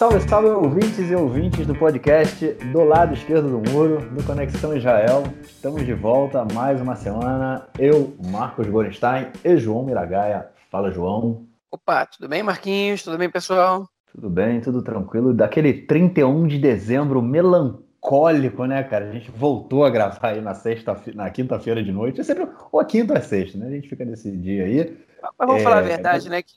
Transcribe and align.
Salve, 0.00 0.18
salve, 0.26 0.48
ouvintes 0.48 1.10
e 1.10 1.14
ouvintes 1.14 1.66
do 1.66 1.74
podcast 1.74 2.54
do 2.72 2.84
lado 2.84 3.12
esquerdo 3.12 3.50
do 3.50 3.70
muro, 3.70 4.00
do 4.12 4.24
Conexão 4.24 4.74
Israel. 4.74 5.24
Estamos 5.42 5.84
de 5.84 5.92
volta 5.92 6.42
mais 6.54 6.80
uma 6.80 6.96
semana. 6.96 7.68
Eu, 7.78 8.16
Marcos 8.30 8.66
Gorenstein 8.66 9.26
e 9.44 9.58
João 9.58 9.84
Miragaia. 9.84 10.48
Fala, 10.70 10.90
João. 10.90 11.44
Opa, 11.70 12.06
tudo 12.06 12.30
bem, 12.30 12.42
Marquinhos? 12.42 13.02
Tudo 13.02 13.18
bem, 13.18 13.28
pessoal? 13.28 13.86
Tudo 14.10 14.30
bem, 14.30 14.62
tudo 14.62 14.80
tranquilo. 14.80 15.34
Daquele 15.34 15.74
31 15.74 16.46
de 16.46 16.58
dezembro 16.58 17.20
melancólico, 17.20 18.64
né, 18.64 18.82
cara? 18.82 19.04
A 19.04 19.12
gente 19.12 19.30
voltou 19.30 19.84
a 19.84 19.90
gravar 19.90 20.28
aí 20.28 20.40
na 20.40 20.54
sexta, 20.54 20.98
na 21.14 21.28
quinta-feira 21.28 21.82
de 21.82 21.92
noite. 21.92 22.22
É 22.22 22.24
sempre 22.24 22.48
ou 22.72 22.82
quinta 22.86 23.12
ou 23.12 23.18
é 23.18 23.20
sexta, 23.20 23.58
né? 23.58 23.66
A 23.66 23.70
gente 23.72 23.90
fica 23.90 24.02
nesse 24.06 24.34
dia 24.34 24.64
aí. 24.64 24.96
Mas 25.38 25.46
vamos 25.48 25.60
é... 25.60 25.64
falar 25.64 25.78
a 25.78 25.82
verdade, 25.82 26.28
né? 26.28 26.42
Que 26.42 26.52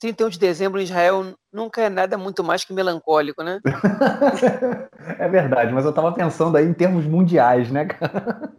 31 0.00 0.28
de 0.30 0.38
dezembro 0.38 0.80
em 0.80 0.84
Israel 0.84 1.34
nunca 1.52 1.82
é 1.82 1.88
nada 1.88 2.18
muito 2.18 2.42
mais 2.44 2.64
que 2.64 2.72
melancólico, 2.72 3.42
né? 3.42 3.60
é 5.18 5.28
verdade, 5.28 5.72
mas 5.72 5.84
eu 5.84 5.92
tava 5.92 6.12
pensando 6.12 6.56
aí 6.56 6.66
em 6.66 6.72
termos 6.72 7.06
mundiais, 7.06 7.70
né, 7.70 7.84
cara? 7.86 8.52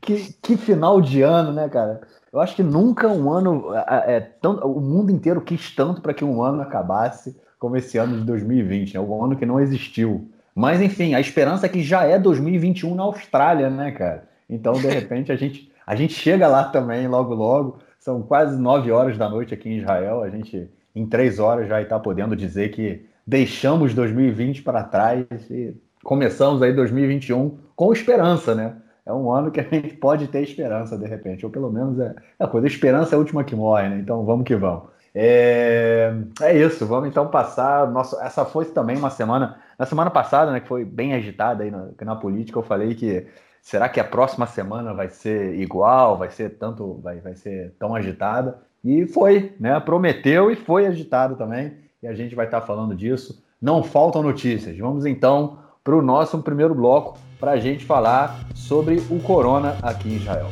que, 0.00 0.32
que 0.42 0.56
final 0.56 1.00
de 1.00 1.22
ano, 1.22 1.52
né, 1.52 1.68
cara? 1.68 2.00
Eu 2.32 2.40
acho 2.40 2.54
que 2.54 2.62
nunca 2.62 3.08
um 3.08 3.30
ano. 3.30 3.74
É, 3.88 4.16
é 4.16 4.20
tão, 4.20 4.56
o 4.58 4.80
mundo 4.80 5.10
inteiro 5.10 5.40
quis 5.40 5.74
tanto 5.74 6.00
para 6.00 6.14
que 6.14 6.24
um 6.24 6.42
ano 6.42 6.62
acabasse 6.62 7.36
como 7.58 7.76
esse 7.76 7.98
ano 7.98 8.16
de 8.18 8.24
2020, 8.24 8.94
né? 8.94 9.00
Um 9.00 9.24
ano 9.24 9.36
que 9.36 9.44
não 9.44 9.60
existiu. 9.60 10.30
Mas, 10.54 10.80
enfim, 10.80 11.14
a 11.14 11.20
esperança 11.20 11.66
é 11.66 11.68
que 11.68 11.82
já 11.82 12.04
é 12.04 12.18
2021 12.18 12.94
na 12.94 13.02
Austrália, 13.02 13.68
né, 13.68 13.90
cara? 13.92 14.28
Então, 14.48 14.72
de 14.72 14.86
repente, 14.88 15.30
a 15.30 15.36
gente, 15.36 15.70
a 15.86 15.94
gente 15.94 16.14
chega 16.14 16.48
lá 16.48 16.64
também, 16.64 17.06
logo, 17.06 17.34
logo. 17.34 17.78
São 18.00 18.22
quase 18.22 18.58
nove 18.58 18.90
horas 18.90 19.18
da 19.18 19.28
noite 19.28 19.52
aqui 19.52 19.68
em 19.68 19.76
Israel. 19.76 20.22
A 20.22 20.30
gente, 20.30 20.70
em 20.94 21.06
três 21.06 21.38
horas, 21.38 21.68
já 21.68 21.82
está 21.82 21.98
podendo 21.98 22.34
dizer 22.34 22.70
que 22.70 23.04
deixamos 23.26 23.94
2020 23.94 24.62
para 24.62 24.82
trás 24.82 25.26
e 25.50 25.76
começamos 26.02 26.62
aí 26.62 26.72
2021 26.72 27.58
com 27.76 27.92
esperança, 27.92 28.54
né? 28.54 28.76
É 29.04 29.12
um 29.12 29.30
ano 29.30 29.50
que 29.50 29.60
a 29.60 29.62
gente 29.62 29.94
pode 29.96 30.28
ter 30.28 30.42
esperança, 30.42 30.96
de 30.96 31.06
repente, 31.06 31.44
ou 31.44 31.52
pelo 31.52 31.70
menos 31.70 31.98
é, 32.00 32.14
é 32.38 32.44
a 32.44 32.48
coisa. 32.48 32.66
Esperança 32.66 33.14
é 33.14 33.16
a 33.16 33.18
última 33.18 33.44
que 33.44 33.54
morre, 33.54 33.90
né? 33.90 33.98
Então 33.98 34.24
vamos 34.24 34.46
que 34.46 34.56
vamos. 34.56 34.84
É, 35.14 36.14
é 36.40 36.56
isso, 36.56 36.86
vamos 36.86 37.10
então 37.10 37.28
passar. 37.28 37.90
Nossa, 37.90 38.22
essa 38.24 38.46
foi 38.46 38.64
também 38.64 38.96
uma 38.96 39.10
semana. 39.10 39.58
Na 39.78 39.84
semana 39.84 40.10
passada, 40.10 40.52
né, 40.52 40.60
que 40.60 40.68
foi 40.68 40.86
bem 40.86 41.12
agitada 41.12 41.64
aí 41.64 41.70
na, 41.70 41.88
na 42.00 42.16
política, 42.16 42.58
eu 42.58 42.62
falei 42.62 42.94
que 42.94 43.26
será 43.62 43.88
que 43.88 44.00
a 44.00 44.04
próxima 44.04 44.46
semana 44.46 44.92
vai 44.92 45.08
ser 45.08 45.58
igual, 45.58 46.18
vai 46.18 46.30
ser 46.30 46.58
tanto, 46.58 47.00
vai, 47.02 47.20
vai 47.20 47.34
ser 47.34 47.74
tão 47.78 47.94
agitada? 47.94 48.58
E 48.84 49.06
foi, 49.06 49.54
né? 49.60 49.78
Prometeu 49.80 50.50
e 50.50 50.56
foi 50.56 50.86
agitado 50.86 51.36
também. 51.36 51.76
E 52.02 52.06
a 52.06 52.14
gente 52.14 52.34
vai 52.34 52.46
estar 52.46 52.62
falando 52.62 52.94
disso. 52.94 53.44
Não 53.60 53.82
faltam 53.82 54.22
notícias. 54.22 54.76
Vamos 54.78 55.04
então 55.04 55.58
para 55.84 55.94
o 55.94 56.02
nosso 56.02 56.38
primeiro 56.42 56.74
bloco 56.74 57.18
para 57.38 57.52
a 57.52 57.56
gente 57.56 57.84
falar 57.84 58.38
sobre 58.54 59.02
o 59.10 59.20
corona 59.20 59.76
aqui 59.82 60.10
em 60.10 60.16
Israel. 60.16 60.48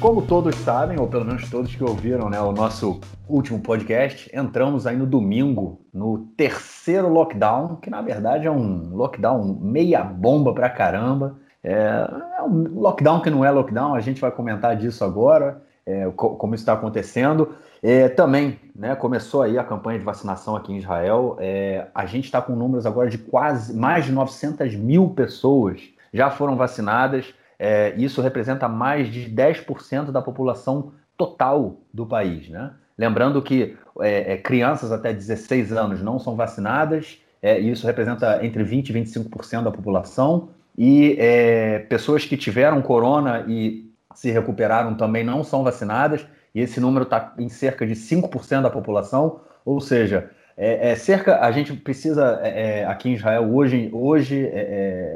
Como 0.00 0.22
todos 0.22 0.54
sabem, 0.54 0.96
ou 1.00 1.08
pelo 1.08 1.24
menos 1.24 1.50
todos 1.50 1.74
que 1.74 1.82
ouviram 1.82 2.30
né, 2.30 2.40
o 2.40 2.52
nosso 2.52 3.00
último 3.28 3.58
podcast, 3.58 4.30
entramos 4.32 4.86
aí 4.86 4.96
no 4.96 5.04
domingo, 5.04 5.80
no 5.92 6.18
terceiro 6.36 7.08
lockdown, 7.08 7.74
que 7.76 7.90
na 7.90 8.00
verdade 8.00 8.46
é 8.46 8.50
um 8.50 8.94
lockdown 8.94 9.58
meia 9.60 10.04
bomba 10.04 10.54
pra 10.54 10.70
caramba. 10.70 11.36
É, 11.64 12.08
é 12.38 12.42
um 12.42 12.78
lockdown 12.78 13.20
que 13.20 13.28
não 13.28 13.44
é 13.44 13.50
lockdown, 13.50 13.92
a 13.92 14.00
gente 14.00 14.20
vai 14.20 14.30
comentar 14.30 14.76
disso 14.76 15.04
agora, 15.04 15.60
é, 15.84 16.08
como 16.14 16.54
isso 16.54 16.62
está 16.62 16.74
acontecendo. 16.74 17.56
É, 17.82 18.08
também 18.08 18.56
né, 18.76 18.94
começou 18.94 19.42
aí 19.42 19.58
a 19.58 19.64
campanha 19.64 19.98
de 19.98 20.04
vacinação 20.04 20.54
aqui 20.54 20.72
em 20.72 20.78
Israel. 20.78 21.36
É, 21.40 21.88
a 21.92 22.06
gente 22.06 22.26
está 22.26 22.40
com 22.40 22.54
números 22.54 22.86
agora 22.86 23.10
de 23.10 23.18
quase 23.18 23.76
mais 23.76 24.04
de 24.04 24.12
900 24.12 24.76
mil 24.76 25.08
pessoas 25.08 25.82
já 26.14 26.30
foram 26.30 26.56
vacinadas. 26.56 27.34
É, 27.58 27.94
isso 27.96 28.20
representa 28.22 28.68
mais 28.68 29.10
de 29.10 29.28
10% 29.28 30.12
da 30.12 30.22
população 30.22 30.92
total 31.16 31.80
do 31.92 32.06
país. 32.06 32.48
Né? 32.48 32.70
Lembrando 32.96 33.42
que 33.42 33.76
é, 34.00 34.34
é 34.34 34.36
crianças 34.36 34.92
até 34.92 35.12
16 35.12 35.72
anos 35.72 36.02
não 36.02 36.18
são 36.18 36.36
vacinadas, 36.36 37.20
é, 37.42 37.60
e 37.60 37.70
isso 37.70 37.86
representa 37.86 38.44
entre 38.44 38.64
20% 38.64 38.90
e 38.90 38.92
25% 38.92 39.62
da 39.64 39.70
população, 39.70 40.50
e 40.76 41.16
é, 41.18 41.80
pessoas 41.80 42.24
que 42.24 42.36
tiveram 42.36 42.80
corona 42.80 43.44
e 43.48 43.90
se 44.14 44.30
recuperaram 44.30 44.94
também 44.94 45.24
não 45.24 45.42
são 45.42 45.64
vacinadas, 45.64 46.26
e 46.54 46.60
esse 46.60 46.80
número 46.80 47.04
está 47.04 47.34
em 47.38 47.48
cerca 47.48 47.86
de 47.86 47.94
5% 47.94 48.62
da 48.62 48.70
população, 48.70 49.40
ou 49.64 49.80
seja, 49.80 50.30
é, 50.56 50.90
é, 50.90 50.96
cerca, 50.96 51.40
a 51.40 51.52
gente 51.52 51.72
precisa 51.72 52.40
é, 52.42 52.84
aqui 52.84 53.10
em 53.10 53.14
Israel 53.14 53.44
hoje, 53.52 53.88
hoje 53.92 54.50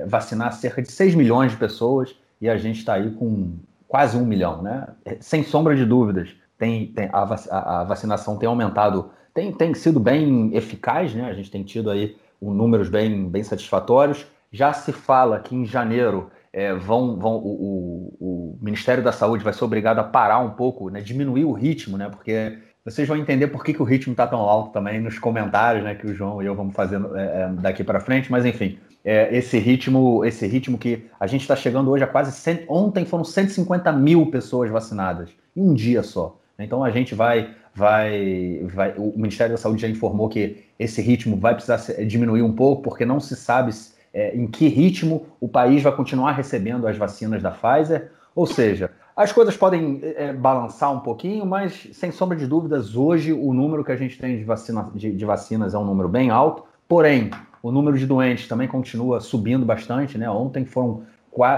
vacinar 0.06 0.52
cerca 0.52 0.80
de 0.80 0.90
6 0.90 1.16
milhões 1.16 1.50
de 1.50 1.56
pessoas, 1.56 2.14
e 2.42 2.50
a 2.50 2.56
gente 2.56 2.80
está 2.80 2.94
aí 2.94 3.08
com 3.12 3.54
quase 3.86 4.16
um 4.16 4.26
milhão, 4.26 4.60
né? 4.60 4.88
Sem 5.20 5.44
sombra 5.44 5.76
de 5.76 5.86
dúvidas, 5.86 6.30
tem, 6.58 6.88
tem 6.88 7.08
a, 7.12 7.80
a, 7.82 7.84
vacinação 7.84 8.36
tem 8.36 8.48
aumentado, 8.48 9.10
tem, 9.32 9.52
tem 9.52 9.72
sido 9.74 10.00
bem 10.00 10.50
eficaz, 10.52 11.14
né? 11.14 11.30
A 11.30 11.34
gente 11.34 11.52
tem 11.52 11.62
tido 11.62 11.88
aí 11.88 12.16
um, 12.40 12.52
números 12.52 12.88
bem, 12.88 13.28
bem 13.28 13.44
satisfatórios. 13.44 14.26
Já 14.50 14.72
se 14.72 14.92
fala 14.92 15.38
que 15.38 15.54
em 15.54 15.64
janeiro 15.64 16.30
é, 16.52 16.74
vão, 16.74 17.16
vão 17.16 17.36
o, 17.36 17.46
o, 17.48 18.16
o, 18.20 18.58
Ministério 18.60 19.04
da 19.04 19.12
Saúde 19.12 19.44
vai 19.44 19.52
ser 19.52 19.64
obrigado 19.64 20.00
a 20.00 20.04
parar 20.04 20.40
um 20.40 20.50
pouco, 20.50 20.90
né? 20.90 21.00
Diminuir 21.00 21.44
o 21.44 21.52
ritmo, 21.52 21.96
né? 21.96 22.08
Porque 22.08 22.58
vocês 22.84 23.06
vão 23.06 23.16
entender 23.16 23.46
por 23.46 23.62
que, 23.62 23.72
que 23.72 23.82
o 23.82 23.84
ritmo 23.84 24.14
está 24.14 24.26
tão 24.26 24.40
alto 24.40 24.72
também 24.72 25.00
nos 25.00 25.16
comentários, 25.16 25.84
né? 25.84 25.94
Que 25.94 26.08
o 26.08 26.14
João 26.14 26.42
e 26.42 26.46
eu 26.46 26.56
vamos 26.56 26.74
fazendo 26.74 27.16
é, 27.16 27.42
é 27.42 27.48
daqui 27.60 27.84
para 27.84 28.00
frente, 28.00 28.32
mas 28.32 28.44
enfim 28.44 28.80
é, 29.04 29.36
esse 29.36 29.58
ritmo, 29.58 30.24
esse 30.24 30.46
ritmo 30.46 30.78
que 30.78 31.06
a 31.18 31.26
gente 31.26 31.42
está 31.42 31.56
chegando 31.56 31.90
hoje 31.90 32.04
a 32.04 32.06
quase 32.06 32.32
100, 32.32 32.64
ontem 32.68 33.04
foram 33.04 33.24
150 33.24 33.90
mil 33.92 34.26
pessoas 34.26 34.70
vacinadas 34.70 35.30
em 35.56 35.62
um 35.62 35.74
dia 35.74 36.02
só. 36.02 36.38
Então 36.58 36.84
a 36.84 36.90
gente 36.90 37.14
vai, 37.14 37.50
vai, 37.74 38.64
vai, 38.72 38.94
o 38.96 39.12
Ministério 39.16 39.52
da 39.52 39.58
Saúde 39.58 39.82
já 39.82 39.88
informou 39.88 40.28
que 40.28 40.64
esse 40.78 41.02
ritmo 41.02 41.36
vai 41.36 41.54
precisar 41.54 41.78
diminuir 42.04 42.42
um 42.42 42.52
pouco 42.52 42.82
porque 42.82 43.04
não 43.04 43.18
se 43.18 43.34
sabe 43.34 43.72
é, 44.14 44.36
em 44.36 44.46
que 44.46 44.68
ritmo 44.68 45.26
o 45.40 45.48
país 45.48 45.82
vai 45.82 45.92
continuar 45.94 46.32
recebendo 46.32 46.86
as 46.86 46.96
vacinas 46.96 47.42
da 47.42 47.50
Pfizer. 47.50 48.10
Ou 48.34 48.46
seja, 48.46 48.90
as 49.16 49.32
coisas 49.32 49.56
podem 49.56 50.00
é, 50.02 50.32
balançar 50.32 50.92
um 50.92 51.00
pouquinho, 51.00 51.44
mas 51.44 51.88
sem 51.92 52.10
sombra 52.10 52.36
de 52.36 52.46
dúvidas, 52.46 52.96
hoje 52.96 53.32
o 53.32 53.52
número 53.52 53.84
que 53.84 53.92
a 53.92 53.96
gente 53.96 54.18
tem 54.18 54.38
de, 54.38 54.44
vacina, 54.44 54.90
de, 54.94 55.12
de 55.12 55.24
vacinas 55.24 55.74
é 55.74 55.78
um 55.78 55.84
número 55.84 56.08
bem 56.08 56.30
alto. 56.30 56.64
Porém, 56.88 57.30
o 57.62 57.70
número 57.70 57.96
de 57.96 58.06
doentes 58.06 58.48
também 58.48 58.66
continua 58.66 59.20
subindo 59.20 59.64
bastante, 59.64 60.18
né? 60.18 60.28
Ontem 60.28 60.64
foram, 60.64 61.02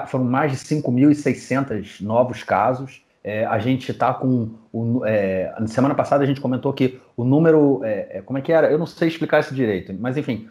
foram 0.06 0.24
mais 0.24 0.52
de 0.52 0.58
5.600 0.58 2.02
novos 2.02 2.42
casos. 2.42 3.02
É, 3.22 3.46
a 3.46 3.58
gente 3.58 3.90
está 3.90 4.12
com. 4.12 4.50
O, 4.70 5.04
é, 5.06 5.54
semana 5.66 5.94
passada 5.94 6.22
a 6.22 6.26
gente 6.26 6.40
comentou 6.40 6.72
que 6.72 7.00
o 7.16 7.24
número. 7.24 7.80
É, 7.82 8.18
é, 8.18 8.22
como 8.22 8.38
é 8.38 8.42
que 8.42 8.52
era? 8.52 8.70
Eu 8.70 8.78
não 8.78 8.86
sei 8.86 9.08
explicar 9.08 9.40
isso 9.40 9.54
direito, 9.54 9.94
mas 9.98 10.16
enfim, 10.16 10.46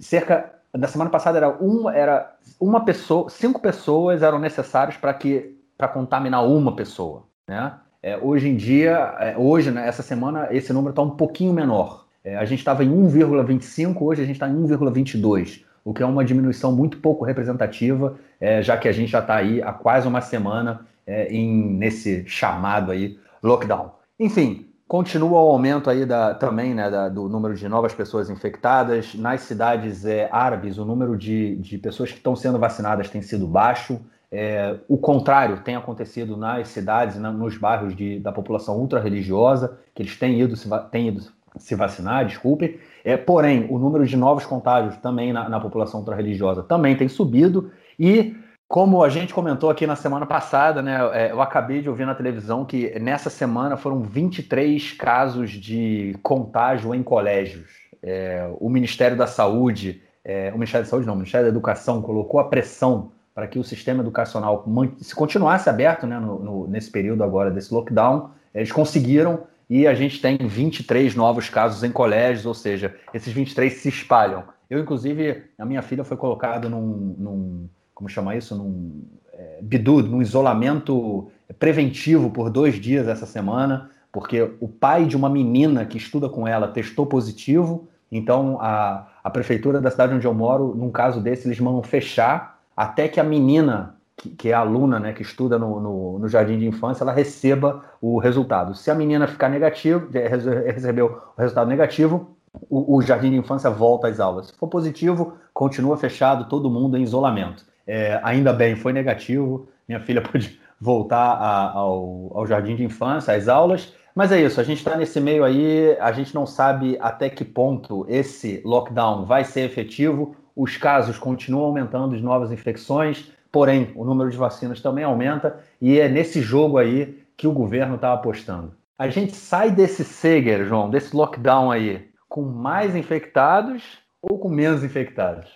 cerca. 0.00 0.52
Da 0.76 0.88
semana 0.88 1.08
passada 1.08 1.38
era, 1.38 1.62
um, 1.62 1.88
era 1.88 2.34
uma 2.58 2.84
pessoa, 2.84 3.30
cinco 3.30 3.60
pessoas 3.60 4.22
eram 4.22 4.40
necessárias 4.40 4.96
para 4.96 5.14
que 5.14 5.56
para 5.78 5.86
contaminar 5.86 6.44
uma 6.44 6.74
pessoa. 6.74 7.24
Né? 7.46 7.72
É, 8.02 8.16
hoje 8.16 8.48
em 8.48 8.56
dia, 8.56 9.14
é, 9.20 9.36
hoje, 9.36 9.70
né, 9.70 9.86
essa 9.86 10.02
semana, 10.02 10.48
esse 10.50 10.72
número 10.72 10.90
está 10.90 11.02
um 11.02 11.10
pouquinho 11.10 11.52
menor. 11.52 12.03
É, 12.24 12.36
a 12.36 12.44
gente 12.46 12.60
estava 12.60 12.82
em 12.82 12.90
1,25, 12.90 14.00
hoje 14.00 14.22
a 14.22 14.24
gente 14.24 14.36
está 14.36 14.48
em 14.48 14.54
1,22, 14.54 15.62
o 15.84 15.92
que 15.92 16.02
é 16.02 16.06
uma 16.06 16.24
diminuição 16.24 16.74
muito 16.74 16.96
pouco 16.96 17.22
representativa, 17.22 18.16
é, 18.40 18.62
já 18.62 18.78
que 18.78 18.88
a 18.88 18.92
gente 18.92 19.10
já 19.10 19.18
está 19.18 19.36
aí 19.36 19.62
há 19.62 19.72
quase 19.72 20.08
uma 20.08 20.22
semana 20.22 20.86
é, 21.06 21.30
em, 21.30 21.52
nesse 21.74 22.26
chamado 22.26 22.90
aí 22.90 23.18
lockdown. 23.42 23.92
Enfim, 24.18 24.66
continua 24.88 25.38
o 25.42 25.48
aumento 25.50 25.90
aí 25.90 26.06
da, 26.06 26.34
também 26.34 26.74
né, 26.74 26.90
da, 26.90 27.10
do 27.10 27.28
número 27.28 27.54
de 27.54 27.68
novas 27.68 27.92
pessoas 27.92 28.30
infectadas. 28.30 29.14
Nas 29.14 29.42
cidades 29.42 30.06
é, 30.06 30.26
árabes, 30.32 30.78
o 30.78 30.84
número 30.86 31.18
de, 31.18 31.56
de 31.56 31.76
pessoas 31.76 32.10
que 32.10 32.16
estão 32.16 32.34
sendo 32.34 32.58
vacinadas 32.58 33.10
tem 33.10 33.20
sido 33.20 33.46
baixo. 33.46 34.00
É, 34.32 34.78
o 34.88 34.96
contrário 34.96 35.60
tem 35.60 35.76
acontecido 35.76 36.36
nas 36.36 36.68
cidades, 36.68 37.16
na, 37.16 37.30
nos 37.30 37.58
bairros 37.58 37.94
de, 37.94 38.18
da 38.18 38.32
população 38.32 38.78
ultra-religiosa, 38.78 39.78
que 39.94 40.02
eles 40.02 40.18
têm 40.18 40.40
ido, 40.40 40.56
têm 40.90 41.08
ido 41.08 41.22
se 41.56 41.74
vacinar, 41.74 42.26
desculpe. 42.26 42.80
É, 43.04 43.16
porém, 43.16 43.66
o 43.70 43.78
número 43.78 44.06
de 44.06 44.16
novos 44.16 44.44
contágios 44.44 44.96
também 44.96 45.32
na, 45.32 45.48
na 45.48 45.60
população 45.60 46.00
ultra-religiosa 46.00 46.62
também 46.62 46.96
tem 46.96 47.08
subido. 47.08 47.70
E, 47.98 48.34
como 48.66 49.04
a 49.04 49.08
gente 49.08 49.32
comentou 49.32 49.70
aqui 49.70 49.86
na 49.86 49.96
semana 49.96 50.26
passada, 50.26 50.82
né, 50.82 50.98
é, 51.12 51.30
eu 51.30 51.40
acabei 51.40 51.80
de 51.80 51.88
ouvir 51.88 52.06
na 52.06 52.14
televisão 52.14 52.64
que 52.64 52.98
nessa 52.98 53.30
semana 53.30 53.76
foram 53.76 54.02
23 54.02 54.92
casos 54.92 55.50
de 55.50 56.16
contágio 56.22 56.94
em 56.94 57.02
colégios. 57.02 57.70
É, 58.02 58.50
o 58.58 58.68
Ministério 58.68 59.16
da 59.16 59.26
Saúde, 59.26 60.02
é, 60.24 60.50
o 60.50 60.54
Ministério 60.54 60.84
da 60.84 60.90
Saúde 60.90 61.06
não, 61.06 61.14
o 61.14 61.18
Ministério 61.18 61.46
da 61.46 61.50
Educação 61.50 62.02
colocou 62.02 62.40
a 62.40 62.44
pressão 62.44 63.12
para 63.34 63.46
que 63.46 63.58
o 63.58 63.64
sistema 63.64 64.00
educacional 64.00 64.64
se 64.98 65.14
continuasse 65.14 65.68
aberto 65.68 66.06
né, 66.06 66.18
no, 66.18 66.38
no, 66.38 66.68
nesse 66.68 66.90
período 66.90 67.24
agora 67.24 67.50
desse 67.50 67.74
lockdown. 67.74 68.30
Eles 68.54 68.70
conseguiram 68.70 69.40
e 69.68 69.86
a 69.86 69.94
gente 69.94 70.20
tem 70.20 70.36
23 70.36 71.14
novos 71.14 71.48
casos 71.48 71.82
em 71.82 71.90
colégios, 71.90 72.46
ou 72.46 72.54
seja, 72.54 72.94
esses 73.12 73.32
23 73.32 73.72
se 73.72 73.88
espalham. 73.88 74.44
Eu, 74.68 74.78
inclusive, 74.78 75.44
a 75.58 75.64
minha 75.64 75.82
filha 75.82 76.04
foi 76.04 76.16
colocada 76.16 76.68
num, 76.68 77.14
num 77.18 77.68
como 77.94 78.08
chama 78.08 78.34
isso, 78.36 78.56
num 78.56 79.02
é, 79.32 79.60
num 80.02 80.22
isolamento 80.22 81.30
preventivo 81.58 82.30
por 82.30 82.50
dois 82.50 82.76
dias 82.76 83.08
essa 83.08 83.26
semana, 83.26 83.90
porque 84.12 84.54
o 84.60 84.68
pai 84.68 85.06
de 85.06 85.16
uma 85.16 85.28
menina 85.28 85.84
que 85.84 85.96
estuda 85.96 86.28
com 86.28 86.46
ela 86.46 86.68
testou 86.68 87.06
positivo, 87.06 87.88
então 88.10 88.58
a, 88.60 89.08
a 89.22 89.30
prefeitura 89.30 89.80
da 89.80 89.90
cidade 89.90 90.14
onde 90.14 90.26
eu 90.26 90.34
moro, 90.34 90.74
num 90.74 90.90
caso 90.90 91.20
desse, 91.20 91.48
eles 91.48 91.58
mandam 91.58 91.82
fechar 91.82 92.60
até 92.76 93.08
que 93.08 93.18
a 93.18 93.24
menina 93.24 93.96
que, 94.16 94.30
que, 94.30 94.48
é 94.50 94.52
aluna, 94.52 94.98
né, 94.98 95.12
que 95.12 95.22
estuda 95.22 95.58
no, 95.58 95.80
no, 95.80 96.18
no, 96.18 96.28
jardim 96.28 96.58
de 96.58 96.66
infância, 96.66 97.02
ela 97.02 97.12
receba 97.12 97.84
o 98.00 98.18
resultado. 98.18 98.74
Se 98.74 98.90
a 98.90 98.94
menina 98.94 99.26
ficar 99.26 99.48
negativo, 99.48 100.08
recebeu 100.12 101.20
o 101.36 101.40
resultado 101.40 101.68
negativo, 101.68 102.36
o, 102.70 102.96
o, 102.96 103.02
jardim 103.02 103.30
de 103.30 103.36
infância 103.36 103.68
volta 103.70 104.08
às 104.08 104.20
aulas. 104.20 104.46
Se 104.46 104.56
for 104.56 104.68
positivo, 104.68 105.34
continua 105.52 105.96
fechado, 105.96 106.48
todo 106.48 106.70
mundo 106.70 106.96
em 106.96 107.02
isolamento. 107.02 107.64
É, 107.86 108.20
ainda 108.22 108.52
bem, 108.52 108.76
foi 108.76 108.92
negativo, 108.92 109.68
minha 109.88 110.00
filha 110.00 110.22
pôde 110.22 110.60
voltar 110.80 111.34
a, 111.34 111.72
ao, 111.72 112.30
ao 112.34 112.46
jardim 112.46 112.76
de 112.76 112.84
infância, 112.84 113.34
às 113.34 113.48
aulas. 113.48 113.92
Mas 114.14 114.30
é 114.30 114.40
isso, 114.40 114.60
a 114.60 114.64
gente 114.64 114.78
está 114.78 114.96
nesse 114.96 115.20
meio 115.20 115.42
aí, 115.42 115.96
a 115.98 116.12
gente 116.12 116.32
não 116.34 116.46
sabe 116.46 116.96
até 117.00 117.28
que 117.28 117.44
ponto 117.44 118.06
esse 118.08 118.62
lockdown 118.64 119.24
vai 119.24 119.42
ser 119.42 119.62
efetivo. 119.62 120.36
Os 120.54 120.76
casos 120.76 121.18
continuam 121.18 121.64
aumentando 121.64 122.16
de 122.16 122.22
novas 122.22 122.52
infecções, 122.52 123.32
porém 123.54 123.92
o 123.94 124.04
número 124.04 124.28
de 124.28 124.36
vacinas 124.36 124.80
também 124.80 125.04
aumenta, 125.04 125.64
e 125.80 126.00
é 126.00 126.08
nesse 126.08 126.42
jogo 126.42 126.76
aí 126.76 127.24
que 127.36 127.46
o 127.46 127.52
governo 127.52 127.94
está 127.94 128.12
apostando. 128.12 128.76
A 128.98 129.08
gente 129.08 129.36
sai 129.36 129.70
desse 129.70 130.04
Seger, 130.04 130.66
João, 130.66 130.90
desse 130.90 131.14
lockdown 131.14 131.70
aí, 131.70 132.10
com 132.28 132.42
mais 132.42 132.96
infectados 132.96 134.00
ou 134.20 134.40
com 134.40 134.48
menos 134.48 134.82
infectados? 134.82 135.52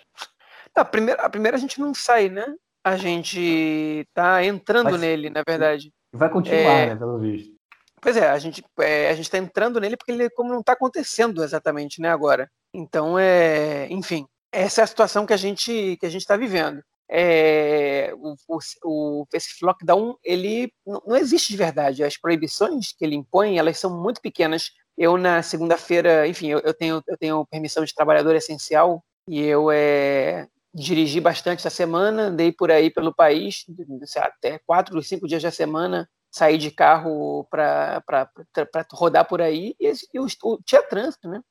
A 0.73 0.85
primeira, 0.85 1.21
a 1.21 1.29
primeira 1.29 1.57
a 1.57 1.59
gente 1.59 1.77
não 1.77 1.93
sai, 1.93 2.29
né? 2.29 2.45
A 2.85 2.95
gente 2.95 4.07
tá 4.13 4.45
entrando 4.45 4.91
Mas, 4.91 5.01
nele, 5.01 5.29
na 5.29 5.43
verdade. 5.45 5.91
Vai 6.13 6.29
continuar, 6.29 6.57
é... 6.57 6.85
né, 6.87 6.95
pelo 6.95 7.19
visto. 7.19 7.53
Pois 8.01 8.15
é, 8.15 8.29
a 8.29 8.39
gente 8.39 8.63
é, 8.79 9.09
a 9.09 9.13
gente 9.13 9.25
está 9.25 9.37
entrando 9.37 9.77
nele 9.77 9.97
porque 9.97 10.13
ele 10.13 10.29
como 10.29 10.53
não 10.53 10.61
está 10.61 10.71
acontecendo 10.71 11.43
exatamente, 11.43 12.01
né, 12.01 12.09
agora. 12.09 12.49
Então 12.73 13.19
é, 13.19 13.87
enfim, 13.91 14.25
essa 14.53 14.79
é 14.79 14.83
a 14.85 14.87
situação 14.87 15.25
que 15.25 15.33
a 15.33 15.37
gente 15.37 15.97
que 15.99 16.05
a 16.05 16.09
gente 16.09 16.21
está 16.21 16.37
vivendo. 16.37 16.81
É, 17.11 18.13
o, 18.15 18.35
o, 18.83 19.25
esse 19.33 19.65
lockdown 19.65 20.15
ele 20.23 20.71
não 20.85 21.15
existe 21.15 21.51
de 21.51 21.57
verdade. 21.57 22.03
As 22.03 22.17
proibições 22.17 22.91
que 22.91 23.03
ele 23.03 23.15
impõe 23.15 23.57
elas 23.57 23.79
são 23.79 24.01
muito 24.01 24.21
pequenas. 24.21 24.71
Eu 24.97 25.17
na 25.17 25.41
segunda-feira, 25.41 26.27
enfim, 26.27 26.47
eu, 26.47 26.59
eu, 26.59 26.73
tenho 26.73 27.01
eu 27.07 27.17
tenho 27.17 27.45
permissão 27.47 27.83
de 27.83 27.95
trabalhador 27.95 28.35
essencial 28.35 29.03
e 29.27 29.41
eu 29.41 29.71
é, 29.71 30.47
dirigi 30.73 31.19
bastante 31.19 31.59
essa 31.59 31.69
semana, 31.69 32.23
andei 32.23 32.51
por 32.51 32.71
aí 32.71 32.91
pelo 32.91 33.13
país, 33.13 33.65
até 34.17 34.59
quatro 34.59 34.95
ou 34.95 35.01
cinco 35.01 35.27
dias 35.27 35.41
da 35.41 35.51
semana, 35.51 36.09
saí 36.31 36.57
de 36.57 36.71
carro 36.71 37.45
para 37.49 38.03
rodar 38.91 39.27
por 39.27 39.41
aí 39.41 39.75
e, 39.79 39.91
e 40.13 40.19
o, 40.19 40.27
tinha 40.63 40.83
trânsito, 40.83 41.27
né? 41.27 41.41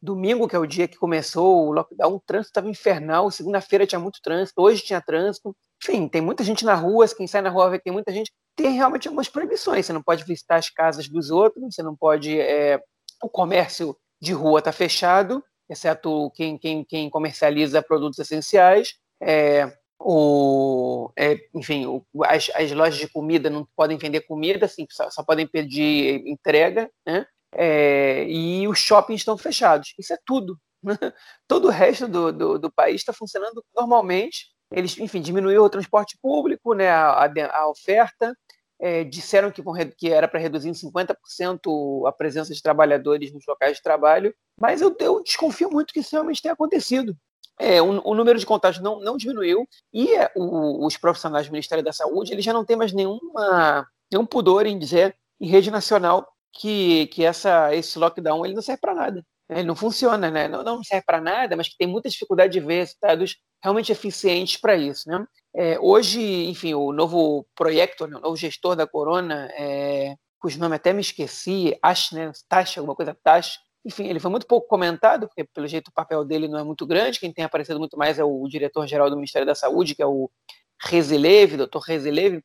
Domingo, 0.00 0.46
que 0.46 0.54
é 0.54 0.58
o 0.58 0.66
dia 0.66 0.86
que 0.86 0.96
começou 0.96 1.66
o 1.66 1.72
lockdown, 1.72 2.14
o 2.14 2.20
trânsito 2.20 2.50
estava 2.50 2.68
infernal. 2.68 3.30
Segunda-feira 3.30 3.86
tinha 3.86 3.98
muito 3.98 4.20
trânsito, 4.22 4.62
hoje 4.62 4.82
tinha 4.82 5.00
trânsito. 5.00 5.54
Enfim, 5.82 6.08
tem 6.08 6.20
muita 6.20 6.44
gente 6.44 6.64
na 6.64 6.74
rua. 6.74 7.06
Quem 7.08 7.26
sai 7.26 7.42
na 7.42 7.50
rua 7.50 7.70
vê 7.70 7.78
que 7.78 7.84
tem 7.84 7.92
muita 7.92 8.12
gente. 8.12 8.32
Tem 8.56 8.72
realmente 8.72 9.08
algumas 9.08 9.28
proibições. 9.28 9.86
Você 9.86 9.92
não 9.92 10.02
pode 10.02 10.24
visitar 10.24 10.56
as 10.56 10.70
casas 10.70 11.08
dos 11.08 11.30
outros, 11.30 11.74
você 11.74 11.82
não 11.82 11.96
pode. 11.96 12.38
É... 12.40 12.80
o 13.22 13.28
comércio 13.28 13.96
de 14.20 14.32
rua 14.32 14.60
está 14.60 14.72
fechado, 14.72 15.42
exceto 15.68 16.30
quem, 16.34 16.58
quem, 16.58 16.84
quem 16.84 17.10
comercializa 17.10 17.82
produtos 17.82 18.18
essenciais. 18.18 18.94
É, 19.20 19.72
o, 20.00 21.10
é, 21.18 21.36
enfim, 21.54 21.86
o, 21.86 22.04
as, 22.24 22.50
as, 22.54 22.70
lojas 22.72 22.98
de 22.98 23.08
comida 23.08 23.50
não 23.50 23.66
podem 23.76 23.98
vender 23.98 24.20
comida, 24.22 24.66
assim, 24.66 24.86
só, 24.90 25.10
só 25.10 25.24
podem 25.24 25.46
pedir 25.46 26.22
entrega, 26.26 26.90
né? 27.06 27.26
É, 27.54 28.24
e 28.28 28.66
os 28.68 28.78
shoppings 28.78 29.20
estão 29.20 29.36
fechados. 29.38 29.94
Isso 29.98 30.12
é 30.12 30.18
tudo. 30.24 30.58
Todo 31.46 31.68
o 31.68 31.70
resto 31.70 32.06
do, 32.06 32.32
do, 32.32 32.58
do 32.58 32.70
país 32.70 32.96
está 32.96 33.12
funcionando 33.12 33.64
normalmente. 33.74 34.46
Eles, 34.70 34.98
enfim, 34.98 35.20
diminuiu 35.20 35.64
o 35.64 35.70
transporte 35.70 36.18
público, 36.20 36.74
né, 36.74 36.90
a, 36.90 37.24
a, 37.24 37.58
a 37.60 37.70
oferta, 37.70 38.34
é, 38.78 39.02
disseram 39.02 39.50
que, 39.50 39.62
que 39.96 40.10
era 40.10 40.28
para 40.28 40.38
reduzir 40.38 40.68
em 40.68 40.72
50% 40.72 42.06
a 42.06 42.12
presença 42.12 42.52
de 42.52 42.62
trabalhadores 42.62 43.32
nos 43.32 43.44
locais 43.46 43.78
de 43.78 43.82
trabalho, 43.82 44.34
mas 44.60 44.80
eu, 44.80 44.94
eu 45.00 45.22
desconfio 45.22 45.70
muito 45.70 45.92
que 45.92 46.00
isso 46.00 46.12
realmente 46.12 46.42
tenha 46.42 46.54
acontecido. 46.54 47.16
É, 47.58 47.82
o, 47.82 48.00
o, 48.08 48.14
número 48.14 48.38
de 48.38 48.46
contágios 48.46 48.84
não, 48.84 49.00
não 49.00 49.16
diminuiu 49.16 49.66
e 49.92 50.14
é, 50.14 50.30
o, 50.36 50.86
os 50.86 50.96
profissionais 50.96 51.46
do 51.48 51.52
Ministério 51.52 51.82
da 51.82 51.92
Saúde 51.92 52.32
eles 52.32 52.44
já 52.44 52.52
não 52.52 52.64
têm 52.64 52.76
mais 52.76 52.92
nenhuma, 52.92 53.84
nenhum 54.12 54.24
pudor 54.24 54.64
em 54.64 54.78
dizer 54.78 55.16
em 55.40 55.48
rede 55.48 55.68
nacional 55.68 56.32
que, 56.52 57.06
que 57.08 57.24
essa, 57.24 57.74
esse 57.74 57.98
lockdown 57.98 58.44
ele 58.44 58.54
não 58.54 58.62
serve 58.62 58.80
para 58.80 58.94
nada. 58.94 59.24
Ele 59.48 59.64
não 59.64 59.76
funciona, 59.76 60.30
né? 60.30 60.46
não, 60.46 60.62
não 60.62 60.84
serve 60.84 61.04
para 61.06 61.20
nada, 61.20 61.56
mas 61.56 61.68
que 61.68 61.76
tem 61.78 61.88
muita 61.88 62.08
dificuldade 62.08 62.52
de 62.52 62.60
ver 62.60 62.82
estados 62.82 63.36
realmente 63.62 63.90
eficientes 63.90 64.58
para 64.58 64.76
isso. 64.76 65.08
Né? 65.08 65.24
É, 65.54 65.78
hoje, 65.80 66.20
enfim, 66.46 66.74
o 66.74 66.92
novo 66.92 67.46
projeto, 67.54 68.06
né, 68.06 68.16
o 68.16 68.20
novo 68.20 68.36
gestor 68.36 68.76
da 68.76 68.86
Corona, 68.86 69.48
é, 69.58 70.14
cujo 70.38 70.58
nome 70.58 70.76
até 70.76 70.92
me 70.92 71.00
esqueci, 71.00 71.76
Ash, 71.82 72.12
né? 72.12 72.30
Tash, 72.48 72.78
alguma 72.78 72.94
coisa 72.94 73.16
Tash, 73.24 73.58
enfim, 73.84 74.06
ele 74.06 74.20
foi 74.20 74.30
muito 74.30 74.46
pouco 74.46 74.68
comentado, 74.68 75.26
porque 75.28 75.44
pelo 75.44 75.66
jeito 75.66 75.88
o 75.88 75.92
papel 75.92 76.24
dele 76.24 76.46
não 76.46 76.58
é 76.58 76.62
muito 76.62 76.86
grande. 76.86 77.18
Quem 77.18 77.32
tem 77.32 77.44
aparecido 77.44 77.78
muito 77.78 77.96
mais 77.96 78.18
é 78.18 78.24
o 78.24 78.46
diretor-geral 78.46 79.08
do 79.08 79.16
Ministério 79.16 79.46
da 79.46 79.54
Saúde, 79.54 79.94
que 79.94 80.02
é 80.02 80.06
o 80.06 80.30
Rezelev, 80.80 81.56
doutor 81.56 81.80
Rezelev. 81.80 82.42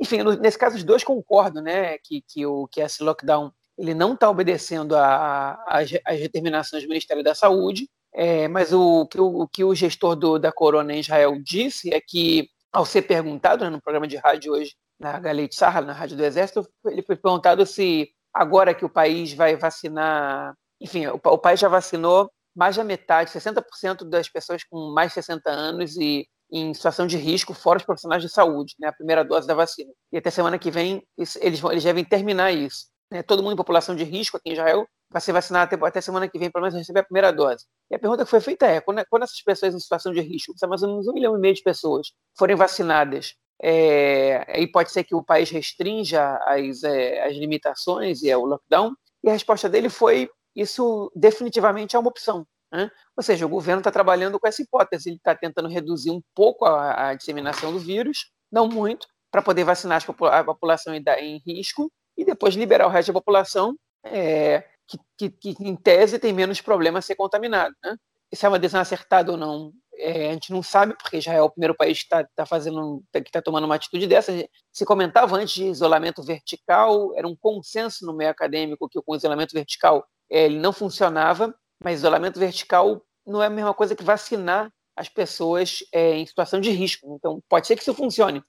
Enfim, 0.00 0.18
nesse 0.40 0.58
caso 0.58 0.76
os 0.76 0.84
dois 0.84 1.04
concordam, 1.04 1.62
né, 1.62 1.98
que, 1.98 2.22
que, 2.26 2.44
o, 2.46 2.66
que 2.68 2.80
esse 2.80 3.02
lockdown 3.02 3.52
ele 3.76 3.94
não 3.94 4.14
está 4.14 4.30
obedecendo 4.30 4.94
às 4.96 5.90
determinações 6.20 6.82
do 6.82 6.88
Ministério 6.88 7.24
da 7.24 7.34
Saúde, 7.34 7.88
é, 8.12 8.46
mas 8.46 8.72
o 8.72 9.06
que 9.06 9.20
o, 9.20 9.42
o, 9.42 9.48
que 9.48 9.64
o 9.64 9.74
gestor 9.74 10.14
do, 10.14 10.38
da 10.38 10.52
Corona 10.52 10.94
em 10.94 11.00
Israel 11.00 11.36
disse 11.42 11.92
é 11.92 12.00
que, 12.00 12.48
ao 12.72 12.86
ser 12.86 13.02
perguntado 13.02 13.64
né, 13.64 13.70
no 13.70 13.82
programa 13.82 14.06
de 14.06 14.16
rádio 14.16 14.52
hoje, 14.52 14.74
na 14.98 15.18
Galete 15.18 15.56
Sarra, 15.56 15.80
na 15.80 15.92
Rádio 15.92 16.16
do 16.16 16.24
Exército, 16.24 16.68
ele 16.86 17.02
foi 17.02 17.16
perguntado 17.16 17.66
se 17.66 18.08
agora 18.32 18.74
que 18.74 18.84
o 18.84 18.88
país 18.88 19.32
vai 19.32 19.56
vacinar 19.56 20.54
enfim, 20.80 21.06
o, 21.06 21.14
o 21.14 21.38
país 21.38 21.58
já 21.58 21.68
vacinou 21.68 22.30
mais 22.54 22.76
da 22.76 22.84
metade, 22.84 23.30
60% 23.30 24.08
das 24.08 24.28
pessoas 24.28 24.62
com 24.62 24.92
mais 24.92 25.08
de 25.08 25.14
60 25.14 25.50
anos 25.50 25.96
e 25.96 26.28
em 26.54 26.72
situação 26.72 27.04
de 27.06 27.16
risco, 27.16 27.52
fora 27.52 27.78
os 27.78 27.84
profissionais 27.84 28.22
de 28.22 28.28
saúde, 28.28 28.74
né, 28.78 28.86
a 28.88 28.92
primeira 28.92 29.24
dose 29.24 29.46
da 29.46 29.54
vacina. 29.54 29.90
E 30.12 30.16
até 30.16 30.30
semana 30.30 30.56
que 30.56 30.70
vem 30.70 31.02
eles, 31.18 31.58
vão, 31.58 31.72
eles 31.72 31.82
devem 31.82 32.04
terminar 32.04 32.52
isso. 32.52 32.86
Né? 33.10 33.24
Todo 33.24 33.42
mundo 33.42 33.54
em 33.54 33.56
população 33.56 33.96
de 33.96 34.04
risco 34.04 34.36
aqui 34.36 34.50
em 34.50 34.52
Israel 34.52 34.86
vai 35.10 35.20
ser 35.20 35.32
vacinado 35.32 35.74
até, 35.74 35.86
até 35.86 36.00
semana 36.00 36.28
que 36.28 36.38
vem, 36.38 36.50
pelo 36.50 36.62
menos 36.62 36.78
receber 36.78 37.00
a 37.00 37.04
primeira 37.04 37.32
dose. 37.32 37.64
E 37.90 37.96
a 37.96 37.98
pergunta 37.98 38.24
que 38.24 38.30
foi 38.30 38.40
feita 38.40 38.66
é: 38.66 38.80
quando, 38.80 39.04
quando 39.10 39.24
essas 39.24 39.42
pessoas 39.42 39.74
em 39.74 39.80
situação 39.80 40.12
de 40.12 40.20
risco, 40.20 40.54
mais 40.68 40.82
ou 40.82 40.90
menos 40.90 41.08
um 41.08 41.12
milhão 41.12 41.36
e 41.36 41.40
meio 41.40 41.54
de 41.54 41.62
pessoas, 41.62 42.12
forem 42.38 42.54
vacinadas, 42.54 43.34
é, 43.60 44.44
aí 44.48 44.70
pode 44.70 44.92
ser 44.92 45.02
que 45.02 45.14
o 45.14 45.24
país 45.24 45.50
restrinja 45.50 46.38
as, 46.46 46.84
é, 46.84 47.24
as 47.24 47.36
limitações 47.36 48.22
e 48.22 48.30
é 48.30 48.36
o 48.36 48.44
lockdown? 48.44 48.92
E 49.24 49.28
a 49.28 49.32
resposta 49.32 49.68
dele 49.68 49.88
foi 49.88 50.30
isso 50.54 51.10
definitivamente 51.16 51.96
é 51.96 51.98
uma 51.98 52.08
opção. 52.08 52.46
Né? 52.74 52.90
Ou 53.16 53.22
seja, 53.22 53.46
o 53.46 53.48
governo 53.48 53.78
está 53.78 53.92
trabalhando 53.92 54.40
com 54.40 54.48
essa 54.48 54.60
hipótese, 54.60 55.08
ele 55.08 55.16
está 55.16 55.32
tentando 55.32 55.68
reduzir 55.68 56.10
um 56.10 56.20
pouco 56.34 56.64
a, 56.64 57.10
a, 57.10 57.14
disseminação 57.14 57.72
do 57.72 57.78
vírus, 57.78 58.32
não 58.50 58.68
muito, 58.68 59.06
para 59.30 59.40
poder 59.40 59.62
vacinar 59.62 60.04
a 60.32 60.44
população 60.44 60.92
em 60.92 61.42
risco 61.46 61.88
e 62.16 62.24
depois 62.24 62.56
liberar 62.56 62.88
o 62.88 62.90
resto 62.90 63.12
da 63.12 63.20
população 63.20 63.76
é, 64.04 64.64
que, 64.88 64.98
que, 65.16 65.54
que, 65.54 65.54
em 65.60 65.76
tese, 65.76 66.18
tem 66.18 66.32
menos 66.32 66.60
problema 66.60 66.98
a 66.98 67.02
ser 67.02 67.14
contaminado. 67.14 67.72
Né? 67.82 67.96
Se 68.34 68.44
é 68.44 68.48
uma 68.48 68.58
decisão 68.58 68.80
acertada 68.80 69.30
ou 69.30 69.38
não, 69.38 69.72
é, 69.96 70.30
a 70.30 70.32
gente 70.32 70.52
não 70.52 70.60
sabe, 70.60 70.96
porque 71.00 71.20
já 71.20 71.32
é 71.32 71.40
o 71.40 71.50
primeiro 71.50 71.76
país 71.76 71.98
que 71.98 72.04
está 72.04 72.26
tá 72.34 72.44
fazendo, 72.44 73.04
que 73.12 73.20
está 73.20 73.40
tomando 73.40 73.66
uma 73.66 73.76
atitude 73.76 74.08
dessa. 74.08 74.32
Se 74.72 74.84
comentava 74.84 75.36
antes 75.36 75.54
de 75.54 75.66
isolamento 75.66 76.24
vertical, 76.24 77.16
era 77.16 77.28
um 77.28 77.36
consenso 77.36 78.04
no 78.04 78.12
meio 78.12 78.30
acadêmico 78.30 78.88
que 78.88 79.00
com 79.00 79.14
isolamento 79.14 79.52
vertical 79.52 80.04
é, 80.28 80.46
ele 80.46 80.58
não 80.58 80.72
funcionava, 80.72 81.54
mas 81.84 81.98
isolamento 81.98 82.40
vertical 82.40 83.00
não 83.26 83.42
é 83.42 83.46
a 83.46 83.50
mesma 83.50 83.74
coisa 83.74 83.94
que 83.94 84.02
vacinar 84.02 84.72
as 84.96 85.08
pessoas 85.08 85.84
é, 85.92 86.16
em 86.16 86.26
situação 86.26 86.60
de 86.60 86.70
risco. 86.70 87.14
Então, 87.16 87.42
pode 87.48 87.66
ser 87.66 87.76
que 87.76 87.82
isso 87.82 87.94
funcione. 87.94 88.42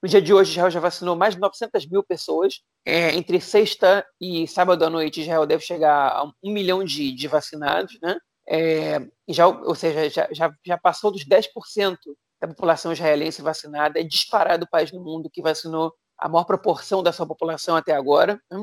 No 0.00 0.08
dia 0.08 0.22
de 0.22 0.32
hoje, 0.32 0.52
Israel 0.52 0.70
já 0.70 0.78
vacinou 0.78 1.16
mais 1.16 1.34
de 1.34 1.40
900 1.40 1.88
mil 1.88 2.04
pessoas. 2.04 2.60
É, 2.84 3.14
entre 3.16 3.40
sexta 3.40 4.06
e 4.20 4.46
sábado 4.46 4.84
à 4.84 4.90
noite, 4.90 5.20
Israel 5.20 5.44
deve 5.44 5.64
chegar 5.64 6.12
a 6.12 6.24
um 6.24 6.52
milhão 6.52 6.84
de, 6.84 7.12
de 7.12 7.26
vacinados, 7.26 7.98
né? 8.00 8.16
É, 8.48 9.00
já, 9.28 9.46
ou 9.48 9.74
seja, 9.74 10.08
já, 10.08 10.28
já, 10.30 10.50
já 10.64 10.78
passou 10.78 11.10
dos 11.10 11.26
10% 11.26 11.96
da 12.40 12.48
população 12.48 12.92
israelense 12.92 13.42
vacinada. 13.42 13.98
É 13.98 14.04
disparado 14.04 14.64
o 14.64 14.70
país 14.70 14.92
no 14.92 15.02
mundo 15.02 15.28
que 15.28 15.42
vacinou 15.42 15.92
a 16.16 16.28
maior 16.28 16.44
proporção 16.44 17.02
da 17.02 17.12
sua 17.12 17.26
população 17.26 17.76
até 17.76 17.92
agora. 17.92 18.40
Né? 18.50 18.62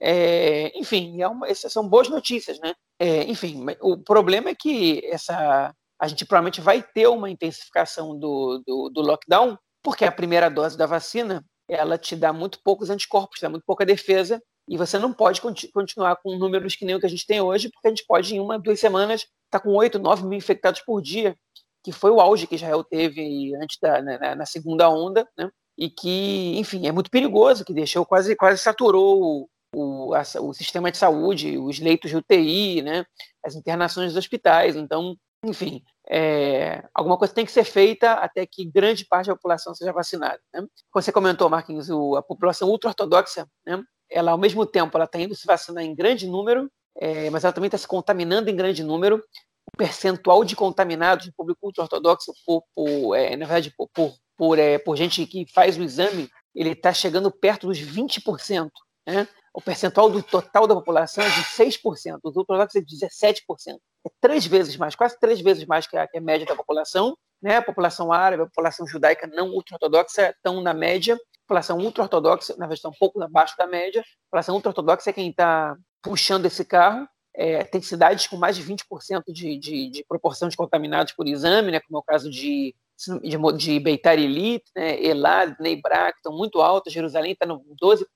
É, 0.00 0.76
enfim, 0.78 1.20
é 1.22 1.28
uma, 1.28 1.48
essas 1.48 1.72
são 1.72 1.88
boas 1.88 2.08
notícias, 2.08 2.58
né? 2.60 2.74
É, 2.98 3.24
enfim, 3.24 3.64
o 3.80 3.96
problema 3.98 4.50
é 4.50 4.54
que 4.54 5.04
essa, 5.06 5.74
a 5.98 6.08
gente 6.08 6.24
provavelmente 6.24 6.60
vai 6.60 6.82
ter 6.82 7.06
uma 7.06 7.30
intensificação 7.30 8.18
do, 8.18 8.62
do, 8.66 8.90
do 8.90 9.00
lockdown, 9.00 9.56
porque 9.82 10.04
a 10.04 10.12
primeira 10.12 10.50
dose 10.50 10.76
da 10.76 10.86
vacina 10.86 11.44
ela 11.68 11.98
te 11.98 12.14
dá 12.14 12.32
muito 12.32 12.60
poucos 12.62 12.90
anticorpos, 12.90 13.40
dá 13.40 13.48
muito 13.48 13.64
pouca 13.66 13.84
defesa, 13.84 14.40
e 14.68 14.76
você 14.76 14.98
não 14.98 15.12
pode 15.12 15.40
continu 15.40 15.72
continuar 15.72 16.16
com 16.16 16.36
números 16.36 16.74
que 16.76 16.84
nem 16.84 16.94
o 16.94 17.00
que 17.00 17.06
a 17.06 17.08
gente 17.08 17.26
tem 17.26 17.40
hoje, 17.40 17.70
porque 17.70 17.88
a 17.88 17.90
gente 17.90 18.04
pode, 18.06 18.34
em 18.34 18.40
uma, 18.40 18.58
duas 18.58 18.80
semanas, 18.80 19.22
estar 19.22 19.58
tá 19.58 19.60
com 19.60 19.70
8, 19.74 19.98
9 19.98 20.24
mil 20.24 20.38
infectados 20.38 20.80
por 20.80 21.00
dia, 21.00 21.36
que 21.84 21.92
foi 21.92 22.10
o 22.10 22.20
auge 22.20 22.46
que 22.46 22.56
Israel 22.56 22.82
teve 22.82 23.54
antes 23.56 23.78
da 23.80 24.02
na, 24.02 24.34
na 24.34 24.46
segunda 24.46 24.88
onda, 24.88 25.26
né? 25.38 25.50
E 25.78 25.90
que, 25.90 26.58
enfim, 26.58 26.86
é 26.86 26.92
muito 26.92 27.10
perigoso, 27.10 27.64
que 27.64 27.72
deixou 27.72 28.04
quase 28.04 28.34
quase 28.34 28.60
saturou 28.60 29.48
o, 29.76 30.14
a, 30.14 30.22
o 30.40 30.54
sistema 30.54 30.90
de 30.90 30.96
saúde, 30.96 31.58
os 31.58 31.78
leitos 31.78 32.10
de 32.10 32.16
UTI, 32.16 32.80
né? 32.80 33.04
As 33.44 33.54
internações 33.54 34.08
dos 34.08 34.16
hospitais. 34.16 34.74
Então, 34.74 35.14
enfim, 35.44 35.82
é, 36.08 36.82
alguma 36.94 37.18
coisa 37.18 37.34
tem 37.34 37.44
que 37.44 37.52
ser 37.52 37.64
feita 37.64 38.14
até 38.14 38.46
que 38.46 38.64
grande 38.64 39.04
parte 39.04 39.26
da 39.26 39.34
população 39.34 39.74
seja 39.74 39.92
vacinada. 39.92 40.40
Né? 40.52 40.60
Como 40.90 41.02
você 41.02 41.12
comentou, 41.12 41.50
Marquinhos, 41.50 41.90
o, 41.90 42.16
a 42.16 42.22
população 42.22 42.70
ultra-ortodoxa, 42.70 43.46
né? 43.66 43.82
ela 44.10 44.32
ao 44.32 44.38
mesmo 44.38 44.64
tempo 44.64 44.96
ela 44.96 45.04
está 45.04 45.20
indo 45.20 45.34
se 45.34 45.46
vacinar 45.46 45.84
em 45.84 45.94
grande 45.94 46.26
número, 46.26 46.70
é, 46.98 47.28
mas 47.28 47.44
ela 47.44 47.52
também 47.52 47.68
está 47.68 47.76
se 47.76 47.86
contaminando 47.86 48.48
em 48.48 48.56
grande 48.56 48.82
número. 48.82 49.22
O 49.66 49.76
percentual 49.76 50.42
de 50.42 50.56
contaminados 50.56 51.26
no 51.26 51.32
público 51.34 51.66
ultra-ortodoxo, 51.66 52.32
por, 52.46 52.64
por 52.74 53.14
é, 53.14 53.36
na 53.36 53.44
verdade, 53.44 53.74
por, 53.76 53.88
por, 53.92 54.14
por, 54.38 54.58
é, 54.58 54.78
por 54.78 54.96
gente 54.96 55.26
que 55.26 55.44
faz 55.52 55.76
o 55.76 55.82
exame, 55.82 56.30
ele 56.54 56.70
está 56.70 56.94
chegando 56.94 57.30
perto 57.30 57.66
dos 57.66 57.78
20%. 57.78 58.70
Né? 59.06 59.28
O 59.56 59.62
percentual 59.62 60.10
do 60.10 60.22
total 60.22 60.66
da 60.66 60.74
população 60.74 61.24
é 61.24 61.28
de 61.30 61.42
6%, 61.42 61.80
os 62.22 62.36
ultra-ortodoxos 62.36 62.76
é 62.76 62.80
de 62.82 62.94
17% 62.94 63.78
é 64.06 64.10
três 64.20 64.44
vezes 64.44 64.76
mais, 64.76 64.94
quase 64.94 65.18
três 65.18 65.40
vezes 65.40 65.64
mais 65.64 65.86
que 65.86 65.96
a, 65.96 66.06
que 66.06 66.18
a 66.18 66.20
média 66.20 66.46
da 66.46 66.54
população. 66.54 67.16
Né? 67.40 67.56
A 67.56 67.62
população 67.62 68.12
árabe, 68.12 68.42
a 68.42 68.46
população 68.46 68.86
judaica 68.86 69.26
não 69.26 69.48
ultra-ortodoxa 69.48 70.28
estão 70.28 70.60
na 70.60 70.74
média, 70.74 71.14
a 71.14 71.40
população 71.48 71.78
ultra-ortodoxa, 71.78 72.52
na 72.52 72.66
verdade, 72.66 72.80
estão 72.80 72.90
um 72.90 72.98
pouco 72.98 73.22
abaixo 73.22 73.56
da 73.56 73.66
média. 73.66 74.02
A 74.02 74.24
população 74.26 74.54
ultra-ortodoxa 74.56 75.08
é 75.08 75.12
quem 75.14 75.30
está 75.30 75.74
puxando 76.02 76.44
esse 76.44 76.62
carro. 76.62 77.08
É, 77.34 77.64
tem 77.64 77.80
cidades 77.80 78.26
com 78.26 78.36
mais 78.36 78.56
de 78.56 78.62
20% 78.62 79.22
de, 79.28 79.58
de, 79.58 79.90
de 79.90 80.04
proporção 80.06 80.50
de 80.50 80.56
contaminados 80.56 81.14
por 81.14 81.26
exame, 81.26 81.72
né? 81.72 81.80
como 81.80 81.96
é 81.96 82.00
o 82.00 82.04
caso 82.04 82.30
de 82.30 82.74
de, 83.22 83.36
de 83.58 83.78
Beitar 83.78 84.18
Elite, 84.18 84.70
né, 84.74 84.98
Elad, 85.04 85.54
Neibrak, 85.60 86.16
estão 86.16 86.32
muito 86.32 86.60
altas, 86.62 86.92
Jerusalém 86.92 87.32
está 87.32 87.44
no 87.44 87.62
12%, 87.82 88.06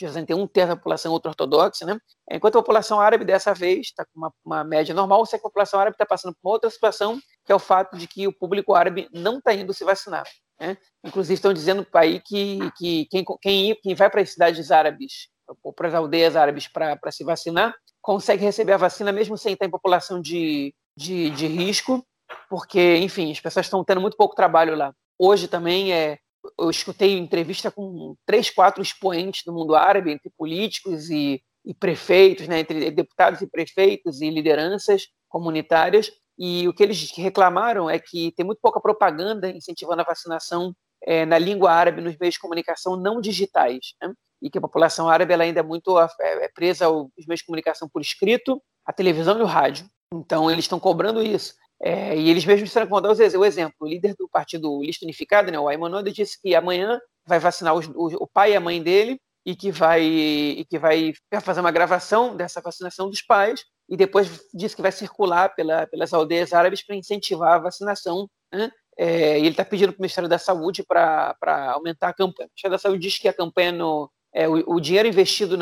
Jerusalém 0.00 0.26
tem 0.26 0.36
um 0.36 0.46
terço 0.46 0.68
da 0.68 0.76
população 0.76 1.12
ultra-ortodoxa, 1.12 1.84
né? 1.84 1.98
enquanto 2.30 2.56
a 2.56 2.60
população 2.62 3.00
árabe 3.00 3.24
dessa 3.24 3.52
vez 3.52 3.88
está 3.88 4.04
com 4.04 4.18
uma, 4.18 4.32
uma, 4.44 4.64
média 4.64 4.94
normal, 4.94 5.26
se 5.26 5.36
a 5.36 5.38
população 5.38 5.78
árabe 5.78 5.94
está 5.94 6.06
passando 6.06 6.32
por 6.32 6.48
uma 6.48 6.54
outra 6.54 6.70
situação, 6.70 7.20
que 7.44 7.52
é 7.52 7.54
o 7.54 7.58
fato 7.58 7.96
de 7.96 8.08
que 8.08 8.26
o 8.26 8.32
público 8.32 8.74
árabe 8.74 9.08
não 9.12 9.38
está 9.38 9.52
indo 9.52 9.74
se 9.74 9.84
vacinar. 9.84 10.24
Né? 10.58 10.76
Inclusive 11.04 11.34
estão 11.34 11.52
dizendo 11.52 11.84
para 11.84 12.00
aí 12.00 12.20
que, 12.20 12.58
que 12.76 13.06
quem, 13.06 13.24
quem, 13.40 13.74
quem 13.82 13.94
vai 13.94 14.10
para 14.10 14.22
as 14.22 14.30
cidades 14.30 14.70
árabes, 14.70 15.28
ou 15.62 15.72
para 15.72 15.88
as 15.88 15.94
aldeias 15.94 16.36
árabes 16.36 16.66
para 16.66 17.10
se 17.10 17.24
vacinar, 17.24 17.74
consegue 18.00 18.44
receber 18.44 18.72
a 18.72 18.78
vacina 18.78 19.12
mesmo 19.12 19.36
sem 19.36 19.52
estar 19.52 19.66
em 19.66 19.70
população 19.70 20.20
de, 20.20 20.74
de, 20.96 21.30
de 21.30 21.46
risco, 21.46 22.04
porque, 22.48 22.96
enfim, 22.96 23.30
as 23.30 23.40
pessoas 23.40 23.66
estão 23.66 23.84
tendo 23.84 24.00
muito 24.00 24.16
pouco 24.16 24.34
trabalho 24.34 24.76
lá. 24.76 24.94
Hoje 25.18 25.48
também 25.48 25.92
é, 25.92 26.18
eu 26.58 26.70
escutei 26.70 27.18
entrevista 27.18 27.70
com 27.70 28.14
três, 28.26 28.50
quatro 28.50 28.82
expoentes 28.82 29.42
do 29.44 29.52
mundo 29.52 29.74
árabe, 29.74 30.10
entre 30.10 30.30
políticos 30.36 31.10
e, 31.10 31.42
e 31.64 31.74
prefeitos, 31.74 32.48
né, 32.48 32.60
entre 32.60 32.90
deputados 32.90 33.40
e 33.40 33.46
prefeitos 33.46 34.20
e 34.20 34.30
lideranças 34.30 35.08
comunitárias, 35.28 36.10
e 36.38 36.66
o 36.66 36.72
que 36.72 36.82
eles 36.82 37.10
reclamaram 37.16 37.88
é 37.90 37.98
que 37.98 38.32
tem 38.32 38.46
muito 38.46 38.60
pouca 38.62 38.80
propaganda 38.80 39.50
incentivando 39.50 40.00
a 40.00 40.04
vacinação 40.04 40.74
é, 41.02 41.26
na 41.26 41.38
língua 41.38 41.70
árabe 41.70 42.00
nos 42.00 42.16
meios 42.16 42.34
de 42.34 42.40
comunicação 42.40 42.96
não 42.96 43.20
digitais, 43.20 43.94
né? 44.02 44.12
e 44.40 44.48
que 44.48 44.56
a 44.56 44.60
população 44.60 45.08
árabe 45.08 45.34
ainda 45.34 45.60
é 45.60 45.62
muito 45.62 45.98
é, 45.98 46.08
é 46.20 46.48
presa 46.48 46.86
aos 46.86 47.10
meios 47.26 47.40
de 47.40 47.46
comunicação 47.46 47.88
por 47.88 48.00
escrito, 48.00 48.60
a 48.86 48.92
televisão 48.92 49.38
e 49.38 49.42
o 49.42 49.46
rádio. 49.46 49.86
Então 50.14 50.50
eles 50.50 50.64
estão 50.64 50.80
cobrando 50.80 51.22
isso. 51.22 51.54
É, 51.82 52.14
e 52.16 52.28
eles 52.28 52.44
mesmos 52.44 52.68
disseram 52.68 52.86
que 52.86 52.90
vão 52.90 53.00
dar 53.00 53.08
o 53.10 53.44
exemplo. 53.44 53.74
O 53.80 53.86
líder 53.86 54.14
do 54.14 54.28
partido 54.28 54.82
Lista 54.82 55.04
Unificada, 55.04 55.50
né, 55.50 55.58
o 55.58 55.68
Ayman 55.68 56.02
disse 56.04 56.40
que 56.40 56.54
amanhã 56.54 57.00
vai 57.26 57.38
vacinar 57.38 57.74
os, 57.74 57.86
o, 57.88 58.24
o, 58.24 58.26
pai 58.26 58.52
e 58.52 58.56
a 58.56 58.60
mãe 58.60 58.82
dele 58.82 59.18
e 59.46 59.56
que 59.56 59.70
vai 59.72 60.02
e 60.02 60.64
que 60.66 60.78
vai 60.78 61.14
fazer 61.42 61.60
uma 61.60 61.70
gravação 61.70 62.36
dessa 62.36 62.60
vacinação 62.60 63.08
dos 63.08 63.22
pais 63.22 63.64
e 63.88 63.96
depois 63.96 64.46
disse 64.52 64.76
que 64.76 64.82
vai 64.82 64.92
circular 64.92 65.54
pela, 65.54 65.86
pelas 65.86 66.12
aldeias 66.12 66.52
árabes 66.52 66.84
para 66.84 66.96
incentivar 66.96 67.54
a 67.54 67.58
vacinação. 67.58 68.28
Né? 68.52 68.70
É, 68.98 69.38
e 69.38 69.40
ele 69.40 69.50
está 69.50 69.64
pedindo 69.64 69.92
para 69.92 70.00
o 70.00 70.02
Ministério 70.02 70.28
da 70.28 70.38
Saúde 70.38 70.84
para 70.84 71.34
aumentar 71.72 72.08
a 72.08 72.14
campanha. 72.14 72.48
O 72.48 72.50
Ministério 72.50 72.76
da 72.76 72.78
Saúde 72.78 73.02
diz 73.02 73.18
que 73.18 73.26
a 73.26 73.32
campanha 73.32 73.72
no, 73.72 74.10
é, 74.32 74.48
o, 74.48 74.74
o 74.74 74.80
dinheiro 74.80 75.08
investido 75.08 75.56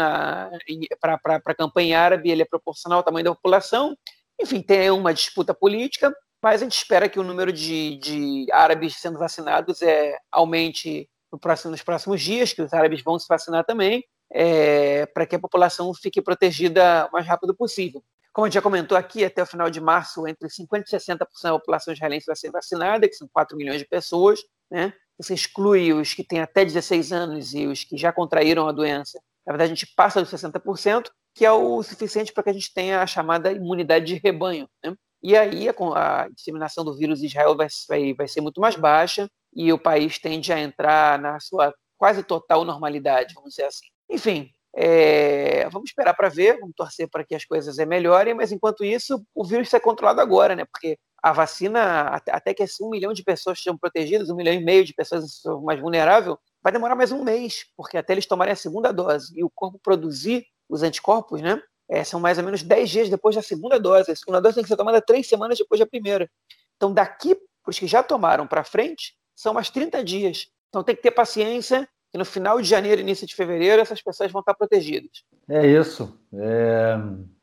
para 1.00 1.20
a 1.46 1.54
campanha 1.54 2.00
árabe 2.00 2.30
ele 2.30 2.42
é 2.42 2.46
proporcional 2.46 2.98
ao 2.98 3.04
tamanho 3.04 3.24
da 3.24 3.34
população 3.34 3.96
enfim, 4.40 4.62
tem 4.62 4.90
uma 4.90 5.12
disputa 5.12 5.52
política, 5.52 6.14
mas 6.42 6.60
a 6.60 6.64
gente 6.64 6.76
espera 6.76 7.08
que 7.08 7.18
o 7.18 7.24
número 7.24 7.52
de, 7.52 7.96
de 7.98 8.46
árabes 8.52 8.96
sendo 8.96 9.18
vacinados 9.18 9.82
é, 9.82 10.16
aumente 10.30 11.08
no 11.32 11.38
próximo, 11.38 11.70
nos 11.70 11.82
próximos 11.82 12.20
dias, 12.20 12.52
que 12.52 12.62
os 12.62 12.72
árabes 12.72 13.02
vão 13.02 13.18
se 13.18 13.26
vacinar 13.28 13.64
também, 13.64 14.04
é, 14.32 15.06
para 15.06 15.26
que 15.26 15.36
a 15.36 15.38
população 15.38 15.92
fique 15.94 16.22
protegida 16.22 17.06
o 17.06 17.12
mais 17.12 17.26
rápido 17.26 17.54
possível. 17.54 18.02
Como 18.32 18.46
a 18.46 18.48
gente 18.48 18.54
já 18.54 18.62
comentou 18.62 18.96
aqui, 18.96 19.24
até 19.24 19.42
o 19.42 19.46
final 19.46 19.68
de 19.68 19.80
março, 19.80 20.26
entre 20.26 20.48
50% 20.48 20.84
e 20.86 20.96
60% 20.96 21.18
da 21.42 21.58
população 21.58 21.92
israelense 21.92 22.26
vai 22.26 22.36
ser 22.36 22.50
vacinada, 22.50 23.08
que 23.08 23.14
são 23.14 23.28
4 23.32 23.56
milhões 23.56 23.80
de 23.80 23.86
pessoas. 23.86 24.40
Né? 24.70 24.92
Você 25.18 25.34
exclui 25.34 25.92
os 25.92 26.14
que 26.14 26.22
têm 26.22 26.40
até 26.40 26.64
16 26.64 27.12
anos 27.12 27.52
e 27.52 27.66
os 27.66 27.82
que 27.82 27.96
já 27.96 28.12
contraíram 28.12 28.68
a 28.68 28.72
doença. 28.72 29.20
Na 29.44 29.52
verdade, 29.52 29.72
a 29.72 29.74
gente 29.74 29.92
passa 29.96 30.20
dos 30.20 30.30
60%, 30.30 31.06
que 31.38 31.46
é 31.46 31.52
o 31.52 31.80
suficiente 31.84 32.32
para 32.32 32.42
que 32.42 32.50
a 32.50 32.52
gente 32.52 32.74
tenha 32.74 33.00
a 33.00 33.06
chamada 33.06 33.52
imunidade 33.52 34.06
de 34.06 34.16
rebanho. 34.16 34.68
Né? 34.84 34.92
E 35.22 35.36
aí 35.36 35.68
a, 35.68 35.72
a, 35.94 36.28
disseminação 36.30 36.84
do 36.84 36.96
vírus 36.96 37.22
em 37.22 37.26
Israel 37.26 37.56
vai, 37.56 37.68
vai, 37.88 38.12
vai 38.12 38.26
ser 38.26 38.40
muito 38.40 38.60
mais 38.60 38.74
baixa 38.74 39.30
e 39.54 39.72
o 39.72 39.78
país 39.78 40.18
tende 40.18 40.52
a 40.52 40.58
entrar 40.58 41.16
na 41.20 41.38
sua 41.38 41.72
quase 41.96 42.24
total 42.24 42.64
normalidade, 42.64 43.34
vamos 43.34 43.50
dizer 43.50 43.66
assim. 43.66 43.86
Enfim, 44.10 44.50
é, 44.74 45.68
vamos 45.70 45.90
esperar 45.90 46.12
para 46.14 46.28
ver, 46.28 46.58
vamos 46.58 46.74
torcer 46.74 47.08
para 47.08 47.24
que 47.24 47.36
as 47.36 47.44
coisas 47.44 47.76
melhorem, 47.86 48.34
mas 48.34 48.50
enquanto 48.50 48.84
isso, 48.84 49.24
o 49.32 49.44
vírus 49.44 49.68
ser 49.68 49.78
controlado 49.78 50.20
agora, 50.20 50.56
né? 50.56 50.64
Porque 50.64 50.98
a 51.22 51.32
vacina, 51.32 52.20
até 52.30 52.52
que 52.52 52.64
um 52.80 52.90
milhão 52.90 53.12
de 53.12 53.22
pessoas 53.22 53.58
estejam 53.58 53.78
protegidas, 53.78 54.28
um 54.28 54.36
milhão 54.36 54.54
e 54.54 54.64
meio 54.64 54.84
de 54.84 54.92
pessoas 54.92 55.40
mais 55.62 55.80
vulneráveis, 55.80 56.36
vai 56.60 56.72
demorar 56.72 56.96
mais 56.96 57.12
um 57.12 57.22
mês, 57.22 57.64
porque 57.76 57.96
até 57.96 58.12
eles 58.12 58.26
tomarem 58.26 58.52
a 58.52 58.56
segunda 58.56 58.92
dose 58.92 59.32
e 59.36 59.44
o 59.44 59.50
corpo 59.50 59.78
produzir 59.80 60.44
os 60.68 60.82
anticorpos, 60.82 61.40
né? 61.40 61.60
É, 61.88 62.04
são 62.04 62.20
mais 62.20 62.36
ou 62.36 62.44
menos 62.44 62.62
10 62.62 62.90
dias 62.90 63.08
depois 63.08 63.34
da 63.34 63.42
segunda 63.42 63.80
dose. 63.80 64.10
A 64.10 64.16
segunda 64.16 64.40
dose 64.40 64.56
tem 64.56 64.62
que 64.62 64.68
ser 64.68 64.76
tomada 64.76 65.00
três 65.00 65.26
semanas 65.26 65.56
depois 65.56 65.80
da 65.80 65.86
primeira. 65.86 66.30
Então, 66.76 66.92
daqui 66.92 67.34
para 67.34 67.70
os 67.70 67.78
que 67.78 67.86
já 67.86 68.02
tomaram 68.02 68.46
para 68.46 68.62
frente, 68.62 69.14
são 69.34 69.54
mais 69.54 69.70
30 69.70 70.04
dias. 70.04 70.48
Então, 70.68 70.82
tem 70.82 70.94
que 70.94 71.02
ter 71.02 71.10
paciência, 71.10 71.88
que 72.10 72.18
no 72.18 72.24
final 72.24 72.60
de 72.60 72.68
janeiro, 72.68 73.00
início 73.00 73.26
de 73.26 73.34
fevereiro, 73.34 73.80
essas 73.80 74.02
pessoas 74.02 74.30
vão 74.30 74.40
estar 74.40 74.54
protegidas. 74.54 75.24
É 75.48 75.66
isso. 75.66 76.18
É... 76.34 76.96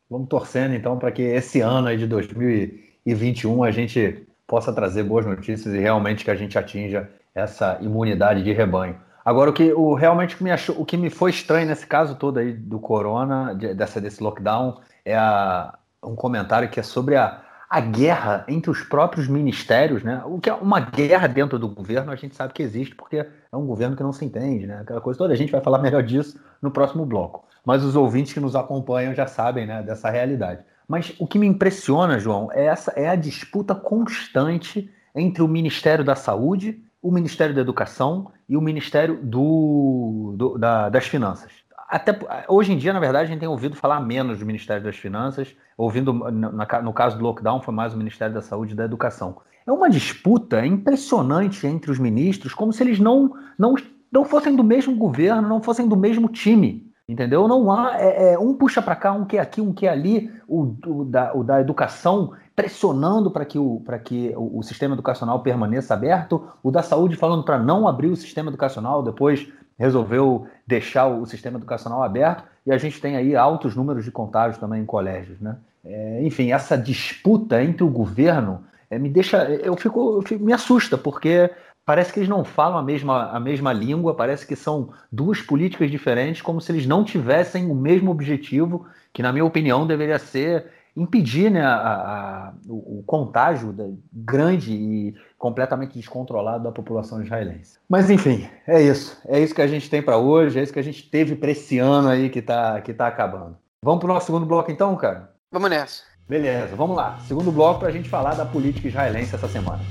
Vamos 0.07 0.29
torcendo, 0.29 0.75
então, 0.75 0.99
para 0.99 1.11
que 1.11 1.23
esse 1.23 1.61
ano 1.61 1.87
aí 1.87 1.97
de 1.97 2.05
2021 2.05 3.63
a 3.63 3.71
gente 3.71 4.27
possa 4.45 4.71
trazer 4.71 5.03
boas 5.03 5.25
notícias 5.25 5.73
e 5.73 5.79
realmente 5.79 6.23
que 6.23 6.29
a 6.29 6.35
gente 6.35 6.57
atinja 6.57 7.09
essa 7.33 7.79
imunidade 7.81 8.43
de 8.43 8.53
rebanho. 8.53 8.99
Agora, 9.25 9.49
o 9.49 9.53
que 9.53 9.73
o, 9.73 9.95
realmente 9.95 10.41
me 10.43 10.51
achou, 10.51 10.79
o 10.79 10.85
que 10.85 10.95
me 10.95 11.09
foi 11.09 11.31
estranho 11.31 11.65
nesse 11.65 11.87
caso 11.87 12.13
todo 12.13 12.37
aí 12.37 12.53
do 12.53 12.79
corona, 12.79 13.55
de, 13.55 13.73
dessa, 13.73 13.99
desse 13.99 14.21
lockdown, 14.21 14.79
é 15.03 15.17
a, 15.17 15.75
um 16.03 16.15
comentário 16.15 16.69
que 16.69 16.79
é 16.79 16.83
sobre 16.83 17.15
a, 17.15 17.41
a 17.67 17.79
guerra 17.79 18.45
entre 18.47 18.69
os 18.69 18.83
próprios 18.83 19.27
ministérios, 19.27 20.03
né? 20.03 20.21
O 20.25 20.39
que 20.39 20.47
é 20.47 20.53
uma 20.53 20.79
guerra 20.79 21.25
dentro 21.25 21.57
do 21.57 21.67
governo, 21.67 22.11
a 22.11 22.15
gente 22.15 22.35
sabe 22.35 22.53
que 22.53 22.61
existe, 22.61 22.93
porque 22.93 23.17
é 23.17 23.57
um 23.57 23.65
governo 23.65 23.95
que 23.95 24.03
não 24.03 24.13
se 24.13 24.23
entende, 24.23 24.67
né? 24.67 24.81
Aquela 24.81 25.01
coisa 25.01 25.17
toda. 25.17 25.33
A 25.33 25.37
gente 25.37 25.51
vai 25.51 25.61
falar 25.61 25.79
melhor 25.79 26.03
disso 26.03 26.39
no 26.61 26.69
próximo 26.69 27.03
bloco. 27.03 27.47
Mas 27.65 27.83
os 27.83 27.95
ouvintes 27.95 28.31
que 28.31 28.39
nos 28.39 28.55
acompanham 28.55 29.15
já 29.15 29.25
sabem, 29.25 29.65
né, 29.65 29.81
dessa 29.81 30.07
realidade. 30.11 30.63
Mas 30.87 31.15
o 31.17 31.25
que 31.25 31.39
me 31.39 31.47
impressiona, 31.47 32.19
João, 32.19 32.51
é 32.51 32.65
essa 32.65 32.91
é 32.91 33.09
a 33.09 33.15
disputa 33.15 33.73
constante 33.73 34.87
entre 35.15 35.41
o 35.41 35.47
Ministério 35.47 36.05
da 36.05 36.15
Saúde 36.15 36.84
o 37.05 37.11
Ministério 37.11 37.53
da 37.53 37.61
Educação 37.61 38.31
e 38.49 38.57
o 38.57 38.61
Ministério 38.61 39.19
do, 39.21 40.33
do 40.35 40.57
da, 40.57 40.89
das 40.89 41.05
Finanças. 41.05 41.51
Até, 41.87 42.17
hoje 42.49 42.73
em 42.73 42.77
dia, 42.77 42.91
na 42.91 42.99
verdade, 42.99 43.25
a 43.25 43.27
gente 43.27 43.41
tem 43.41 43.47
ouvido 43.47 43.75
falar 43.75 43.99
menos 43.99 44.39
do 44.39 44.45
Ministério 44.45 44.83
das 44.83 44.95
Finanças, 44.95 45.55
ouvindo, 45.77 46.11
no, 46.11 46.93
caso 46.93 47.15
do 47.15 47.23
lockdown, 47.23 47.61
foi 47.61 47.75
mais 47.75 47.93
o 47.93 47.97
Ministério 47.97 48.33
da 48.33 48.41
Saúde 48.41 48.73
e 48.73 48.75
da 48.75 48.85
Educação. 48.85 49.37
É 49.67 49.71
uma 49.71 49.87
disputa 49.87 50.65
impressionante 50.65 51.67
entre 51.67 51.91
os 51.91 51.99
ministros, 51.99 52.55
como 52.55 52.73
se 52.73 52.81
eles 52.81 52.99
não, 52.99 53.35
não, 53.55 53.75
não 54.11 54.25
fossem 54.25 54.55
do 54.55 54.63
mesmo 54.63 54.95
governo, 54.95 55.47
não 55.47 55.61
fossem 55.61 55.87
do 55.87 55.95
mesmo 55.95 56.27
time. 56.27 56.84
Entendeu? 57.07 57.47
Não 57.47 57.71
há. 57.71 57.99
É, 57.99 58.33
é, 58.33 58.39
um 58.39 58.55
puxa 58.55 58.81
para 58.81 58.95
cá, 58.95 59.11
um 59.11 59.25
que 59.25 59.37
aqui, 59.37 59.61
um 59.61 59.71
que 59.71 59.87
ali. 59.87 60.31
O, 60.47 60.75
o, 60.85 61.05
da, 61.05 61.33
o 61.35 61.43
da 61.43 61.61
educação 61.61 62.33
pressionando 62.55 63.29
para 63.29 63.45
que, 63.45 63.59
o, 63.59 63.83
que 64.03 64.33
o, 64.35 64.59
o, 64.59 64.63
sistema 64.63 64.95
educacional 64.95 65.41
permaneça 65.41 65.93
aberto. 65.93 66.47
O 66.63 66.71
da 66.71 66.81
saúde 66.81 67.15
falando 67.15 67.43
para 67.43 67.59
não 67.59 67.87
abrir 67.87 68.07
o 68.07 68.15
sistema 68.15 68.49
educacional, 68.49 69.03
depois 69.03 69.47
resolveu 69.77 70.47
deixar 70.65 71.07
o 71.07 71.25
sistema 71.25 71.57
educacional 71.57 72.01
aberto. 72.01 72.43
E 72.65 72.71
a 72.71 72.77
gente 72.77 72.99
tem 72.99 73.15
aí 73.15 73.35
altos 73.35 73.75
números 73.75 74.03
de 74.03 74.11
contágios 74.11 74.57
também 74.57 74.81
em 74.81 74.85
colégios. 74.85 75.39
Né? 75.39 75.57
É, 75.83 76.23
enfim, 76.23 76.51
essa 76.51 76.75
disputa 76.75 77.61
entre 77.61 77.83
o 77.83 77.89
governo 77.89 78.63
é, 78.89 78.97
me 78.97 79.09
deixa. 79.09 79.43
Eu 79.45 79.75
fico, 79.75 80.17
eu 80.17 80.21
fico, 80.21 80.43
me 80.43 80.53
assusta, 80.53 80.97
porque 80.97 81.51
parece 81.85 82.11
que 82.11 82.19
eles 82.19 82.29
não 82.29 82.43
falam 82.43 82.77
a 82.77 82.83
mesma, 82.83 83.29
a 83.29 83.39
mesma 83.39 83.71
língua, 83.71 84.15
parece 84.15 84.45
que 84.45 84.55
são 84.55 84.89
duas 85.11 85.41
políticas 85.41 85.91
diferentes, 85.91 86.41
como 86.41 86.59
se 86.59 86.71
eles 86.71 86.85
não 86.85 87.03
tivessem 87.03 87.69
o 87.69 87.75
mesmo 87.75 88.09
objetivo, 88.11 88.87
que, 89.13 89.21
na 89.21 89.31
minha 89.31 89.45
opinião, 89.45 89.85
deveria 89.85 90.17
ser 90.17 90.65
impedir 90.95 91.51
né, 91.51 91.61
a, 91.61 91.73
a, 91.75 92.53
o, 92.67 92.99
o, 92.99 93.03
contágio 93.05 93.73
da, 93.73 93.85
grande 94.13 94.71
e 94.71 95.15
completamente 95.37 95.97
descontrolado 95.97 96.63
da 96.63 96.71
população 96.71 97.21
israelense. 97.21 97.77
Mas 97.87 98.09
enfim, 98.09 98.47
é 98.65 98.81
isso. 98.81 99.21
É 99.27 99.37
isso 99.39 99.53
que 99.53 99.61
a 99.61 99.67
gente 99.67 99.89
tem 99.89 100.01
para 100.01 100.17
hoje, 100.17 100.57
é 100.57 100.63
isso 100.63 100.71
que 100.71 100.79
a 100.79 100.83
gente 100.83 101.03
teve 101.09 101.35
para 101.35 101.51
esse 101.51 101.77
ano 101.79 102.07
aí 102.07 102.29
que 102.29 102.39
está 102.39 102.79
que 102.79 102.93
tá 102.93 103.07
acabando. 103.07 103.57
Vamos 103.83 103.99
para 103.99 104.09
o 104.09 104.13
nosso 104.13 104.27
segundo 104.27 104.45
bloco 104.45 104.71
então, 104.71 104.95
cara? 104.95 105.31
Vamos 105.51 105.69
nessa. 105.69 106.03
Beleza, 106.27 106.75
vamos 106.75 106.95
lá. 106.95 107.19
Segundo 107.27 107.51
bloco 107.51 107.81
para 107.81 107.89
a 107.89 107.91
gente 107.91 108.09
falar 108.09 108.33
da 108.33 108.45
política 108.45 108.87
israelense 108.87 109.35
essa 109.35 109.47
semana. 109.49 109.81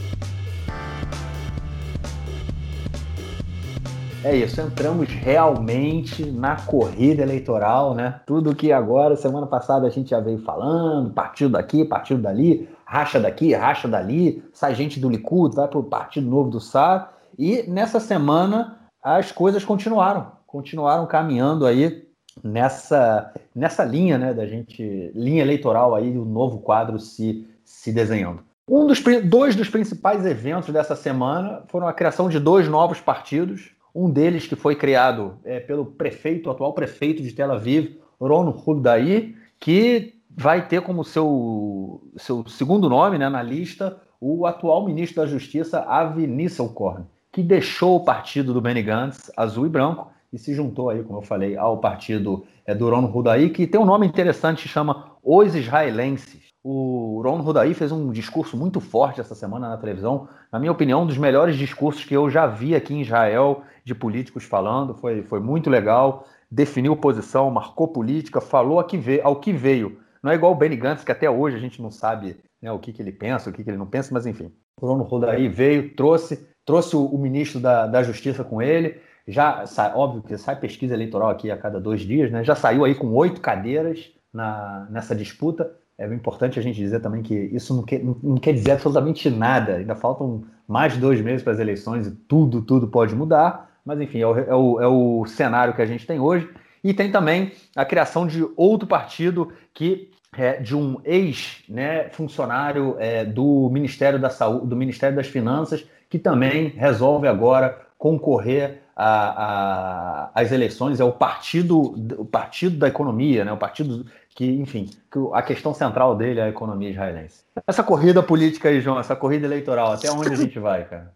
É 4.24 4.34
isso, 4.34 4.58
entramos 4.58 5.10
realmente 5.10 6.24
na 6.24 6.56
corrida 6.56 7.22
eleitoral, 7.22 7.94
né? 7.94 8.22
Tudo 8.24 8.54
que 8.54 8.72
agora, 8.72 9.16
semana 9.16 9.46
passada, 9.46 9.86
a 9.86 9.90
gente 9.90 10.08
já 10.10 10.18
veio 10.18 10.38
falando, 10.38 11.12
partido 11.12 11.50
daqui, 11.50 11.84
partido 11.84 12.22
dali, 12.22 12.66
racha 12.86 13.20
daqui, 13.20 13.52
racha 13.52 13.86
dali, 13.86 14.42
sai 14.50 14.74
gente 14.74 14.98
do 14.98 15.10
Likud, 15.10 15.54
vai 15.54 15.68
para 15.68 15.78
o 15.78 15.84
Partido 15.84 16.26
Novo 16.26 16.48
do 16.48 16.58
Sar. 16.58 17.12
E 17.38 17.64
nessa 17.68 18.00
semana 18.00 18.78
as 19.02 19.30
coisas 19.30 19.62
continuaram, 19.62 20.32
continuaram 20.46 21.06
caminhando 21.06 21.66
aí 21.66 22.08
nessa, 22.42 23.30
nessa 23.54 23.84
linha, 23.84 24.16
né, 24.16 24.32
da 24.32 24.46
gente, 24.46 25.12
linha 25.14 25.42
eleitoral 25.42 25.94
aí, 25.94 26.16
o 26.16 26.24
novo 26.24 26.60
quadro 26.60 26.98
se, 26.98 27.46
se 27.62 27.92
desenhando. 27.92 28.42
Um 28.66 28.86
dos, 28.86 29.02
dois 29.22 29.54
dos 29.54 29.68
principais 29.68 30.24
eventos 30.24 30.72
dessa 30.72 30.96
semana 30.96 31.62
foram 31.68 31.86
a 31.86 31.92
criação 31.92 32.30
de 32.30 32.40
dois 32.40 32.66
novos 32.66 32.98
partidos, 32.98 33.74
um 33.94 34.10
deles 34.10 34.46
que 34.46 34.56
foi 34.56 34.74
criado 34.74 35.38
é, 35.44 35.60
pelo 35.60 35.86
prefeito, 35.86 36.50
atual 36.50 36.72
prefeito 36.72 37.22
de 37.22 37.32
Tel 37.32 37.52
Aviv, 37.52 37.96
Ron 38.20 38.50
Huldaí, 38.50 39.36
que 39.60 40.14
vai 40.28 40.66
ter 40.66 40.82
como 40.82 41.04
seu, 41.04 42.02
seu 42.16 42.46
segundo 42.48 42.88
nome 42.88 43.18
né, 43.18 43.28
na 43.28 43.42
lista 43.42 44.00
o 44.20 44.46
atual 44.46 44.84
ministro 44.86 45.22
da 45.22 45.28
Justiça, 45.28 45.80
Avi 45.80 46.26
Nisselkorn, 46.26 47.04
que 47.30 47.42
deixou 47.42 47.96
o 47.96 48.04
partido 48.04 48.54
do 48.54 48.60
Benny 48.60 48.82
Gantz, 48.82 49.30
azul 49.36 49.66
e 49.66 49.68
branco, 49.68 50.10
e 50.32 50.38
se 50.38 50.54
juntou 50.54 50.88
aí, 50.88 51.02
como 51.02 51.18
eu 51.18 51.22
falei, 51.22 51.56
ao 51.56 51.78
partido 51.78 52.44
é, 52.66 52.74
do 52.74 52.88
Ron 52.88 53.04
Huldaí, 53.06 53.50
que 53.50 53.66
tem 53.66 53.80
um 53.80 53.84
nome 53.84 54.06
interessante, 54.06 54.66
chama 54.66 55.12
Os 55.22 55.54
Israelenses. 55.54 56.42
O 56.62 57.20
Ron 57.22 57.40
Hudaí 57.40 57.74
fez 57.74 57.92
um 57.92 58.10
discurso 58.10 58.56
muito 58.56 58.80
forte 58.80 59.20
essa 59.20 59.34
semana 59.34 59.68
na 59.68 59.76
televisão. 59.76 60.26
Na 60.50 60.58
minha 60.58 60.72
opinião, 60.72 61.02
um 61.02 61.06
dos 61.06 61.18
melhores 61.18 61.56
discursos 61.56 62.04
que 62.04 62.16
eu 62.16 62.30
já 62.30 62.46
vi 62.46 62.74
aqui 62.74 62.94
em 62.94 63.02
Israel 63.02 63.62
de 63.84 63.94
políticos 63.94 64.44
falando. 64.44 64.94
Foi, 64.94 65.22
foi 65.22 65.40
muito 65.40 65.68
legal. 65.68 66.26
Definiu 66.50 66.96
posição, 66.96 67.50
marcou 67.50 67.88
política, 67.88 68.40
falou 68.40 68.78
ao 68.78 68.86
que, 68.86 68.96
veio, 68.96 69.20
ao 69.24 69.36
que 69.36 69.52
veio. 69.52 69.98
Não 70.22 70.30
é 70.30 70.34
igual 70.34 70.52
o 70.52 70.54
Benny 70.54 70.76
Gantz, 70.76 71.04
que 71.04 71.12
até 71.12 71.28
hoje 71.28 71.56
a 71.56 71.60
gente 71.60 71.82
não 71.82 71.90
sabe 71.90 72.36
né, 72.62 72.72
o 72.72 72.78
que, 72.78 72.92
que 72.92 73.02
ele 73.02 73.12
pensa, 73.12 73.50
o 73.50 73.52
que, 73.52 73.62
que 73.62 73.70
ele 73.70 73.76
não 73.76 73.86
pensa, 73.86 74.10
mas 74.12 74.26
enfim. 74.26 74.50
O 74.80 74.86
Ron 74.86 75.06
Hudaí 75.08 75.48
veio, 75.48 75.94
trouxe, 75.94 76.48
trouxe 76.64 76.96
o, 76.96 77.04
o 77.04 77.18
ministro 77.18 77.60
da, 77.60 77.86
da 77.86 78.02
Justiça 78.02 78.42
com 78.42 78.62
ele. 78.62 79.00
Já, 79.26 79.64
óbvio 79.94 80.22
que 80.22 80.36
sai 80.36 80.56
pesquisa 80.56 80.94
eleitoral 80.94 81.30
aqui 81.30 81.50
a 81.50 81.56
cada 81.56 81.80
dois 81.80 82.00
dias, 82.00 82.30
né? 82.30 82.44
Já 82.44 82.54
saiu 82.54 82.84
aí 82.84 82.94
com 82.94 83.12
oito 83.12 83.40
cadeiras 83.40 84.10
na, 84.32 84.86
nessa 84.90 85.14
disputa 85.14 85.70
é 85.96 86.12
importante 86.12 86.58
a 86.58 86.62
gente 86.62 86.76
dizer 86.76 87.00
também 87.00 87.22
que 87.22 87.34
isso 87.34 87.74
não 87.74 87.82
quer, 87.82 88.02
não 88.02 88.36
quer 88.36 88.52
dizer 88.52 88.72
absolutamente 88.72 89.30
nada. 89.30 89.76
Ainda 89.76 89.94
faltam 89.94 90.42
mais 90.66 90.96
dois 90.96 91.20
meses 91.20 91.42
para 91.42 91.52
as 91.52 91.60
eleições 91.60 92.06
e 92.06 92.10
tudo, 92.10 92.62
tudo 92.62 92.88
pode 92.88 93.14
mudar. 93.14 93.70
Mas, 93.84 94.00
enfim, 94.00 94.20
é 94.20 94.26
o, 94.26 94.38
é 94.38 94.54
o, 94.54 94.80
é 94.80 94.86
o 94.86 95.26
cenário 95.26 95.74
que 95.74 95.82
a 95.82 95.86
gente 95.86 96.06
tem 96.06 96.18
hoje. 96.18 96.48
E 96.82 96.92
tem 96.92 97.10
também 97.10 97.52
a 97.74 97.84
criação 97.84 98.26
de 98.26 98.46
outro 98.56 98.86
partido 98.86 99.52
que 99.72 100.10
é 100.36 100.54
de 100.54 100.74
um 100.74 101.00
ex-funcionário 101.04 102.96
né, 102.96 103.20
é, 103.20 103.24
do 103.24 103.70
Ministério 103.70 104.18
da 104.18 104.30
Saúde, 104.30 104.66
do 104.66 104.76
Ministério 104.76 105.16
das 105.16 105.28
Finanças, 105.28 105.86
que 106.08 106.18
também 106.18 106.68
resolve 106.68 107.28
agora 107.28 107.80
concorrer 107.96 108.82
às 108.96 110.52
eleições. 110.52 111.00
É 111.00 111.04
o 111.04 111.12
partido, 111.12 111.94
o 112.18 112.24
partido 112.24 112.76
da 112.76 112.88
economia, 112.88 113.44
né, 113.44 113.52
o 113.52 113.56
partido 113.56 114.04
que, 114.34 114.44
enfim, 114.44 114.90
que 115.10 115.18
a 115.32 115.42
questão 115.42 115.72
central 115.72 116.16
dele 116.16 116.40
é 116.40 116.44
a 116.44 116.48
economia 116.48 116.90
israelense. 116.90 117.44
Essa 117.66 117.82
corrida 117.82 118.22
política 118.22 118.68
aí, 118.68 118.80
João, 118.80 118.98
essa 118.98 119.14
corrida 119.14 119.46
eleitoral, 119.46 119.92
até 119.92 120.10
onde 120.10 120.32
a 120.32 120.36
gente 120.36 120.58
vai, 120.58 120.84
cara? 120.84 121.12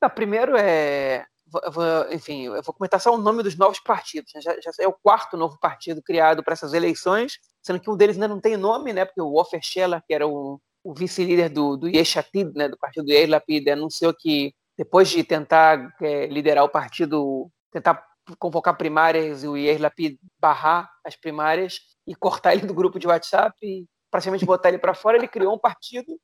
Não, 0.00 0.10
primeiro 0.10 0.56
é. 0.56 1.24
Enfim, 2.10 2.46
eu 2.46 2.62
vou 2.62 2.74
comentar 2.74 3.00
só 3.00 3.14
o 3.14 3.18
nome 3.18 3.42
dos 3.42 3.56
novos 3.56 3.80
partidos. 3.80 4.32
Né? 4.34 4.40
Já, 4.40 4.52
já 4.60 4.70
é 4.80 4.88
o 4.88 4.92
quarto 4.92 5.36
novo 5.36 5.58
partido 5.58 6.02
criado 6.02 6.42
para 6.42 6.52
essas 6.52 6.72
eleições, 6.72 7.38
sendo 7.62 7.80
que 7.80 7.90
um 7.90 7.96
deles 7.96 8.16
ainda 8.16 8.28
não 8.28 8.40
tem 8.40 8.56
nome, 8.56 8.92
né? 8.92 9.04
Porque 9.04 9.20
o 9.20 9.34
Ofer 9.34 9.60
Scheller, 9.62 10.02
que 10.06 10.14
era 10.14 10.26
o, 10.26 10.60
o 10.82 10.94
vice-líder 10.94 11.48
do, 11.48 11.76
do 11.76 11.88
Yeshatid, 11.88 12.52
né? 12.54 12.68
do 12.68 12.78
partido 12.78 13.04
do 13.04 13.12
Yair 13.12 13.28
Lapid, 13.28 13.68
anunciou 13.68 14.14
que 14.14 14.54
depois 14.76 15.08
de 15.08 15.22
tentar 15.22 15.94
é, 16.00 16.26
liderar 16.26 16.64
o 16.64 16.68
partido, 16.68 17.50
tentar 17.70 18.04
convocar 18.38 18.76
primárias 18.76 19.42
e 19.42 19.48
o 19.48 19.56
Yair 19.56 19.80
Lapid 19.80 20.16
barrar 20.40 20.90
as 21.04 21.16
primárias, 21.16 21.80
e 22.06 22.14
cortar 22.14 22.54
ele 22.54 22.66
do 22.66 22.74
grupo 22.74 22.98
de 22.98 23.06
WhatsApp 23.06 23.54
e 23.62 23.86
praticamente 24.10 24.44
botar 24.44 24.68
ele 24.68 24.78
para 24.78 24.94
fora, 24.94 25.16
ele 25.16 25.28
criou 25.28 25.54
um 25.54 25.58
partido 25.58 26.18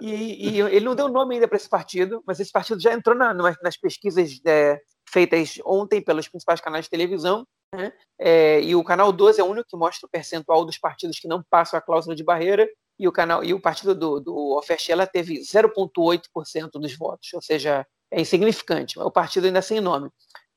e, 0.00 0.50
e, 0.50 0.60
ele 0.60 0.84
não 0.84 0.94
deu 0.94 1.08
nome 1.08 1.34
ainda 1.34 1.48
para 1.48 1.56
esse 1.56 1.68
partido, 1.68 2.22
mas 2.26 2.40
esse 2.40 2.52
partido 2.52 2.80
já 2.80 2.92
entrou 2.92 3.16
na, 3.16 3.32
nas 3.34 3.76
pesquisas 3.76 4.40
é, 4.44 4.80
feitas 5.08 5.58
ontem 5.64 6.00
pelos 6.02 6.28
principais 6.28 6.60
canais 6.60 6.84
de 6.84 6.90
televisão. 6.90 7.46
Né? 7.74 7.92
É, 8.18 8.60
e 8.60 8.74
o 8.74 8.84
canal 8.84 9.12
12 9.12 9.40
é 9.40 9.44
o 9.44 9.48
único 9.48 9.68
que 9.68 9.76
mostra 9.76 10.06
o 10.06 10.10
percentual 10.10 10.64
dos 10.64 10.78
partidos 10.78 11.18
que 11.18 11.28
não 11.28 11.42
passam 11.42 11.78
a 11.78 11.82
cláusula 11.82 12.14
de 12.14 12.24
barreira. 12.24 12.68
E 12.98 13.08
o 13.08 13.12
canal 13.12 13.42
e 13.42 13.52
o 13.52 13.60
partido 13.60 13.94
do, 13.94 14.20
do 14.20 14.56
Oferchella 14.56 15.06
teve 15.06 15.40
0,8% 15.40 16.70
dos 16.74 16.96
votos, 16.96 17.32
ou 17.34 17.42
seja, 17.42 17.84
é 18.10 18.20
insignificante. 18.20 18.98
O 18.98 19.10
partido 19.10 19.46
ainda 19.46 19.60
sem 19.60 19.80
nome. 19.80 20.08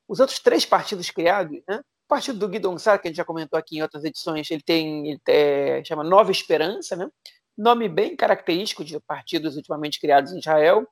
Os 0.07 0.19
outros 0.19 0.39
três 0.39 0.65
partidos 0.65 1.10
criados, 1.10 1.60
né? 1.67 1.79
O 1.79 2.07
partido 2.07 2.39
do 2.39 2.47
Guidon 2.47 2.77
Sar, 2.77 3.01
que 3.01 3.07
a 3.07 3.10
gente 3.10 3.17
já 3.17 3.25
comentou 3.25 3.57
aqui 3.60 3.77
em 3.77 3.81
outras 3.81 4.03
edições, 4.05 4.49
ele 4.49 4.62
tem, 4.62 5.10
ele 5.10 5.21
é, 5.27 5.83
chama 5.83 6.03
Nova 6.03 6.31
Esperança, 6.31 6.95
né? 6.95 7.10
Nome 7.58 7.89
bem 7.89 8.15
característico 8.15 8.84
de 8.84 9.00
partidos 9.00 9.56
ultimamente 9.56 10.00
criados 10.00 10.32
em 10.32 10.39
Israel, 10.39 10.88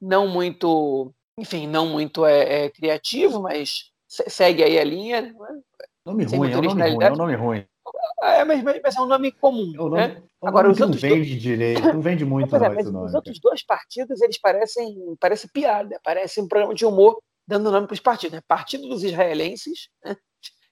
não 0.00 0.26
muito, 0.26 1.12
enfim, 1.38 1.66
não 1.66 1.86
muito 1.86 2.26
é, 2.26 2.64
é 2.64 2.70
criativo, 2.70 3.42
mas 3.42 3.90
segue 4.08 4.62
aí 4.62 4.78
a 4.78 4.84
linha. 4.84 5.22
Né? 5.22 5.32
Nome 6.04 6.24
ruim, 6.24 6.52
é 6.52 6.56
um 6.56 6.62
nome 6.62 6.90
ruim, 6.90 7.04
é 7.04 7.12
um 7.12 7.16
nome 7.16 7.34
ruim. 7.34 7.66
É, 8.22 8.44
mas, 8.44 8.62
mas 8.62 8.96
é 8.96 9.00
um 9.00 9.06
nome 9.06 9.32
comum. 9.32 9.72
É 9.74 9.80
um 9.80 9.88
nome, 9.88 9.96
né? 9.96 10.22
É 10.42 10.44
um 10.44 10.48
Agora, 10.48 10.70
os 10.70 10.80
outros 10.80 11.02
não 11.02 11.08
vende 11.10 11.30
dois... 11.30 11.42
direito, 11.42 11.82
não 11.82 12.00
vende 12.00 12.24
muito 12.26 12.58
não, 12.58 12.66
é, 12.66 12.80
esse 12.80 12.90
nome. 12.90 13.06
Os 13.06 13.14
outros 13.14 13.38
dois 13.40 13.64
partidos, 13.64 14.20
eles 14.20 14.38
parecem, 14.38 15.16
parece 15.20 15.48
piada, 15.50 16.00
parece 16.02 16.40
um 16.40 16.48
programa 16.48 16.74
de 16.74 16.84
humor 16.84 17.20
dando 17.46 17.70
nome 17.70 17.86
para 17.86 17.94
os 17.94 18.00
partidos. 18.00 18.34
Né? 18.34 18.42
Partido 18.46 18.88
dos 18.88 19.02
Israelenses, 19.04 19.88
né? 20.04 20.16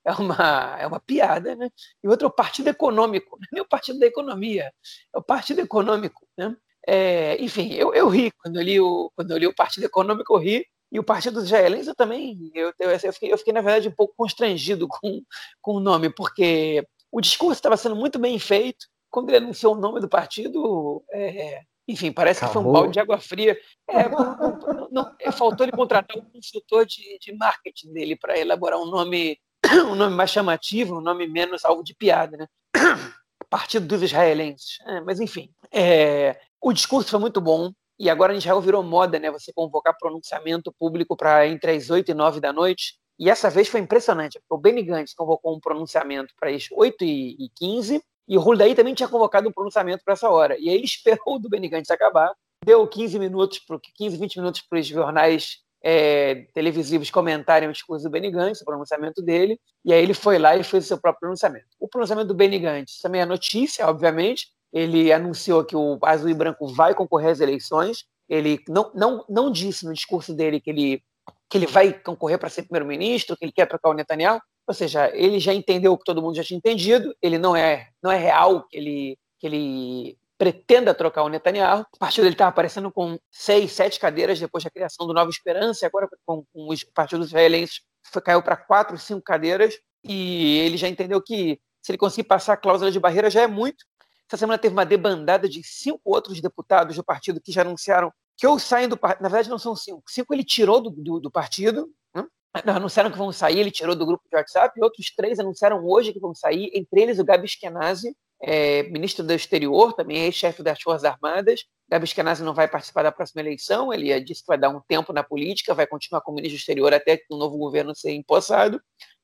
É 0.07 0.13
uma, 0.13 0.77
é 0.79 0.87
uma 0.87 1.01
piada, 1.01 1.57
né? 1.57 1.69
E 2.03 2.09
outro 2.09 2.27
é 2.27 2.31
o 2.31 2.35
Partido 2.35 2.69
Econômico, 2.69 3.37
não 3.53 3.59
é 3.59 3.63
o 3.63 3.69
Partido 3.69 3.99
da 3.99 4.07
Economia, 4.07 4.73
é 5.15 5.19
o 5.19 5.23
Partido 5.23 5.61
Econômico, 5.61 6.27
né? 6.39 6.57
É, 6.87 7.43
enfim, 7.43 7.73
eu, 7.73 7.93
eu 7.93 8.09
ri 8.09 8.31
quando 8.31 8.57
eu 8.57 8.63
li, 8.63 8.81
o, 8.81 9.11
quando 9.17 9.33
eu 9.33 9.39
li 9.39 9.47
o 9.49 9.55
Partido 9.55 9.85
Econômico, 9.85 10.33
eu 10.33 10.39
ri, 10.39 10.65
e 10.93 11.01
o 11.01 11.05
Partido 11.05 11.35
dos 11.35 11.47
Israelenses 11.47 11.89
eu 11.89 11.97
também, 11.97 12.53
eu, 12.55 12.73
eu, 12.79 12.91
eu, 12.91 13.13
fiquei, 13.13 13.33
eu 13.33 13.39
fiquei, 13.39 13.53
na 13.53 13.61
verdade, 13.61 13.89
um 13.89 13.95
pouco 13.95 14.15
constrangido 14.17 14.87
com, 14.89 15.23
com 15.61 15.73
o 15.73 15.81
nome, 15.81 16.09
porque 16.09 16.87
o 17.11 17.21
discurso 17.21 17.55
estava 17.55 17.77
sendo 17.77 17.97
muito 17.97 18.19
bem 18.19 18.39
feito, 18.39 18.87
quando 19.11 19.31
ele 19.31 19.39
anunciou 19.39 19.75
o 19.75 19.81
nome 19.81 20.01
do 20.01 20.09
partido, 20.09 21.03
é, 21.13 21.63
enfim, 21.89 22.13
parece 22.13 22.45
Acabou. 22.45 22.63
que 22.63 22.63
foi 22.63 22.71
um 22.71 22.73
balde 22.73 22.93
de 22.93 23.01
água 23.01 23.19
fria. 23.19 23.59
É, 23.89 24.09
não, 24.09 24.89
não, 24.91 25.17
é, 25.21 25.33
faltou 25.33 25.65
ele 25.65 25.77
contratar 25.77 26.17
um 26.17 26.31
consultor 26.31 26.85
de, 26.87 27.19
de 27.21 27.33
marketing 27.35 27.93
dele 27.93 28.17
para 28.17 28.39
elaborar 28.39 28.79
um 28.79 28.87
nome 28.87 29.39
um 29.91 29.95
nome 29.95 30.15
mais 30.15 30.31
chamativo, 30.31 30.97
um 30.97 31.01
nome 31.01 31.27
menos 31.27 31.65
alvo 31.65 31.83
de 31.83 31.95
piada, 31.95 32.37
né? 32.37 32.47
Partido 33.51 33.87
dos 33.87 34.03
Israelenses. 34.03 34.79
É, 34.87 35.01
mas, 35.01 35.21
enfim, 35.21 35.51
é, 35.73 36.39
o 36.61 36.73
discurso 36.73 37.11
foi 37.11 37.21
muito 37.21 37.41
bom. 37.41 37.73
E 37.99 38.11
agora 38.11 38.35
em 38.35 38.39
Israel 38.39 38.61
virou 38.61 38.83
moda, 38.83 39.19
né? 39.19 39.31
Você 39.31 39.53
convocar 39.53 39.97
pronunciamento 39.99 40.73
público 40.79 41.17
para 41.17 41.47
entre 41.47 41.73
as 41.73 41.89
8 41.89 42.11
e 42.11 42.15
9 42.15 42.41
da 42.41 42.53
noite. 42.53 42.95
E 43.19 43.31
essa 43.31 43.49
vez 43.49 43.69
foi 43.69 43.81
impressionante, 43.81 44.39
porque 44.39 44.55
o 44.55 44.59
Benny 44.59 44.83
Gantz 44.83 45.15
convocou 45.15 45.57
um 45.57 45.61
pronunciamento 45.61 46.35
para 46.39 46.51
as 46.51 46.65
8h15 46.65 48.03
e 48.29 48.37
o 48.37 48.41
Huldaí 48.41 48.75
também 48.75 48.93
tinha 48.93 49.09
convocado 49.09 49.49
um 49.49 49.53
pronunciamento 49.53 50.05
para 50.05 50.13
essa 50.13 50.29
hora. 50.29 50.57
E 50.59 50.69
aí 50.69 50.75
ele 50.75 50.85
esperou 50.85 51.39
do 51.39 51.49
Benny 51.49 51.69
Gantz 51.69 51.91
acabar, 51.91 52.35
deu 52.63 52.87
15 52.87 53.19
minutos, 53.19 53.61
15, 53.95 54.19
20 54.19 54.37
minutos 54.37 54.61
para 54.61 54.79
os 54.79 54.87
jornais 54.87 55.65
é, 55.89 56.49
televisivos 56.53 57.13
comentarem 57.13 57.69
o 57.69 57.73
discurso 57.73 58.03
do 58.03 58.11
Benny 58.11 58.29
Gantz, 58.29 58.61
o 58.61 58.65
pronunciamento 58.65 59.23
dele, 59.23 59.57
e 59.85 59.93
aí 59.93 60.03
ele 60.03 60.15
foi 60.15 60.37
lá 60.37 60.57
e 60.57 60.65
fez 60.65 60.85
o 60.85 60.89
seu 60.89 60.99
próprio 60.99 61.21
pronunciamento. 61.21 61.69
O 61.79 61.87
pronunciamento 61.87 62.27
do 62.27 62.35
Benny 62.35 62.59
Gantz 62.59 63.01
também 63.01 63.21
é 63.21 63.25
notícia, 63.25 63.87
obviamente, 63.87 64.49
ele 64.73 65.13
anunciou 65.13 65.65
que 65.65 65.77
o 65.77 65.97
Azul 66.03 66.29
e 66.29 66.35
Branco 66.35 66.67
vai 66.75 66.93
concorrer 66.93 67.31
às 67.31 67.39
eleições, 67.39 68.05
ele 68.29 68.59
não, 68.69 68.91
não, 68.97 69.25
não 69.29 69.53
disse 69.53 69.87
no 69.87 69.95
discurso 69.95 70.35
dele 70.35 70.61
que 70.61 70.71
ele, 70.71 71.03
que 71.49 71.57
ele 71.57 71.69
vai 71.69 71.93
concorrer 71.93 72.37
para 72.37 72.49
ser 72.49 72.63
primeiro-ministro, 72.63 73.37
que 73.37 73.45
ele 73.45 73.53
quer 73.53 73.69
trocar 73.69 73.91
o 73.91 73.95
Netanyahu, 73.95 74.41
ou 74.67 74.75
seja, 74.75 75.09
ele 75.15 75.39
já 75.39 75.55
entendeu 75.55 75.93
o 75.93 75.99
que 75.99 76.05
todo 76.05 76.21
mundo 76.21 76.35
já 76.35 76.43
tinha 76.43 76.59
entendido, 76.59 77.15
ele 77.23 77.39
não 77.39 77.55
é, 77.55 77.91
não 78.03 78.11
é 78.11 78.19
real 78.19 78.67
que 78.67 78.77
ele, 78.77 79.19
que 79.39 79.47
ele 79.47 80.19
pretenda 80.39 80.95
trocar 80.95 81.23
o 81.23 81.29
Netanyahu. 81.29 81.87
O 81.95 81.99
partido 81.99 82.25
dele 82.25 82.35
estava 82.35 82.51
aparecendo 82.51 82.91
com 82.93 83.19
seis, 83.31 83.73
sete 83.73 83.99
cadeiras 83.99 84.39
depois 84.39 84.63
da 84.63 84.71
criação 84.71 85.07
do 85.07 85.15
Nova 85.15 85.31
Esperança, 85.31 85.85
e 85.85 85.87
agora 85.87 86.09
com, 86.25 86.45
com 86.53 86.69
os 86.69 86.85
partidos 86.85 87.29
israelenses 87.29 87.81
foi, 88.13 88.23
caiu 88.23 88.43
para 88.43 88.57
quatro, 88.57 88.99
cinco 88.99 89.23
cadeiras, 89.23 89.79
e 90.05 90.59
ele 90.59 90.77
já 90.77 90.89
entendeu 90.89 91.21
que 91.23 91.61
se 91.83 91.93
ele 91.93 91.99
conseguir 91.99 92.29
passar 92.29 92.55
a 92.55 92.57
cláusula 92.57 92.91
de 92.91 93.01
barreira 93.01 93.31
já 93.31 93.43
é 93.43 93.47
muito. 93.47 93.85
Essa 94.29 94.39
semana 94.39 94.59
teve 94.59 94.73
uma 94.75 94.85
debandada 94.85 95.49
de 95.49 95.63
cinco 95.63 96.01
outros 96.05 96.41
deputados 96.41 96.97
do 96.97 97.05
partido 97.05 97.41
que 97.41 97.53
já 97.53 97.63
anunciaram 97.63 98.13
que 98.37 98.47
ou 98.47 98.59
saem 98.59 98.89
do 98.89 98.97
partido. 98.97 99.23
Na 99.23 99.29
verdade, 99.29 99.49
não 99.49 99.59
são 99.59 99.75
cinco. 99.75 100.03
Cinco 100.09 100.35
ele 100.35 100.45
tirou 100.45 100.81
do, 100.81 100.91
do, 100.91 101.21
do 101.21 101.31
partido. 101.31 101.89
Né? 102.15 102.25
Anunciaram 102.67 103.11
que 103.11 103.17
vão 103.17 103.33
sair, 103.33 103.61
ele 103.61 103.71
tirou 103.71 103.95
do 103.95 104.05
grupo 104.05 104.25
de 104.29 104.37
WhatsApp. 104.37 104.79
E 104.79 104.83
outros 104.83 105.15
três 105.15 105.39
anunciaram 105.39 105.85
hoje 105.87 106.13
que 106.13 106.19
vão 106.19 106.35
sair, 106.35 106.71
entre 106.75 107.03
eles 107.03 107.19
o 107.19 107.25
Gabi 107.25 107.47
Eskenazi, 107.47 108.17
é, 108.43 108.83
ministro 108.85 109.25
do 109.25 109.33
Exterior, 109.33 109.93
também 109.95 110.27
é 110.27 110.31
chefe 110.31 110.63
das 110.63 110.81
Forças 110.81 111.05
Armadas. 111.05 111.65
Gabi 111.89 112.05
Eskenazi 112.05 112.43
não 112.43 112.55
vai 112.55 112.69
participar 112.69 113.03
da 113.03 113.13
próxima 113.13 113.41
eleição, 113.41 113.93
ele 113.93 114.19
disse 114.21 114.43
que 114.43 114.49
vai 114.49 114.59
dar 114.59 114.69
um 114.69 114.81
tempo 114.81 115.13
na 115.13 115.23
política, 115.23 115.75
vai 115.75 115.87
continuar 115.87 116.21
como 116.21 116.37
ministro 116.37 116.57
do 116.57 116.61
Exterior 116.61 116.93
até 116.93 117.17
que 117.17 117.27
o 117.31 117.37
novo 117.37 117.57
governo 117.57 117.95
seja 117.95 118.17
empossado, 118.17 118.81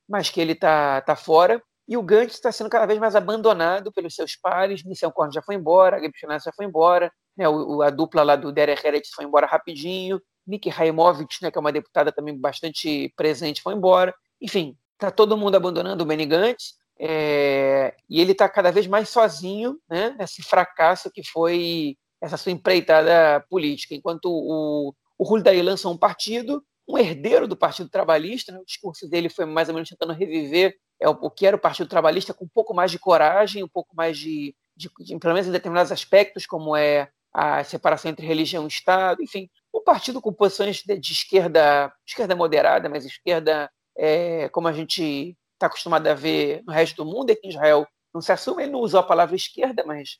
mas 0.09 0.31
que 0.31 0.41
ele 0.41 0.53
está 0.53 1.01
tá 1.03 1.17
fora. 1.17 1.63
E 1.89 1.97
o 1.97 2.03
Gantz 2.03 2.35
está 2.35 2.53
sendo 2.53 2.71
cada 2.71 2.87
vez 2.87 2.99
mais 2.99 3.17
abandonado 3.17 3.93
pelos 3.93 4.15
seus 4.15 4.37
pares. 4.37 4.85
Missão 4.85 5.11
Korn 5.11 5.33
já 5.33 5.43
foi 5.43 5.57
embora, 5.57 5.99
Gabi 5.99 6.13
Eskenazi 6.15 6.45
já 6.45 6.53
foi 6.53 6.65
embora, 6.65 7.13
né, 7.37 7.49
o, 7.49 7.83
a 7.83 7.91
dupla 7.91 8.23
lá 8.23 8.37
do 8.37 8.53
Derek 8.53 8.87
Heretz 8.87 9.11
foi 9.11 9.25
embora 9.25 9.47
rapidinho, 9.47 10.21
Miki 10.47 10.69
Raimovich, 10.69 11.43
né, 11.43 11.51
que 11.51 11.59
é 11.59 11.61
uma 11.61 11.73
deputada 11.73 12.13
também 12.13 12.39
bastante 12.39 13.13
presente, 13.17 13.63
foi 13.63 13.75
embora. 13.75 14.15
Enfim, 14.41 14.77
está 14.95 15.11
todo 15.11 15.37
mundo 15.37 15.57
abandonando 15.57 16.03
o 16.03 16.07
Benny 16.07 16.27
Gantz. 16.27 16.75
É, 17.05 17.97
e 18.09 18.21
ele 18.21 18.31
está 18.31 18.49
cada 18.49 18.71
vez 18.71 18.87
mais 18.87 19.09
sozinho 19.09 19.77
né, 19.91 20.15
nesse 20.17 20.41
fracasso 20.41 21.11
que 21.11 21.29
foi 21.29 21.97
essa 22.21 22.37
sua 22.37 22.53
empreitada 22.53 23.45
política. 23.51 23.93
Enquanto 23.93 24.27
o, 24.27 24.95
o 25.19 25.25
Huldaí 25.25 25.61
lançou 25.63 25.93
um 25.93 25.99
partido, 25.99 26.65
um 26.89 26.97
herdeiro 26.97 27.49
do 27.49 27.57
Partido 27.57 27.89
Trabalhista, 27.89 28.53
né, 28.53 28.59
o 28.61 28.65
discurso 28.65 29.09
dele 29.09 29.29
foi 29.29 29.45
mais 29.45 29.69
ou 29.69 29.75
menos 29.75 29.91
tentando 29.91 30.13
reviver 30.13 30.77
é, 31.01 31.09
o, 31.09 31.13
o, 31.13 31.29
que 31.29 31.45
era 31.45 31.57
o 31.57 31.61
Partido 31.61 31.89
Trabalhista 31.89 32.33
com 32.33 32.45
um 32.45 32.51
pouco 32.55 32.73
mais 32.73 32.93
de 32.93 33.01
coragem, 33.01 33.65
um 33.65 33.69
pouco 33.69 33.97
mais 33.97 34.17
de, 34.17 34.55
de, 34.77 34.89
de 35.01 35.19
pelo 35.19 35.35
menos 35.35 35.49
em 35.49 35.53
determinados 35.53 35.91
aspectos, 35.91 36.47
como 36.47 36.77
é 36.77 37.09
a 37.35 37.65
separação 37.65 38.13
entre 38.13 38.25
religião 38.25 38.65
e 38.65 38.69
Estado, 38.69 39.25
enfim, 39.25 39.51
um 39.75 39.83
partido 39.83 40.21
com 40.21 40.33
posições 40.33 40.85
de, 40.87 40.97
de 40.97 41.13
esquerda, 41.13 41.93
esquerda 42.07 42.37
moderada, 42.37 42.89
mas 42.89 43.05
esquerda, 43.05 43.69
é, 43.97 44.49
como 44.51 44.69
a 44.69 44.73
gente 44.73 45.37
está 45.63 45.69
acostumado 45.69 46.07
a 46.07 46.15
ver 46.15 46.63
no 46.67 46.73
resto 46.73 47.05
do 47.05 47.11
mundo, 47.11 47.31
é 47.31 47.37
que 47.37 47.49
Israel 47.49 47.87
não 48.13 48.21
se 48.21 48.33
assume, 48.33 48.65
ele 48.65 48.73
não 48.73 48.81
usou 48.81 49.01
a 49.01 49.05
palavra 49.05 49.37
esquerda, 49.37 49.85
mas 49.87 50.19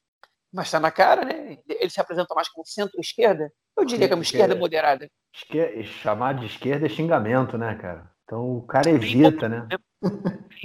mas 0.53 0.67
está 0.67 0.79
na 0.79 0.91
cara, 0.91 1.25
né? 1.25 1.57
Ele 1.67 1.89
se 1.89 1.99
apresenta 1.99 2.35
mais 2.35 2.47
como 2.47 2.67
centro-esquerda. 2.67 3.51
Eu 3.75 3.87
diria 3.87 4.07
que 4.07 4.13
é 4.13 4.17
uma 4.17 4.23
esquerda 4.23 4.55
moderada. 4.55 5.09
chamar 5.83 6.35
de 6.35 6.45
esquerda 6.45 6.85
é 6.85 6.91
xingamento, 6.91 7.57
né, 7.57 7.75
cara? 7.77 8.11
Então 8.25 8.59
o 8.59 8.63
cara 8.67 8.91
evita, 8.91 9.49
né? 9.49 9.67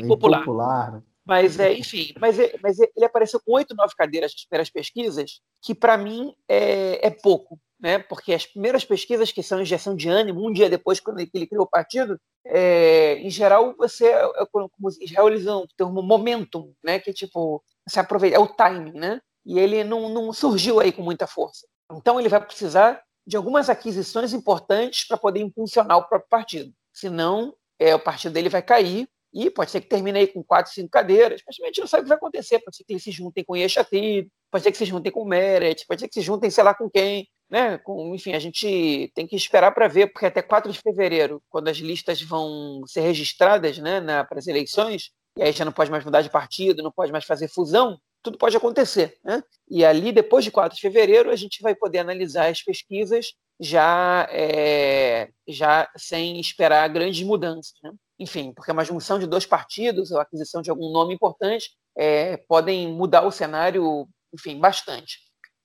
Popular. 0.06 0.40
popular. 0.40 0.92
Né? 0.92 1.02
Mas, 1.26 1.58
é, 1.58 1.74
enfim, 1.74 2.14
mas, 2.20 2.38
é, 2.38 2.54
mas 2.62 2.80
ele 2.80 3.06
apareceu 3.06 3.40
com 3.40 3.54
oito, 3.54 3.76
nove 3.76 3.94
cadeiras 3.96 4.34
nas 4.52 4.70
pesquisas, 4.70 5.42
que 5.62 5.74
para 5.74 5.98
mim 5.98 6.34
é, 6.50 7.08
é 7.08 7.10
pouco 7.10 7.60
né? 7.80 8.00
Porque 8.00 8.34
as 8.34 8.46
primeiras 8.46 8.84
pesquisas 8.84 9.32
que 9.32 9.44
são 9.44 9.62
injeção 9.62 9.96
de 9.96 10.10
ânimo, 10.10 10.48
um 10.48 10.52
dia 10.52 10.70
depois 10.70 11.00
quando 11.00 11.20
ele 11.20 11.48
criou 11.48 11.64
o 11.64 11.70
partido, 11.70 12.20
é, 12.46 13.16
em 13.16 13.30
geral 13.30 13.76
você, 13.78 14.08
é, 14.08 14.24
é 14.24 14.46
como 14.46 14.70
Israel 15.02 15.28
eles 15.28 15.42
usam 15.42 15.62
o 15.62 15.68
termo 15.78 16.02
momentum, 16.02 16.74
né? 16.84 17.00
Que 17.00 17.14
tipo 17.14 17.64
se 17.88 18.00
aproveita, 18.00 18.38
é 18.38 18.40
o 18.40 18.48
timing, 18.48 18.94
né? 18.94 19.22
E 19.46 19.60
ele 19.60 19.84
não, 19.84 20.10
não 20.10 20.34
surgiu 20.34 20.80
aí 20.80 20.92
com 20.92 21.02
muita 21.02 21.28
força. 21.28 21.66
Então 21.92 22.20
ele 22.20 22.30
vai 22.30 22.44
precisar 22.44 23.02
de 23.26 23.36
algumas 23.36 23.70
aquisições 23.70 24.34
importantes 24.34 25.06
para 25.06 25.18
poder 25.18 25.42
impulsionar 25.42 25.98
o 25.98 26.08
próprio 26.08 26.30
partido. 26.30 26.74
Senão, 26.94 27.54
é, 27.80 27.94
o 27.94 28.00
partido 28.00 28.34
dele 28.34 28.50
vai 28.50 28.62
cair 28.62 29.08
e 29.34 29.50
pode 29.50 29.72
ser 29.72 29.82
que 29.82 29.88
termine 29.88 30.20
aí 30.20 30.28
com 30.28 30.44
quatro, 30.44 30.72
cinco 30.72 30.90
cadeiras, 30.90 31.42
mas 31.46 31.58
a 31.62 31.66
gente 31.66 31.80
não 31.80 31.88
sabe 31.88 32.02
o 32.02 32.04
que 32.04 32.10
vai 32.10 32.18
acontecer. 32.18 32.60
Pode 32.60 32.78
ser 32.78 32.84
que 32.84 32.94
eles 32.94 33.04
se 33.04 33.12
juntem 33.12 33.44
com 33.44 33.54
o 33.54 33.58
Yeshatid, 33.58 34.30
pode 34.52 34.64
ser 34.64 34.72
que 34.72 34.78
se 34.78 34.86
juntem 34.86 35.12
com 35.12 35.26
Meret, 35.26 35.86
pode 35.88 36.02
ser 36.02 36.08
que 36.08 36.14
se 36.14 36.22
juntem 36.22 36.50
sei 36.50 36.64
lá 36.64 36.74
com 36.74 36.90
quem 36.90 37.28
né? 37.50 37.78
Com, 37.80 38.14
enfim, 38.14 38.34
a 38.34 38.40
gente 38.40 39.12
tem 39.16 39.26
que 39.26 39.36
esperar 39.36 39.72
para 39.72 39.88
ver, 39.88 40.08
porque 40.08 40.26
até 40.26 40.42
4 40.42 40.72
de 40.72 40.80
fevereiro, 40.80 41.42
quando 41.50 41.70
as 41.70 41.78
listas 41.78 42.22
vão 42.22 42.84
ser 42.86 43.02
registradas 43.02 43.78
né, 43.78 44.02
para 44.26 44.40
as 44.40 44.48
eleições, 44.48 45.12
e 45.38 45.44
aí 45.44 45.52
já 45.52 45.64
não 45.64 45.72
pode 45.72 45.92
mais 45.92 46.04
mudar 46.04 46.22
de 46.22 46.30
partido, 46.30 46.84
não 46.84 46.92
pode 46.92 47.12
mais 47.12 47.26
fazer 47.26 47.48
fusão, 47.48 48.00
tudo 48.22 48.38
pode 48.38 48.58
acontecer. 48.58 49.18
Né? 49.24 49.42
E 49.70 49.86
ali, 49.86 50.12
depois 50.12 50.44
de 50.44 50.52
4 50.52 50.76
de 50.76 50.82
fevereiro, 50.82 51.30
a 51.30 51.36
gente 51.36 51.62
vai 51.62 51.76
poder 51.76 52.00
analisar 52.00 52.50
as 52.50 52.62
pesquisas 52.62 53.34
já, 53.60 54.28
é, 54.32 55.30
já 55.48 55.90
sem 55.96 56.40
esperar 56.40 56.88
grandes 56.90 57.26
mudanças. 57.26 57.74
Né? 57.82 57.92
Enfim, 58.20 58.52
porque 58.54 58.72
uma 58.72 58.84
junção 58.84 59.20
de 59.20 59.28
dois 59.28 59.46
partidos 59.46 60.12
ou 60.12 60.20
aquisição 60.20 60.62
de 60.62 60.70
algum 60.70 60.92
nome 60.92 61.14
importante 61.14 61.72
é, 61.96 62.38
podem 62.38 62.92
mudar 62.92 63.24
o 63.24 63.32
cenário, 63.32 64.08
enfim, 64.34 64.60
bastante. 64.60 65.20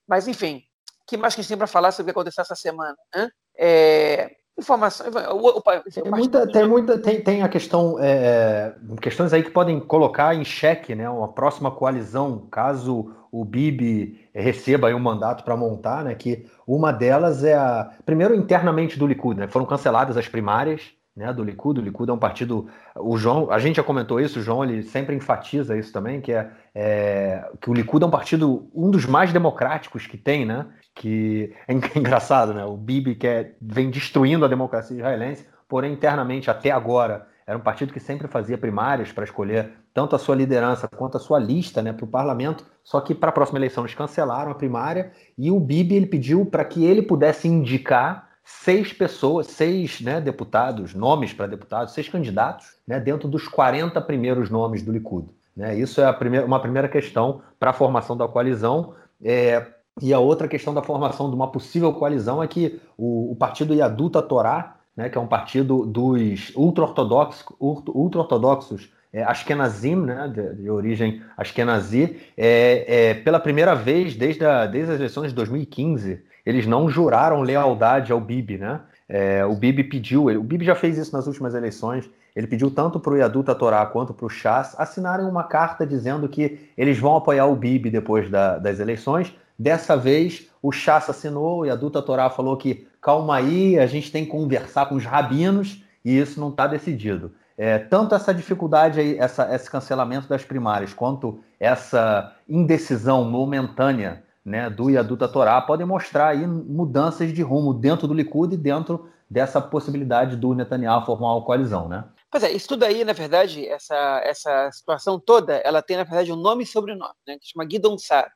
Mas, 0.06 0.28
enfim, 0.28 0.62
que 1.06 1.16
mais 1.16 1.34
que 1.34 1.40
a 1.40 1.42
gente 1.42 1.48
tem 1.48 1.58
para 1.58 1.66
falar 1.66 1.92
sobre 1.92 2.10
o 2.10 2.14
que 2.14 2.18
aconteceu 2.18 2.42
essa 2.42 2.54
semana? 2.54 2.96
Né? 3.14 3.30
É, 3.58 4.30
informações. 4.58 5.14
Opa, 5.14 5.80
tem, 5.80 6.10
muita, 6.10 6.46
tem, 6.46 6.68
muita, 6.68 6.98
tem, 6.98 7.22
tem 7.22 7.42
a 7.42 7.48
questão, 7.48 7.96
é, 7.98 8.74
questões 9.00 9.32
aí 9.32 9.42
que 9.42 9.50
podem 9.50 9.80
colocar 9.80 10.34
em 10.34 10.44
xeque 10.44 10.94
né, 10.94 11.08
uma 11.08 11.32
próxima 11.32 11.70
coalizão, 11.70 12.46
caso 12.50 13.14
o 13.32 13.46
Bibi 13.46 14.28
receba 14.34 14.88
aí 14.88 14.94
um 14.94 14.98
mandato 14.98 15.42
para 15.42 15.56
montar, 15.56 16.04
né? 16.04 16.14
Que 16.14 16.46
uma 16.66 16.92
delas 16.92 17.42
é 17.42 17.54
a. 17.54 17.90
Primeiro, 18.04 18.34
internamente 18.34 18.98
do 18.98 19.06
Likud, 19.06 19.40
né? 19.40 19.48
Foram 19.48 19.64
canceladas 19.64 20.18
as 20.18 20.28
primárias 20.28 20.82
né, 21.16 21.32
do 21.32 21.44
Likud. 21.44 21.80
O 21.80 21.82
Likud 21.82 22.10
é 22.10 22.12
um 22.12 22.18
partido. 22.18 22.68
O 22.96 23.16
João, 23.16 23.50
a 23.50 23.58
gente 23.58 23.76
já 23.76 23.82
comentou 23.82 24.20
isso, 24.20 24.40
o 24.40 24.42
João 24.42 24.64
ele 24.64 24.82
sempre 24.82 25.14
enfatiza 25.14 25.76
isso 25.76 25.92
também, 25.92 26.20
que 26.20 26.32
é, 26.32 26.50
é 26.74 27.50
que 27.60 27.70
o 27.70 27.74
Likud 27.74 28.02
é 28.02 28.06
um 28.06 28.10
partido 28.10 28.70
um 28.74 28.90
dos 28.90 29.06
mais 29.06 29.32
democráticos 29.32 30.06
que 30.06 30.16
tem, 30.16 30.44
né? 30.44 30.66
Que 30.94 31.54
é 31.68 31.72
engraçado, 31.98 32.54
né? 32.54 32.64
O 32.64 32.76
Bibi 32.76 33.14
que 33.14 33.26
é, 33.26 33.54
vem 33.60 33.90
destruindo 33.90 34.44
a 34.44 34.48
democracia 34.48 34.96
israelense, 34.96 35.46
porém 35.68 35.92
internamente 35.92 36.50
até 36.50 36.70
agora 36.70 37.26
era 37.46 37.58
um 37.58 37.62
partido 37.62 37.92
que 37.92 38.00
sempre 38.00 38.28
fazia 38.28 38.56
primárias 38.56 39.10
para 39.10 39.24
escolher 39.24 39.72
tanto 39.92 40.16
a 40.16 40.18
sua 40.18 40.34
liderança 40.34 40.88
quanto 40.88 41.16
a 41.16 41.20
sua 41.20 41.38
lista 41.38 41.82
né, 41.82 41.92
para 41.92 42.04
o 42.04 42.08
parlamento, 42.08 42.64
só 42.82 43.00
que 43.00 43.14
para 43.14 43.28
a 43.28 43.32
próxima 43.32 43.58
eleição 43.58 43.84
eles 43.84 43.94
cancelaram 43.94 44.50
a 44.50 44.54
primária 44.54 45.12
e 45.36 45.50
o 45.50 45.60
Bibi 45.60 45.96
ele 45.96 46.06
pediu 46.06 46.46
para 46.46 46.64
que 46.64 46.84
ele 46.84 47.02
pudesse 47.02 47.48
indicar 47.48 48.30
seis 48.44 48.92
pessoas, 48.92 49.46
seis 49.48 50.00
né, 50.00 50.20
deputados, 50.20 50.94
nomes 50.94 51.32
para 51.32 51.46
deputados, 51.46 51.94
seis 51.94 52.08
candidatos, 52.08 52.66
né, 52.86 52.98
dentro 52.98 53.28
dos 53.28 53.46
40 53.48 54.00
primeiros 54.00 54.50
nomes 54.50 54.82
do 54.82 54.92
Likud. 54.92 55.28
Né? 55.56 55.78
Isso 55.78 56.00
é 56.00 56.12
primeira, 56.12 56.46
uma 56.46 56.60
primeira 56.60 56.88
questão 56.88 57.42
para 57.58 57.70
a 57.70 57.74
formação 57.74 58.16
da 58.16 58.26
coalizão. 58.26 58.94
É, 59.22 59.66
e 60.00 60.12
a 60.12 60.18
outra 60.18 60.48
questão 60.48 60.72
da 60.72 60.82
formação 60.82 61.28
de 61.28 61.36
uma 61.36 61.50
possível 61.50 61.92
coalizão 61.92 62.42
é 62.42 62.48
que 62.48 62.80
o, 62.96 63.32
o 63.32 63.36
partido 63.36 63.74
Yaduta 63.74 64.22
Torá, 64.22 64.76
né, 64.96 65.08
que 65.08 65.18
é 65.18 65.20
um 65.20 65.26
partido 65.26 65.86
dos 65.86 66.52
ultra-ortodoxos, 66.54 67.44
ultra-ortodoxos 67.60 68.90
é, 69.12 69.22
Ashkenazim, 69.22 69.96
né, 69.96 70.28
de, 70.28 70.62
de 70.62 70.70
origem 70.70 71.22
Ashkenazi, 71.36 72.16
é, 72.36 73.10
é, 73.10 73.14
pela 73.14 73.38
primeira 73.38 73.74
vez 73.74 74.16
desde, 74.16 74.44
a, 74.44 74.66
desde 74.66 74.92
as 74.92 74.98
eleições 74.98 75.28
de 75.28 75.34
2015, 75.34 76.24
eles 76.44 76.66
não 76.66 76.88
juraram 76.88 77.40
lealdade 77.42 78.12
ao 78.12 78.20
Bibi, 78.20 78.58
né? 78.58 78.80
É, 79.08 79.44
o 79.44 79.54
Bibi 79.54 79.84
pediu, 79.84 80.26
o 80.26 80.42
Bibi 80.42 80.64
já 80.64 80.74
fez 80.74 80.96
isso 80.96 81.12
nas 81.14 81.26
últimas 81.26 81.54
eleições, 81.54 82.08
ele 82.34 82.46
pediu 82.46 82.70
tanto 82.70 82.98
para 82.98 83.12
o 83.12 83.16
Yaduta 83.16 83.54
Torá 83.54 83.84
quanto 83.84 84.14
para 84.14 84.24
o 84.24 84.30
Chas 84.30 84.74
assinarem 84.78 85.26
uma 85.26 85.44
carta 85.44 85.86
dizendo 85.86 86.28
que 86.28 86.70
eles 86.78 86.98
vão 86.98 87.16
apoiar 87.16 87.46
o 87.46 87.56
Bibi 87.56 87.90
depois 87.90 88.30
da, 88.30 88.58
das 88.58 88.80
eleições. 88.80 89.34
Dessa 89.58 89.96
vez, 89.96 90.48
o 90.62 90.72
Chas 90.72 91.10
assinou, 91.10 91.60
o 91.60 91.66
Yaduta 91.66 92.00
Torá 92.00 92.30
falou 92.30 92.56
que 92.56 92.86
calma 93.02 93.36
aí, 93.36 93.78
a 93.78 93.86
gente 93.86 94.10
tem 94.10 94.24
que 94.24 94.30
conversar 94.30 94.86
com 94.86 94.94
os 94.94 95.04
rabinos, 95.04 95.84
e 96.04 96.18
isso 96.18 96.40
não 96.40 96.48
está 96.48 96.66
decidido. 96.66 97.32
É, 97.56 97.78
tanto 97.78 98.14
essa 98.14 98.32
dificuldade 98.32 98.98
aí, 98.98 99.18
essa, 99.18 99.54
esse 99.54 99.70
cancelamento 99.70 100.26
das 100.26 100.42
primárias, 100.42 100.94
quanto 100.94 101.40
essa 101.60 102.34
indecisão 102.48 103.24
momentânea 103.24 104.22
né, 104.44 104.68
do 104.68 104.90
Yaduta 104.90 105.28
Torá 105.28 105.60
podem 105.60 105.86
mostrar 105.86 106.28
aí 106.28 106.46
mudanças 106.46 107.32
de 107.32 107.42
rumo 107.42 107.72
dentro 107.72 108.08
do 108.08 108.14
Likud 108.14 108.54
e 108.54 108.58
dentro 108.58 109.08
dessa 109.30 109.60
possibilidade 109.60 110.36
do 110.36 110.54
Netanyahu 110.54 111.06
formar 111.06 111.34
uma 111.34 111.44
coalizão, 111.44 111.88
né? 111.88 112.04
Pois 112.30 112.44
é, 112.44 112.50
isso 112.50 112.68
tudo 112.68 112.84
aí, 112.84 113.04
na 113.04 113.12
verdade, 113.12 113.66
essa, 113.66 114.20
essa 114.24 114.70
situação 114.72 115.18
toda, 115.18 115.56
ela 115.56 115.82
tem, 115.82 115.96
na 115.96 116.04
verdade, 116.04 116.32
um 116.32 116.36
nome 116.36 116.64
e 116.64 116.66
sobrenome, 116.66 117.14
né, 117.26 117.38
que 117.38 117.48
chama 117.48 117.64
Guidon 117.64 117.96
Sar. 117.98 118.30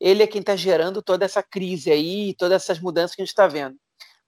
Ele 0.00 0.22
é 0.22 0.26
quem 0.26 0.40
está 0.40 0.56
gerando 0.56 1.02
toda 1.02 1.24
essa 1.24 1.42
crise 1.42 1.90
aí, 1.90 2.34
todas 2.38 2.62
essas 2.62 2.80
mudanças 2.80 3.14
que 3.14 3.22
a 3.22 3.24
gente 3.24 3.32
está 3.32 3.46
vendo. 3.46 3.76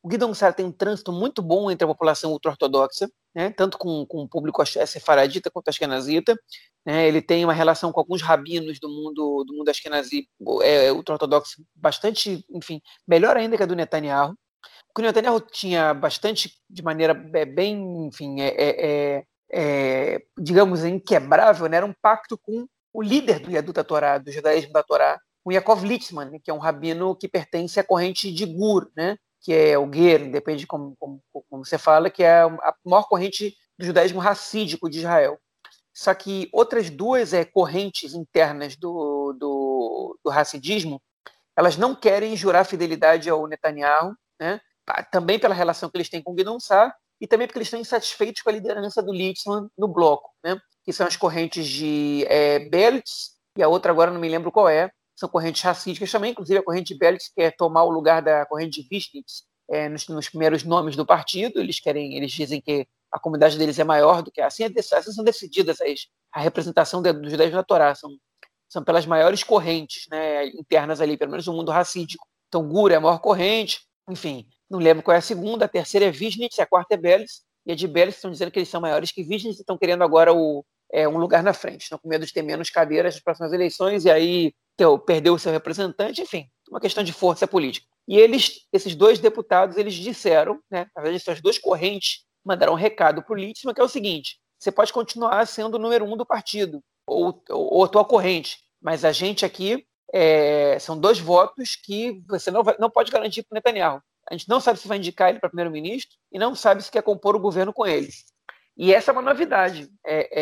O 0.07 0.09
Guidon 0.09 0.33
Sar 0.33 0.55
tem 0.55 0.64
um 0.64 0.71
trânsito 0.71 1.11
muito 1.11 1.42
bom 1.42 1.69
entre 1.69 1.85
a 1.85 1.88
população 1.88 2.31
ultra-ortodoxa, 2.31 3.11
né, 3.35 3.51
tanto 3.51 3.77
com, 3.77 4.07
com 4.07 4.19
o 4.19 4.29
público 4.29 4.64
sefaradita 4.64 5.51
quanto 5.51 5.66
ashkenazita. 5.66 6.38
Né, 6.87 7.09
ele 7.09 7.21
tem 7.21 7.45
uma 7.45 7.53
relação 7.53 7.90
com 7.90 7.99
alguns 7.99 8.23
rabinos 8.23 8.79
do 8.79 8.88
mundo 8.88 9.42
do 9.45 9.53
mundo 9.53 9.69
ashkenazi, 9.69 10.29
é, 10.62 10.92
ultra-ortodoxo, 10.92 11.61
bastante, 11.75 12.47
enfim, 12.49 12.81
melhor 13.05 13.37
ainda 13.37 13.57
que 13.57 13.64
a 13.64 13.66
do 13.66 13.75
Netanyahu 13.75 14.37
o 14.97 15.03
Netanyahu 15.03 15.40
tinha 15.40 15.92
bastante, 15.92 16.53
de 16.71 16.85
maneira 16.85 17.12
é, 17.35 17.45
bem, 17.45 18.07
enfim, 18.07 18.40
é, 18.40 18.47
é, 18.47 18.87
é, 18.87 19.25
é, 19.51 20.23
digamos, 20.38 20.85
inquebrável, 20.85 21.69
né? 21.69 21.79
era 21.79 21.87
um 21.87 21.95
pacto 22.01 22.38
com 22.38 22.64
o 22.92 23.03
líder 23.03 23.40
do 23.40 23.73
Torá, 23.83 24.19
do 24.19 24.31
judaísmo 24.31 24.73
da 24.73 24.85
Torá, 24.85 25.19
o 25.45 25.53
Yaakov 25.53 25.85
Litzman, 25.85 26.38
que 26.38 26.49
é 26.49 26.55
um 26.55 26.59
rabino 26.59 27.16
que 27.16 27.27
pertence 27.27 27.81
à 27.81 27.83
corrente 27.83 28.33
de 28.33 28.47
Gur, 28.47 28.88
né? 28.97 29.16
Que 29.46 29.54
é 29.54 29.78
o 29.78 29.88
Ger, 29.88 30.28
depende 30.28 30.62
de 30.62 30.66
como, 30.66 30.96
como, 30.98 31.22
como 31.30 31.64
você 31.64 31.78
fala, 31.78 32.11
que 32.11 32.24
é 32.24 32.40
a 32.40 32.74
maior 32.85 33.04
corrente 33.04 33.56
do 33.78 33.87
judaísmo 33.87 34.18
racídico 34.18 34.90
de 34.90 34.98
Israel. 34.98 35.38
Só 35.94 36.12
que 36.14 36.48
outras 36.52 36.90
duas 36.90 37.32
é, 37.32 37.44
correntes 37.44 38.12
internas 38.12 38.74
do, 38.74 39.32
do, 39.38 40.18
do 40.24 40.30
racidismo, 40.32 41.00
elas 41.56 41.76
não 41.76 41.94
querem 41.94 42.37
jurar 42.37 42.64
fidelidade 42.64 43.30
ao 43.30 43.46
Netanyahu, 43.46 44.16
né? 44.40 44.61
também 45.12 45.38
pela 45.38 45.54
relação 45.54 45.88
que 45.88 45.96
eles 45.96 46.09
têm 46.09 46.20
com 46.20 46.32
o 46.32 46.35
Guidon 46.35 46.59
Sá 46.59 46.92
e 47.20 47.28
também 47.28 47.46
porque 47.46 47.59
eles 47.59 47.68
estão 47.68 47.78
insatisfeitos 47.78 48.42
com 48.42 48.50
a 48.50 48.52
liderança 48.52 49.00
do 49.00 49.12
Litzman 49.12 49.68
no 49.78 49.87
bloco, 49.87 50.28
né? 50.42 50.61
que 50.85 50.92
são 50.92 51.06
as 51.06 51.14
correntes 51.14 51.68
de 51.68 52.26
é, 52.28 52.68
Belitz 52.68 53.37
e 53.56 53.62
a 53.62 53.68
outra 53.68 53.92
agora 53.92 54.11
não 54.11 54.20
me 54.20 54.28
lembro 54.28 54.50
qual 54.50 54.68
é, 54.68 54.90
são 55.16 55.29
correntes 55.29 55.62
racísticas 55.62 56.12
também, 56.12 56.33
inclusive 56.33 56.59
a 56.59 56.62
corrente 56.62 56.92
de 56.92 56.98
Belitz 56.98 57.31
quer 57.35 57.57
tomar 57.57 57.85
o 57.85 57.90
lugar 57.90 58.20
da 58.20 58.44
corrente 58.44 58.83
de 58.83 58.88
Vishnitz 58.88 59.44
é, 59.68 59.88
nos, 59.88 60.07
nos, 60.09 60.29
primeiros 60.29 60.62
nomes 60.62 60.94
do 60.94 61.07
partido, 61.07 61.59
eles 61.59 61.81
querem, 61.81 62.14
eles 62.14 62.31
dizem 62.31 62.61
que 62.61 62.87
a 63.11 63.18
comunidade 63.18 63.59
deles 63.59 63.79
é 63.79 63.85
maior 63.85 64.22
do 64.22 64.31
que 64.31 64.40
assim, 64.40 64.64
é, 64.64 64.66
assim 64.66 65.12
são 65.12 65.24
decididas 65.24 65.81
as, 65.81 66.07
a 66.33 66.40
representação 66.40 67.00
dos 67.00 67.31
judeus 67.31 67.50
na 67.50 67.62
Torá, 67.62 67.94
são, 67.94 68.11
são 68.68 68.85
pelas 68.85 69.07
maiores 69.07 69.42
correntes 69.42 70.05
né, 70.11 70.46
internas 70.48 71.00
ali, 71.00 71.16
pelo 71.16 71.31
menos 71.31 71.46
no 71.46 71.55
mundo 71.55 71.72
racídico. 71.72 72.26
Então, 72.48 72.68
Gura 72.68 72.94
é 72.94 72.96
a 72.98 73.00
maior 73.00 73.18
corrente, 73.18 73.81
enfim, 74.09 74.46
não 74.70 74.79
lembro 74.79 75.02
qual 75.02 75.14
é 75.14 75.18
a 75.18 75.22
segunda, 75.22 75.64
a 75.64 75.68
terceira 75.68 76.07
é 76.07 76.11
Visnitz, 76.11 76.59
a 76.59 76.66
quarta 76.66 76.94
é 76.94 76.96
Belis, 76.96 77.42
e 77.64 77.72
a 77.72 77.74
de 77.74 77.88
Belis 77.88 78.16
estão 78.16 78.31
dizendo 78.31 78.50
que 78.50 78.59
eles 78.59 78.68
são 78.68 78.81
maiores 78.81 79.11
que 79.11 79.24
Visnitz 79.24 79.59
e 79.59 79.62
estão 79.62 79.79
querendo 79.79 80.05
agora 80.05 80.33
o, 80.33 80.64
é, 80.92 81.09
um 81.09 81.16
lugar 81.16 81.42
na 81.42 81.52
frente, 81.52 81.83
estão 81.83 81.98
com 81.98 82.09
medo 82.09 82.24
de 82.24 82.33
ter 82.33 82.42
menos 82.42 82.70
cadeiras 82.70 83.14
nas 83.14 83.24
próximas 83.24 83.52
eleições 83.52 84.05
e 84.05 84.11
aí 84.11 84.52
ter, 84.76 84.86
perder 85.00 85.30
o 85.30 85.38
seu 85.38 85.52
representante, 85.52 86.22
enfim, 86.22 86.48
uma 86.68 86.80
questão 86.80 87.02
de 87.02 87.12
força 87.12 87.46
política. 87.46 87.86
E 88.08 88.16
eles, 88.16 88.60
esses 88.72 88.94
dois 88.94 89.18
deputados, 89.18 89.76
eles 89.76 89.94
disseram, 89.94 90.60
né, 90.70 90.86
na 90.94 91.02
verdade, 91.02 91.22
essas 91.22 91.40
duas 91.40 91.58
correntes 91.58 92.24
mandaram 92.44 92.74
um 92.74 92.76
recado 92.76 93.22
para 93.22 93.32
o 93.32 93.36
Litzman, 93.36 93.74
que 93.74 93.80
é 93.80 93.84
o 93.84 93.88
seguinte, 93.88 94.38
você 94.58 94.70
pode 94.70 94.92
continuar 94.92 95.44
sendo 95.46 95.74
o 95.74 95.78
número 95.78 96.04
um 96.04 96.16
do 96.16 96.24
partido, 96.24 96.82
ou, 97.06 97.42
ou, 97.50 97.74
ou 97.74 97.84
a 97.84 97.88
tua 97.88 98.04
corrente, 98.04 98.58
mas 98.80 99.04
a 99.04 99.12
gente 99.12 99.44
aqui 99.44 99.84
é, 100.12 100.78
são 100.78 100.98
dois 100.98 101.18
votos 101.18 101.76
que 101.76 102.22
você 102.28 102.50
não, 102.50 102.62
vai, 102.62 102.76
não 102.78 102.90
pode 102.90 103.10
garantir 103.10 103.42
para 103.42 103.54
o 103.54 103.56
Netanyahu. 103.56 104.00
A 104.28 104.34
gente 104.34 104.48
não 104.48 104.60
sabe 104.60 104.78
se 104.78 104.88
vai 104.88 104.98
indicar 104.98 105.30
ele 105.30 105.38
para 105.38 105.48
primeiro-ministro 105.48 106.16
e 106.32 106.38
não 106.38 106.54
sabe 106.54 106.82
se 106.82 106.90
quer 106.90 107.02
compor 107.02 107.36
o 107.36 107.40
governo 107.40 107.72
com 107.72 107.86
ele. 107.86 108.08
E 108.76 108.92
essa 108.92 109.10
é 109.10 109.12
uma 109.12 109.22
novidade. 109.22 109.88
É, 110.04 110.40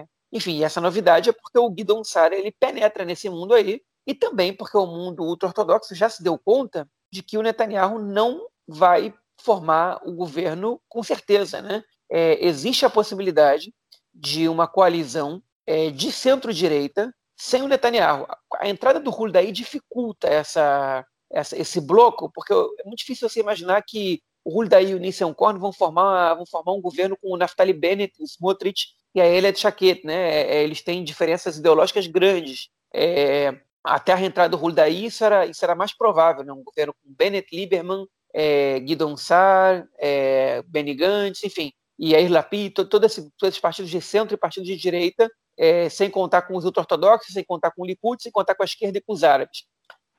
é... 0.00 0.06
Enfim, 0.36 0.62
essa 0.62 0.82
novidade 0.82 1.30
é 1.30 1.32
porque 1.32 1.58
o 1.58 1.70
Guidon 1.70 2.04
Sara 2.04 2.36
ele 2.36 2.52
penetra 2.52 3.06
nesse 3.06 3.30
mundo 3.30 3.54
aí 3.54 3.80
e 4.06 4.14
também 4.14 4.52
porque 4.52 4.76
o 4.76 4.84
mundo 4.84 5.22
ultra-ortodoxo 5.22 5.94
já 5.94 6.10
se 6.10 6.22
deu 6.22 6.38
conta 6.38 6.86
de 7.10 7.22
que 7.22 7.38
o 7.38 7.42
Netanyahu 7.42 7.98
não 7.98 8.46
vai 8.68 9.14
formar 9.40 9.98
o 10.04 10.12
governo 10.12 10.78
com 10.90 11.02
certeza. 11.02 11.62
Né? 11.62 11.82
É, 12.10 12.46
existe 12.46 12.84
a 12.84 12.90
possibilidade 12.90 13.72
de 14.14 14.46
uma 14.46 14.68
coalizão 14.68 15.42
é, 15.66 15.88
de 15.90 16.12
centro-direita 16.12 17.10
sem 17.34 17.62
o 17.62 17.68
Netanyahu. 17.68 18.26
A 18.56 18.68
entrada 18.68 19.00
do 19.00 19.10
Huldaí 19.10 19.50
dificulta 19.50 20.28
essa, 20.28 21.02
essa, 21.32 21.56
esse 21.56 21.80
bloco, 21.80 22.30
porque 22.30 22.52
é 22.52 22.84
muito 22.84 22.98
difícil 22.98 23.26
você 23.26 23.40
imaginar 23.40 23.82
que 23.82 24.20
o 24.44 24.50
Huldaí 24.50 24.90
e 24.90 24.94
o 24.94 24.98
Nissan 24.98 25.32
Korn 25.32 25.58
vão 25.58 25.72
formar, 25.72 26.34
vão 26.34 26.44
formar 26.44 26.74
um 26.74 26.80
governo 26.82 27.16
com 27.16 27.32
o 27.32 27.38
Naftali 27.38 27.72
Bennett, 27.72 28.20
o 28.20 28.24
Smotrich 28.26 28.88
e 29.16 29.20
a 29.20 29.26
Elia 29.26 29.54
Chaquet, 29.54 30.02
né? 30.04 30.42
É, 30.42 30.62
eles 30.62 30.82
têm 30.82 31.02
diferenças 31.02 31.56
ideológicas 31.56 32.06
grandes. 32.06 32.68
É, 32.92 33.58
até 33.82 34.12
a 34.12 34.20
entrada 34.20 34.50
do 34.50 34.58
Huldaí, 34.58 35.06
isso 35.06 35.24
era, 35.24 35.46
isso 35.46 35.64
era 35.64 35.74
mais 35.74 35.96
provável, 35.96 36.44
né? 36.44 36.52
um 36.52 36.62
governo 36.62 36.92
com 36.92 37.14
Bennett, 37.14 37.48
Lieberman, 37.50 38.06
é, 38.34 38.78
Guidon 38.80 39.16
Sar, 39.16 39.88
é, 39.98 40.62
Benny 40.66 40.94
Gantz, 40.94 41.42
enfim, 41.44 41.72
e 41.98 42.10
Yair 42.12 42.30
Lapid, 42.30 42.74
todo, 42.74 42.90
todo 42.90 43.04
esse, 43.04 43.22
todos 43.38 43.54
esses 43.54 43.60
partidos 43.60 43.90
de 43.90 44.02
centro 44.02 44.34
e 44.34 44.38
partidos 44.38 44.68
de 44.68 44.76
direita, 44.76 45.30
é, 45.56 45.88
sem 45.88 46.10
contar 46.10 46.42
com 46.42 46.54
os 46.54 46.66
ultra-ortodoxos, 46.66 47.32
sem 47.32 47.42
contar 47.44 47.70
com 47.70 47.84
o 47.84 47.86
Likud, 47.86 48.22
sem 48.22 48.30
contar 48.30 48.54
com 48.54 48.64
a 48.64 48.66
esquerda 48.66 48.98
e 48.98 49.00
com 49.00 49.14
os 49.14 49.24
árabes. 49.24 49.64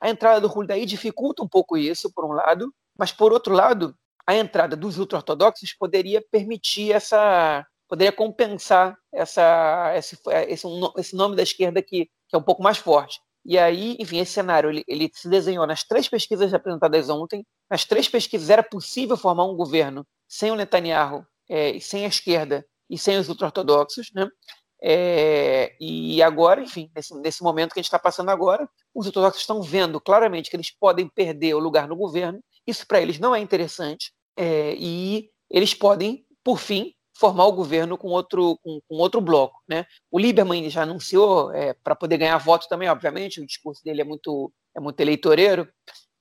A 0.01 0.09
entrada 0.09 0.41
do 0.41 0.47
Huldaí 0.47 0.87
dificulta 0.87 1.43
um 1.43 1.47
pouco 1.47 1.77
isso, 1.77 2.11
por 2.11 2.25
um 2.25 2.31
lado, 2.31 2.73
mas 2.97 3.11
por 3.11 3.31
outro 3.31 3.53
lado, 3.53 3.95
a 4.25 4.35
entrada 4.35 4.75
dos 4.75 4.97
ultra-ortodoxos 4.97 5.71
poderia 5.73 6.23
permitir 6.31 6.93
essa, 6.93 7.63
poderia 7.87 8.11
compensar 8.11 8.97
essa, 9.13 9.93
esse, 9.95 10.17
esse, 10.47 10.67
esse 10.97 11.15
nome 11.15 11.35
da 11.35 11.43
esquerda 11.43 11.81
que, 11.81 12.05
que 12.05 12.35
é 12.35 12.37
um 12.37 12.43
pouco 12.43 12.61
mais 12.61 12.77
forte. 12.77 13.19
E 13.45 13.57
aí, 13.57 13.95
enfim, 13.97 14.19
esse 14.19 14.33
cenário 14.33 14.69
ele, 14.69 14.83
ele, 14.87 15.09
se 15.13 15.29
desenhou 15.29 15.65
nas 15.65 15.83
três 15.83 16.09
pesquisas 16.09 16.53
apresentadas 16.53 17.09
ontem. 17.09 17.45
Nas 17.69 17.85
três 17.85 18.09
pesquisas 18.09 18.49
era 18.49 18.61
possível 18.61 19.15
formar 19.15 19.45
um 19.45 19.55
governo 19.55 20.05
sem 20.27 20.51
o 20.51 20.55
Netanyahu, 20.55 21.25
é, 21.49 21.79
sem 21.79 22.03
a 22.03 22.09
esquerda 22.09 22.65
e 22.89 22.97
sem 22.97 23.17
os 23.17 23.29
ultra-ortodoxos, 23.29 24.11
né? 24.13 24.27
É, 24.81 25.75
e 25.79 26.21
agora, 26.21 26.61
enfim, 26.61 26.91
nesse, 26.95 27.15
nesse, 27.21 27.41
momento 27.41 27.73
que 27.73 27.79
a 27.79 27.81
gente 27.81 27.87
está 27.87 27.97
passando 27.97 28.29
agora, 28.29 28.69
os 28.93 29.07
ortodoxos 29.07 29.41
estão 29.41 29.61
vendo 29.61 29.99
claramente 29.99 30.49
que 30.49 30.55
eles 30.55 30.69
podem 30.69 31.07
perder 31.07 31.55
o 31.55 31.59
lugar 31.59 31.87
no 31.87 31.95
governo. 31.95 32.39
Isso 32.65 32.85
para 32.85 33.01
eles 33.01 33.17
não 33.17 33.33
é 33.33 33.39
interessante. 33.39 34.11
É, 34.35 34.75
e 34.77 35.29
eles 35.49 35.73
podem, 35.73 36.25
por 36.43 36.59
fim, 36.59 36.93
formar 37.19 37.45
o 37.45 37.51
governo 37.51 37.97
com 37.97 38.09
outro, 38.09 38.57
com, 38.63 38.79
com 38.87 38.95
outro 38.95 39.19
bloco. 39.19 39.59
Né? 39.67 39.85
O 40.11 40.19
Lieberman 40.19 40.69
já 40.69 40.83
anunciou, 40.83 41.51
é, 41.51 41.73
para 41.73 41.95
poder 41.95 42.17
ganhar 42.17 42.37
voto 42.37 42.67
também, 42.67 42.89
obviamente, 42.89 43.41
o 43.41 43.45
discurso 43.45 43.83
dele 43.83 44.01
é 44.01 44.03
muito, 44.03 44.51
é 44.75 44.79
muito 44.79 44.99
eleitoreiro, 44.99 45.67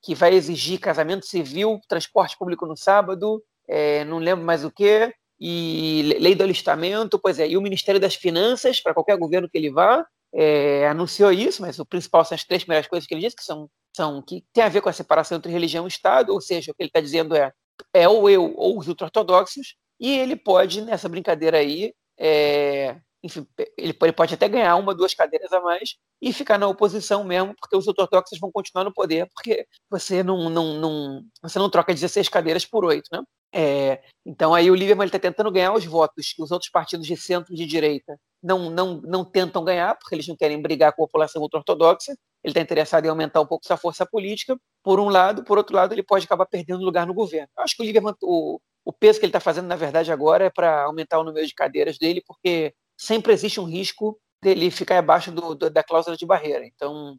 que 0.02 0.14
vai 0.14 0.34
exigir 0.34 0.80
casamento 0.80 1.26
civil, 1.26 1.80
transporte 1.88 2.36
público 2.38 2.66
no 2.66 2.76
sábado, 2.76 3.42
é, 3.68 4.04
não 4.04 4.18
lembro 4.18 4.44
mais 4.44 4.64
o 4.64 4.70
que, 4.70 5.12
e 5.38 6.16
lei 6.18 6.34
do 6.34 6.44
alistamento, 6.44 7.18
pois 7.18 7.38
é, 7.38 7.48
e 7.48 7.56
o 7.56 7.62
Ministério 7.62 8.00
das 8.00 8.14
Finanças, 8.14 8.80
para 8.80 8.94
qualquer 8.94 9.18
governo 9.18 9.48
que 9.48 9.58
ele 9.58 9.70
vá, 9.70 10.06
é, 10.32 10.88
anunciou 10.88 11.32
isso, 11.32 11.60
mas 11.60 11.78
o 11.78 11.84
principal 11.84 12.24
são 12.24 12.34
as 12.34 12.44
três 12.44 12.62
primeiras 12.62 12.86
coisas 12.86 13.06
que 13.06 13.14
ele 13.14 13.22
disse, 13.22 13.36
que 13.36 13.44
são, 13.44 13.68
são 13.94 14.22
que 14.22 14.44
tem 14.52 14.64
a 14.64 14.68
ver 14.68 14.80
com 14.80 14.88
a 14.88 14.92
separação 14.92 15.36
entre 15.36 15.52
religião 15.52 15.84
e 15.84 15.88
Estado, 15.88 16.32
ou 16.32 16.40
seja, 16.40 16.70
o 16.70 16.74
que 16.74 16.82
ele 16.82 16.88
está 16.88 17.00
dizendo 17.00 17.34
é, 17.34 17.52
é 17.92 18.08
ou 18.08 18.30
eu 18.30 18.54
ou 18.56 18.78
os 18.78 18.88
ultra-ortodoxos, 18.88 19.74
e 19.98 20.16
ele 20.16 20.36
pode, 20.36 20.82
nessa 20.82 21.08
brincadeira 21.08 21.58
aí, 21.58 21.94
é, 22.18 22.96
enfim, 23.22 23.46
ele 23.76 23.92
pode 23.92 24.34
até 24.34 24.48
ganhar 24.48 24.76
uma, 24.76 24.94
duas 24.94 25.14
cadeiras 25.14 25.52
a 25.52 25.60
mais 25.60 25.96
e 26.20 26.32
ficar 26.32 26.58
na 26.58 26.68
oposição 26.68 27.24
mesmo, 27.24 27.54
porque 27.58 27.76
os 27.76 27.86
ortodoxos 27.86 28.38
vão 28.38 28.52
continuar 28.52 28.84
no 28.84 28.92
poder, 28.92 29.28
porque 29.34 29.66
você 29.90 30.22
não, 30.22 30.48
não, 30.48 30.74
não, 30.74 31.22
você 31.42 31.58
não 31.58 31.70
troca 31.70 31.92
16 31.92 32.28
cadeiras 32.28 32.64
por 32.64 32.84
oito, 32.84 33.08
né? 33.12 33.22
É, 33.52 34.02
então 34.24 34.54
aí 34.54 34.70
o 34.70 34.74
Lieberman 34.74 35.06
está 35.06 35.18
tentando 35.18 35.50
ganhar 35.50 35.72
os 35.72 35.84
votos 35.84 36.32
que 36.32 36.42
os 36.42 36.50
outros 36.50 36.70
partidos 36.70 37.06
de 37.06 37.16
centro 37.16 37.52
e 37.54 37.56
de 37.56 37.64
direita 37.64 38.18
não, 38.42 38.70
não, 38.70 39.00
não 39.02 39.24
tentam 39.24 39.64
ganhar, 39.64 39.96
porque 39.96 40.14
eles 40.14 40.26
não 40.28 40.36
querem 40.36 40.60
brigar 40.60 40.92
com 40.92 41.02
a 41.02 41.06
população 41.06 41.42
ultra-ortodoxa. 41.42 42.12
Ele 42.44 42.52
está 42.52 42.60
interessado 42.60 43.06
em 43.06 43.08
aumentar 43.08 43.40
um 43.40 43.46
pouco 43.46 43.66
sua 43.66 43.76
força 43.76 44.06
política, 44.06 44.56
por 44.82 45.00
um 45.00 45.08
lado, 45.08 45.42
por 45.42 45.58
outro 45.58 45.74
lado, 45.74 45.92
ele 45.92 46.02
pode 46.02 46.26
acabar 46.26 46.46
perdendo 46.46 46.84
lugar 46.84 47.06
no 47.06 47.14
governo. 47.14 47.48
Eu 47.56 47.64
acho 47.64 47.74
que 47.74 47.82
o 47.82 47.84
Lieberman, 47.84 48.14
o, 48.22 48.60
o 48.86 48.92
peso 48.92 49.18
que 49.18 49.26
ele 49.26 49.30
está 49.30 49.40
fazendo, 49.40 49.66
na 49.66 49.74
verdade, 49.74 50.12
agora 50.12 50.44
é 50.44 50.50
para 50.50 50.84
aumentar 50.84 51.18
o 51.18 51.24
número 51.24 51.44
de 51.44 51.52
cadeiras 51.52 51.98
dele, 51.98 52.22
porque 52.24 52.72
sempre 52.96 53.32
existe 53.32 53.58
um 53.58 53.64
risco 53.64 54.16
dele 54.40 54.70
ficar 54.70 54.98
abaixo 54.98 55.32
do, 55.32 55.56
do, 55.56 55.68
da 55.68 55.82
cláusula 55.82 56.16
de 56.16 56.24
barreira. 56.24 56.64
Então, 56.64 57.18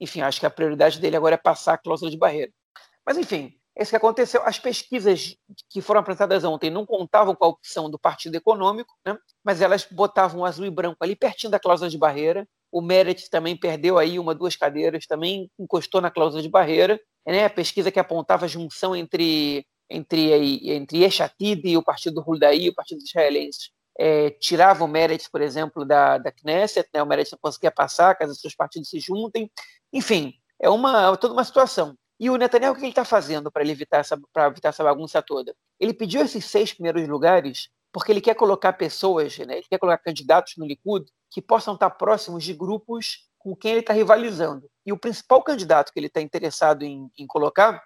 enfim, 0.00 0.20
acho 0.20 0.38
que 0.38 0.46
a 0.46 0.50
prioridade 0.50 1.00
dele 1.00 1.16
agora 1.16 1.34
é 1.34 1.38
passar 1.38 1.74
a 1.74 1.78
cláusula 1.78 2.08
de 2.08 2.16
barreira. 2.16 2.52
Mas, 3.04 3.18
enfim, 3.18 3.52
é 3.76 3.82
isso 3.82 3.90
que 3.90 3.96
aconteceu. 3.96 4.42
As 4.44 4.60
pesquisas 4.60 5.36
que 5.68 5.80
foram 5.80 6.00
apresentadas 6.00 6.44
ontem 6.44 6.70
não 6.70 6.86
contavam 6.86 7.34
com 7.34 7.44
a 7.44 7.48
opção 7.48 7.90
do 7.90 7.98
Partido 7.98 8.36
Econômico, 8.36 8.94
né? 9.04 9.18
mas 9.42 9.60
elas 9.60 9.88
botavam 9.90 10.44
azul 10.44 10.66
e 10.66 10.70
branco 10.70 10.98
ali 11.00 11.16
pertinho 11.16 11.50
da 11.50 11.58
cláusula 11.58 11.90
de 11.90 11.98
barreira. 11.98 12.46
O 12.70 12.80
Merit 12.80 13.28
também 13.28 13.56
perdeu 13.56 13.98
aí 13.98 14.20
uma, 14.20 14.36
duas 14.36 14.54
cadeiras, 14.54 15.04
também 15.04 15.50
encostou 15.58 16.00
na 16.00 16.12
cláusula 16.12 16.42
de 16.42 16.48
barreira. 16.48 17.00
Né? 17.26 17.44
A 17.44 17.50
pesquisa 17.50 17.90
que 17.90 17.98
apontava 17.98 18.44
a 18.44 18.48
junção 18.48 18.94
entre 18.94 19.66
entre 19.90 20.68
entre 20.68 21.02
Eshatid 21.02 21.64
e 21.64 21.76
o 21.76 21.82
Partido 21.82 22.20
Huldaí, 22.20 22.68
o 22.68 22.74
Partido 22.74 23.02
Israelense, 23.02 23.70
é, 23.98 24.30
tirava 24.30 24.84
o 24.84 24.88
Meretz, 24.88 25.28
por 25.28 25.40
exemplo, 25.40 25.84
da, 25.84 26.18
da 26.18 26.30
Knesset, 26.30 26.88
né? 26.94 27.02
o 27.02 27.06
Meretz 27.06 27.32
não 27.32 27.38
conseguia 27.40 27.70
passar, 27.70 28.14
caso 28.14 28.32
os 28.32 28.40
seus 28.40 28.54
partidos 28.54 28.88
se 28.88 29.00
juntem. 29.00 29.50
Enfim, 29.92 30.34
é 30.60 30.70
uma 30.70 31.16
toda 31.16 31.34
uma 31.34 31.44
situação. 31.44 31.96
E 32.20 32.30
o 32.30 32.36
Netanyahu, 32.36 32.72
o 32.72 32.74
que 32.74 32.82
ele 32.82 32.88
está 32.88 33.04
fazendo 33.04 33.50
para 33.50 33.66
evitar, 33.66 33.98
essa, 33.98 34.18
evitar 34.46 34.70
essa 34.70 34.82
bagunça 34.82 35.22
toda? 35.22 35.54
Ele 35.78 35.94
pediu 35.94 36.22
esses 36.22 36.44
seis 36.44 36.72
primeiros 36.72 37.06
lugares 37.08 37.68
porque 37.92 38.12
ele 38.12 38.20
quer 38.20 38.34
colocar 38.34 38.74
pessoas, 38.74 39.38
né, 39.38 39.58
ele 39.58 39.66
quer 39.68 39.78
colocar 39.78 39.98
candidatos 39.98 40.54
no 40.56 40.66
Likud 40.66 41.06
que 41.30 41.40
possam 41.40 41.74
estar 41.74 41.90
próximos 41.90 42.44
de 42.44 42.52
grupos 42.52 43.28
com 43.38 43.54
quem 43.56 43.72
ele 43.72 43.80
está 43.80 43.92
rivalizando. 43.92 44.68
E 44.84 44.92
o 44.92 44.98
principal 44.98 45.42
candidato 45.42 45.92
que 45.92 45.98
ele 45.98 46.08
está 46.08 46.20
interessado 46.20 46.82
em, 46.82 47.10
em, 47.16 47.26
colocar 47.26 47.82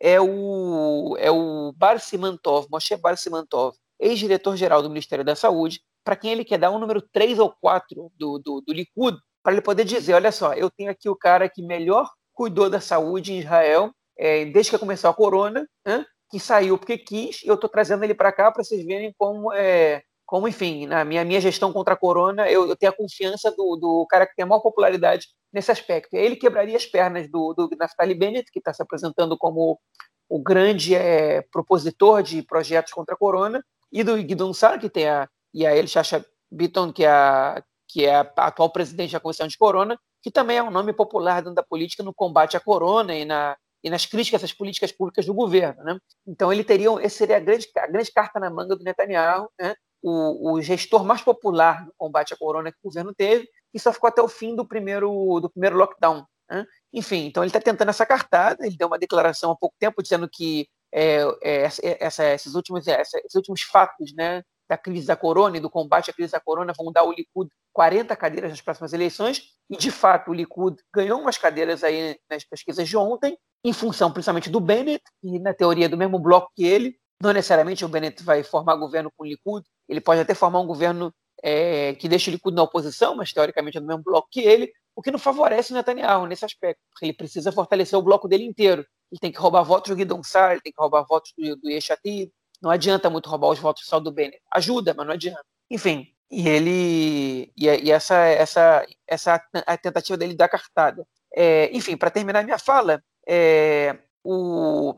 é 0.00 0.20
o, 0.20 1.14
é 1.18 1.30
o 1.30 1.72
Bar 1.76 2.00
Simantov, 2.00 2.66
Moshe 2.70 2.96
Bar 2.96 3.16
Simantov, 3.16 3.76
ex-diretor-geral 3.98 4.82
do 4.82 4.88
Ministério 4.88 5.24
da 5.24 5.36
Saúde, 5.36 5.80
para 6.02 6.16
quem 6.16 6.32
ele 6.32 6.44
quer 6.44 6.58
dar 6.58 6.70
um 6.70 6.78
número 6.78 7.02
3 7.02 7.38
ou 7.38 7.54
4 7.60 8.10
do, 8.16 8.38
do, 8.38 8.60
do 8.62 8.72
Likud, 8.72 9.18
para 9.42 9.52
ele 9.52 9.62
poder 9.62 9.84
dizer, 9.84 10.14
olha 10.14 10.32
só, 10.32 10.54
eu 10.54 10.70
tenho 10.70 10.90
aqui 10.90 11.08
o 11.08 11.16
cara 11.16 11.48
que 11.48 11.62
melhor 11.62 12.10
cuidou 12.32 12.70
da 12.70 12.80
saúde 12.80 13.32
em 13.32 13.40
Israel 13.40 13.92
é, 14.18 14.44
desde 14.46 14.70
que 14.70 14.78
começou 14.78 15.10
a 15.10 15.14
corona, 15.14 15.66
né, 15.86 16.04
que 16.30 16.38
saiu 16.38 16.78
porque 16.78 16.96
quis, 16.98 17.42
e 17.42 17.48
eu 17.48 17.54
estou 17.54 17.68
trazendo 17.68 18.04
ele 18.04 18.14
para 18.14 18.32
cá 18.32 18.50
para 18.52 18.62
vocês 18.62 18.84
verem 18.84 19.14
como, 19.18 19.52
é, 19.52 20.02
como, 20.30 20.46
enfim, 20.46 20.86
na 20.86 21.04
minha, 21.04 21.24
minha 21.24 21.40
gestão 21.40 21.72
contra 21.72 21.94
a 21.94 21.96
corona, 21.96 22.48
eu, 22.48 22.68
eu 22.68 22.76
tenho 22.76 22.92
a 22.92 22.96
confiança 22.96 23.50
do, 23.50 23.74
do 23.74 24.06
cara 24.08 24.24
que 24.24 24.36
tem 24.36 24.44
a 24.44 24.46
maior 24.46 24.60
popularidade 24.60 25.26
nesse 25.52 25.72
aspecto. 25.72 26.14
Ele 26.14 26.36
quebraria 26.36 26.76
as 26.76 26.86
pernas 26.86 27.28
do, 27.28 27.52
do 27.52 27.68
Naftali 27.76 28.14
Bennett, 28.14 28.48
que 28.52 28.60
está 28.60 28.72
se 28.72 28.80
apresentando 28.80 29.36
como 29.36 29.80
o 30.28 30.40
grande 30.40 30.94
é, 30.94 31.42
propositor 31.50 32.22
de 32.22 32.42
projetos 32.42 32.92
contra 32.92 33.16
a 33.16 33.18
corona, 33.18 33.60
e 33.90 34.04
do 34.04 34.22
Guidon 34.22 34.54
Sar, 34.54 34.78
que 34.78 34.88
tem 34.88 35.08
a, 35.08 35.28
e 35.52 35.66
a 35.66 35.76
Elshasha 35.76 36.24
Bitton, 36.48 36.92
que 36.92 37.04
é 37.04 37.10
a, 37.10 37.60
que 37.88 38.06
é 38.06 38.14
a 38.14 38.20
atual 38.36 38.70
presidente 38.70 39.14
da 39.14 39.18
Comissão 39.18 39.48
de 39.48 39.58
Corona, 39.58 39.98
que 40.22 40.30
também 40.30 40.58
é 40.58 40.62
um 40.62 40.70
nome 40.70 40.92
popular 40.92 41.40
dentro 41.40 41.56
da 41.56 41.64
política 41.64 42.04
no 42.04 42.14
combate 42.14 42.56
à 42.56 42.60
corona 42.60 43.16
e, 43.16 43.24
na, 43.24 43.56
e 43.82 43.90
nas 43.90 44.06
críticas 44.06 44.44
às 44.44 44.52
políticas 44.52 44.92
públicas 44.92 45.26
do 45.26 45.34
governo. 45.34 45.82
Né? 45.82 45.98
Então, 46.24 46.52
ele 46.52 46.62
teria, 46.62 46.88
esse 47.02 47.16
seria 47.16 47.38
a 47.38 47.40
grande, 47.40 47.66
a 47.76 47.88
grande 47.88 48.12
carta 48.12 48.38
na 48.38 48.48
manga 48.48 48.76
do 48.76 48.84
Netanyahu, 48.84 49.50
né? 49.60 49.74
O, 50.02 50.52
o, 50.52 50.62
gestor 50.62 51.04
mais 51.04 51.22
popular 51.22 51.84
no 51.84 51.92
combate 51.96 52.34
à 52.34 52.36
corona 52.36 52.72
que 52.72 52.78
o 52.82 52.88
governo 52.88 53.14
teve, 53.14 53.48
e 53.72 53.78
só 53.78 53.92
ficou 53.92 54.08
até 54.08 54.22
o 54.22 54.28
fim 54.28 54.56
do 54.56 54.66
primeiro, 54.66 55.40
do 55.40 55.50
primeiro 55.50 55.76
lockdown. 55.76 56.24
Né? 56.50 56.66
Enfim, 56.92 57.26
então 57.26 57.42
ele 57.42 57.48
está 57.48 57.60
tentando 57.60 57.90
essa 57.90 58.06
cartada, 58.06 58.66
ele 58.66 58.76
deu 58.76 58.88
uma 58.88 58.98
declaração 58.98 59.50
há 59.52 59.56
pouco 59.56 59.76
tempo 59.78 60.02
dizendo 60.02 60.28
que 60.28 60.68
é, 60.92 61.22
é, 61.42 61.68
essa, 62.00 62.24
esses, 62.24 62.54
últimos, 62.54 62.86
esses 62.86 63.34
últimos 63.34 63.62
fatos 63.62 64.12
né, 64.14 64.42
da 64.68 64.76
crise 64.76 65.06
da 65.06 65.16
corona 65.16 65.56
e 65.56 65.60
do 65.60 65.70
combate 65.70 66.10
à 66.10 66.12
crise 66.12 66.32
da 66.32 66.40
corona 66.40 66.72
vão 66.76 66.92
dar 66.92 67.00
ao 67.00 67.12
Likud 67.12 67.50
40 67.72 68.14
cadeiras 68.16 68.50
nas 68.50 68.60
próximas 68.60 68.92
eleições, 68.92 69.42
e 69.68 69.76
de 69.76 69.90
fato 69.90 70.30
o 70.30 70.34
Likud 70.34 70.76
ganhou 70.94 71.20
umas 71.20 71.38
cadeiras 71.38 71.84
aí 71.84 72.18
nas 72.28 72.44
pesquisas 72.44 72.88
de 72.88 72.96
ontem, 72.96 73.38
em 73.64 73.72
função 73.72 74.12
principalmente 74.12 74.50
do 74.50 74.60
Bennett, 74.60 75.02
e 75.22 75.38
na 75.38 75.54
teoria 75.54 75.88
do 75.88 75.96
mesmo 75.96 76.18
bloco 76.18 76.50
que 76.54 76.64
ele. 76.64 76.96
Não 77.22 77.32
necessariamente 77.32 77.84
o 77.84 77.88
Bennett 77.88 78.22
vai 78.22 78.42
formar 78.42 78.76
governo 78.76 79.10
com 79.16 79.24
o 79.24 79.26
Likud, 79.26 79.64
ele 79.90 80.00
pode 80.00 80.20
até 80.20 80.34
formar 80.34 80.60
um 80.60 80.66
governo 80.66 81.12
é, 81.42 81.94
que 81.94 82.08
deixe 82.08 82.30
o 82.30 82.32
Likud 82.32 82.54
na 82.54 82.62
oposição, 82.62 83.16
mas 83.16 83.32
teoricamente 83.32 83.76
é 83.76 83.80
do 83.80 83.86
mesmo 83.86 84.02
bloco 84.02 84.28
que 84.30 84.40
ele, 84.40 84.72
o 84.94 85.02
que 85.02 85.10
não 85.10 85.18
favorece 85.18 85.72
o 85.72 85.74
Netanyahu 85.74 86.26
nesse 86.26 86.44
aspecto, 86.44 86.80
ele 87.02 87.12
precisa 87.12 87.50
fortalecer 87.50 87.98
o 87.98 88.02
bloco 88.02 88.28
dele 88.28 88.44
inteiro. 88.44 88.84
Ele 89.10 89.18
tem 89.20 89.32
que 89.32 89.38
roubar 89.38 89.64
votos 89.64 89.90
do 89.90 89.96
Guidon 89.96 90.22
Sar, 90.22 90.52
ele 90.52 90.60
tem 90.60 90.72
que 90.72 90.80
roubar 90.80 91.04
votos 91.08 91.32
do, 91.36 91.56
do 91.56 91.70
Yeshatid, 91.70 92.30
não 92.62 92.70
adianta 92.70 93.10
muito 93.10 93.28
roubar 93.28 93.48
os 93.48 93.58
votos 93.58 93.84
só 93.86 93.98
do 93.98 94.12
Bennett. 94.12 94.40
Ajuda, 94.54 94.94
mas 94.94 95.06
não 95.06 95.14
adianta. 95.14 95.44
Enfim, 95.68 96.06
e 96.30 96.48
ele 96.48 97.52
e, 97.56 97.66
e 97.66 97.90
essa 97.90 98.16
essa 98.16 98.86
essa 99.06 99.42
a 99.66 99.76
tentativa 99.76 100.16
dele 100.16 100.34
dar 100.34 100.48
cartada. 100.48 101.06
É, 101.34 101.70
enfim, 101.76 101.96
para 101.96 102.10
terminar 102.10 102.44
minha 102.44 102.58
fala, 102.58 103.02
é, 103.26 103.98
o, 104.22 104.94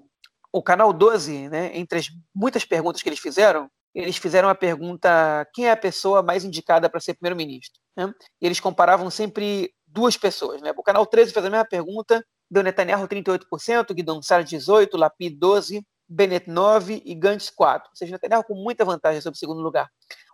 o 0.53 0.63
canal 0.63 0.93
12, 0.93 1.49
né, 1.49 1.71
entre 1.77 1.99
as 1.99 2.07
muitas 2.35 2.65
perguntas 2.65 3.03
que 3.03 3.09
eles 3.09 3.19
fizeram, 3.19 3.71
eles 3.95 4.17
fizeram 4.17 4.49
a 4.49 4.55
pergunta 4.55 5.47
quem 5.53 5.67
é 5.67 5.71
a 5.71 5.77
pessoa 5.77 6.23
mais 6.23 6.45
indicada 6.45 6.89
para 6.89 7.01
ser 7.01 7.15
primeiro-ministro. 7.15 7.81
Né? 7.97 8.13
E 8.41 8.47
eles 8.47 8.61
comparavam 8.61 9.11
sempre 9.11 9.73
duas 9.87 10.17
pessoas. 10.17 10.63
Né? 10.63 10.73
O 10.77 10.83
canal 10.83 11.05
13 11.05 11.33
fez 11.33 11.45
a 11.45 11.51
mesma 11.51 11.65
pergunta, 11.65 12.25
deu 12.51 12.63
Netanyahu 12.63 13.07
38%, 13.07 13.93
Guidon 13.93 14.23
Sar 14.23 14.45
18%, 14.45 14.97
Lapid 14.97 15.39
12%, 15.39 15.83
Bennett 16.09 16.49
9 16.49 17.03
e 17.05 17.15
Gantz 17.15 17.51
4. 17.51 17.91
Ou 17.91 17.97
seja, 17.97 18.13
Netanyahu 18.13 18.45
com 18.45 18.55
muita 18.55 18.85
vantagem 18.85 19.21
sobre 19.21 19.37
o 19.37 19.39
segundo 19.39 19.63
lugar. 19.63 19.89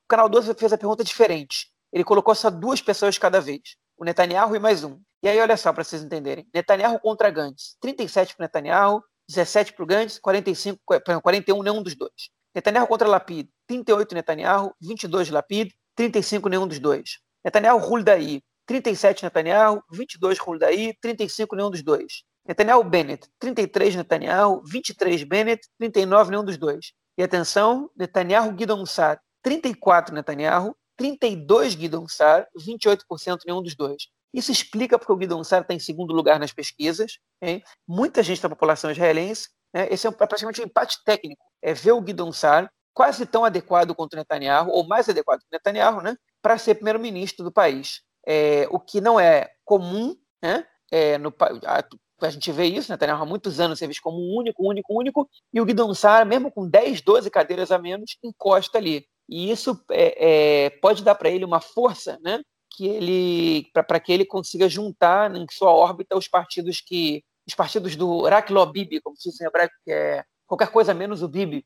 O 0.05 0.09
canal 0.09 0.29
12 0.29 0.55
fez 0.55 0.73
a 0.73 0.79
pergunta 0.79 1.05
diferente. 1.05 1.68
Ele 1.92 2.05
colocou 2.05 2.35
só 2.35 2.51
duas 2.51 2.83
pessoas 2.83 3.16
cada 3.18 3.40
vez. 3.40 3.77
O 3.97 4.05
Netanyahu 4.05 4.57
e 4.57 4.59
mais 4.59 4.85
um. 4.85 5.01
E 5.23 5.29
aí, 5.29 5.38
olha 5.40 5.57
só, 5.57 5.73
para 5.73 5.83
vocês 5.83 6.03
entenderem. 6.03 6.47
Netanyahu 6.55 6.99
contra 7.01 7.31
Gantz. 7.31 7.77
37 7.81 8.37
para 8.37 8.44
Netanyahu, 8.44 9.03
17 9.29 9.73
para 9.73 9.83
o 9.83 9.87
Gantz, 9.87 10.18
45, 10.18 10.81
41 11.23 11.62
nenhum 11.62 11.83
dos 11.83 11.97
dois. 11.97 12.31
Netanyahu 12.59 12.88
contra 12.88 13.07
Lapid. 13.07 13.49
38 13.68 14.14
Netanyahu, 14.14 14.75
22 14.81 15.31
Lapid, 15.31 15.73
35 15.94 16.49
nenhum 16.49 16.66
dos 16.66 16.81
dois. 16.81 17.18
Netanyahu 17.44 17.79
Huldaí. 17.79 18.42
37 18.66 19.23
Netanyahu, 19.23 19.83
22 19.90 20.38
Huldaí, 20.38 20.92
35 21.01 21.57
nenhum 21.57 21.71
dos 21.71 21.83
dois. 21.83 22.25
Netanyahu 22.47 22.83
Bennett, 22.83 23.29
33 23.38 23.97
Netanyahu, 23.97 24.62
23 24.64 25.23
Bennett, 25.25 25.66
39 25.79 26.31
nenhum 26.31 26.44
dos 26.44 26.59
dois. 26.59 26.92
E 27.16 27.23
atenção, 27.23 27.88
Netanyahu 27.97 28.53
Guidon 28.53 28.85
Sar, 28.85 29.21
34 29.42 30.14
Netanyahu, 30.14 30.77
32 30.97 31.77
Guidon 31.77 32.09
Sar, 32.09 32.47
28% 32.59 33.38
nenhum 33.47 33.62
dos 33.62 33.75
dois. 33.75 34.09
Isso 34.35 34.53
explica 34.53 34.99
porque 34.99 35.12
o 35.12 35.16
Guidon 35.16 35.44
Sar 35.44 35.62
está 35.62 35.73
em 35.73 35.79
segundo 35.79 36.12
lugar 36.12 36.38
nas 36.38 36.53
pesquisas. 36.53 37.18
Hein? 37.40 37.62
Muita 37.87 38.23
gente 38.23 38.42
da 38.42 38.49
população 38.49 38.90
israelense. 38.90 39.49
Né? 39.72 39.88
Esse 39.90 40.07
é, 40.07 40.11
é 40.11 40.12
praticamente 40.12 40.61
um 40.61 40.64
empate 40.64 40.98
técnico. 41.04 41.42
É 41.62 41.74
ver 41.74 41.92
o 41.92 42.00
Guidon 42.00 42.33
Sar 42.33 42.70
quase 42.94 43.24
tão 43.26 43.44
adequado 43.44 43.94
quanto 43.94 44.14
o 44.14 44.16
Netanyahu, 44.16 44.70
ou 44.70 44.87
mais 44.87 45.09
adequado 45.09 45.40
que 45.40 45.46
o 45.46 45.52
Netanyahu, 45.52 46.00
né? 46.00 46.16
para 46.42 46.59
ser 46.59 46.74
primeiro-ministro 46.74 47.44
do 47.44 47.52
país. 47.52 48.02
É, 48.26 48.66
o 48.70 48.81
que 48.81 49.00
não 49.00 49.18
é 49.18 49.48
comum 49.64 50.16
né? 50.42 50.64
É, 50.90 51.18
no, 51.18 51.35
a 52.20 52.31
gente 52.31 52.50
vê 52.50 52.64
isso, 52.66 52.90
Netanyahu 52.90 53.22
há 53.22 53.26
muitos 53.26 53.61
anos 53.61 53.78
ser 53.78 53.87
visto 53.87 54.02
como 54.02 54.18
único, 54.37 54.66
único, 54.66 54.98
único, 54.98 55.28
e 55.52 55.61
o 55.61 55.64
Guidon 55.64 55.94
Sara, 55.94 56.24
mesmo 56.24 56.50
com 56.50 56.68
10, 56.68 57.02
12 57.02 57.31
cadeiras 57.31 57.70
a 57.70 57.78
menos, 57.78 58.16
encosta 58.22 58.78
ali. 58.78 59.07
E 59.28 59.50
isso 59.50 59.78
é, 59.90 60.64
é, 60.66 60.70
pode 60.70 61.04
dar 61.04 61.14
para 61.14 61.31
ele 61.31 61.44
uma 61.44 61.61
força, 61.61 62.18
né? 62.22 62.40
Que 62.74 62.87
ele 62.87 63.70
para 63.72 64.00
que 64.00 64.12
ele 64.12 64.24
consiga 64.24 64.68
juntar 64.68 65.35
em 65.35 65.46
sua 65.50 65.70
órbita 65.70 66.16
os 66.16 66.28
partidos 66.28 66.81
que 66.81 67.22
os 67.48 67.54
partidos 67.54 67.96
do 67.96 68.26
Raklo 68.26 68.64
Bibi, 68.66 69.00
como 69.00 69.16
se 69.16 69.30
diz 69.30 69.40
em 69.40 69.46
hebraico, 69.46 69.74
que 69.82 69.90
é 69.90 70.22
qualquer 70.46 70.68
coisa 70.68 70.92
menos 70.92 71.22
o 71.22 71.28
Bibi, 71.28 71.64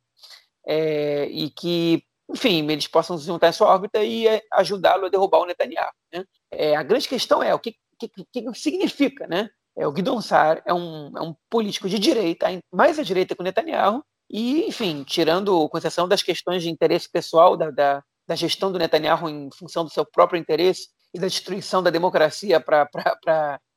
é, 0.67 1.27
e 1.27 1.51
que, 1.51 2.05
enfim, 2.31 2.71
eles 2.71 2.87
possam 2.87 3.19
se 3.19 3.27
juntar 3.27 3.49
em 3.49 3.53
sua 3.53 3.69
órbita 3.69 4.03
e 4.03 4.29
é, 4.29 4.41
ajudá-lo 4.53 5.07
a 5.07 5.09
derrubar 5.09 5.41
o 5.41 5.47
Netanyahu. 5.47 5.91
Né? 6.13 6.25
É, 6.53 6.77
a 6.77 6.83
grande 6.85 7.09
questão 7.09 7.43
é 7.43 7.53
o 7.53 7.59
que, 7.59 7.75
que, 7.99 8.09
que 8.09 8.55
significa, 8.55 9.27
né? 9.27 9.51
É, 9.77 9.87
o 9.87 9.93
Guidon 9.93 10.21
Sar 10.21 10.63
é 10.65 10.73
um, 10.73 11.17
é 11.17 11.21
um 11.21 11.35
político 11.51 11.89
de 11.89 11.99
direita, 11.99 12.47
mais 12.73 12.99
à 12.99 13.03
direita 13.03 13.35
que 13.35 13.41
o 13.41 13.45
Netanyahu, 13.45 14.05
e, 14.31 14.67
enfim, 14.67 15.03
tirando 15.03 15.69
com 15.69 15.79
exceção 15.79 16.07
das 16.07 16.23
questões 16.23 16.63
de 16.63 16.71
interesse 16.71 17.11
pessoal 17.11 17.57
da, 17.57 17.71
da, 17.71 18.05
da 18.27 18.35
gestão 18.37 18.71
do 18.71 18.79
Netanyahu 18.79 19.29
em 19.29 19.51
função 19.51 19.85
do 19.85 19.91
seu 19.91 20.07
próprio 20.07 20.39
interesse 20.39 20.89
e 21.13 21.19
da 21.19 21.27
destruição 21.27 21.83
da 21.83 21.91
democracia 21.91 22.61
para, 22.61 22.89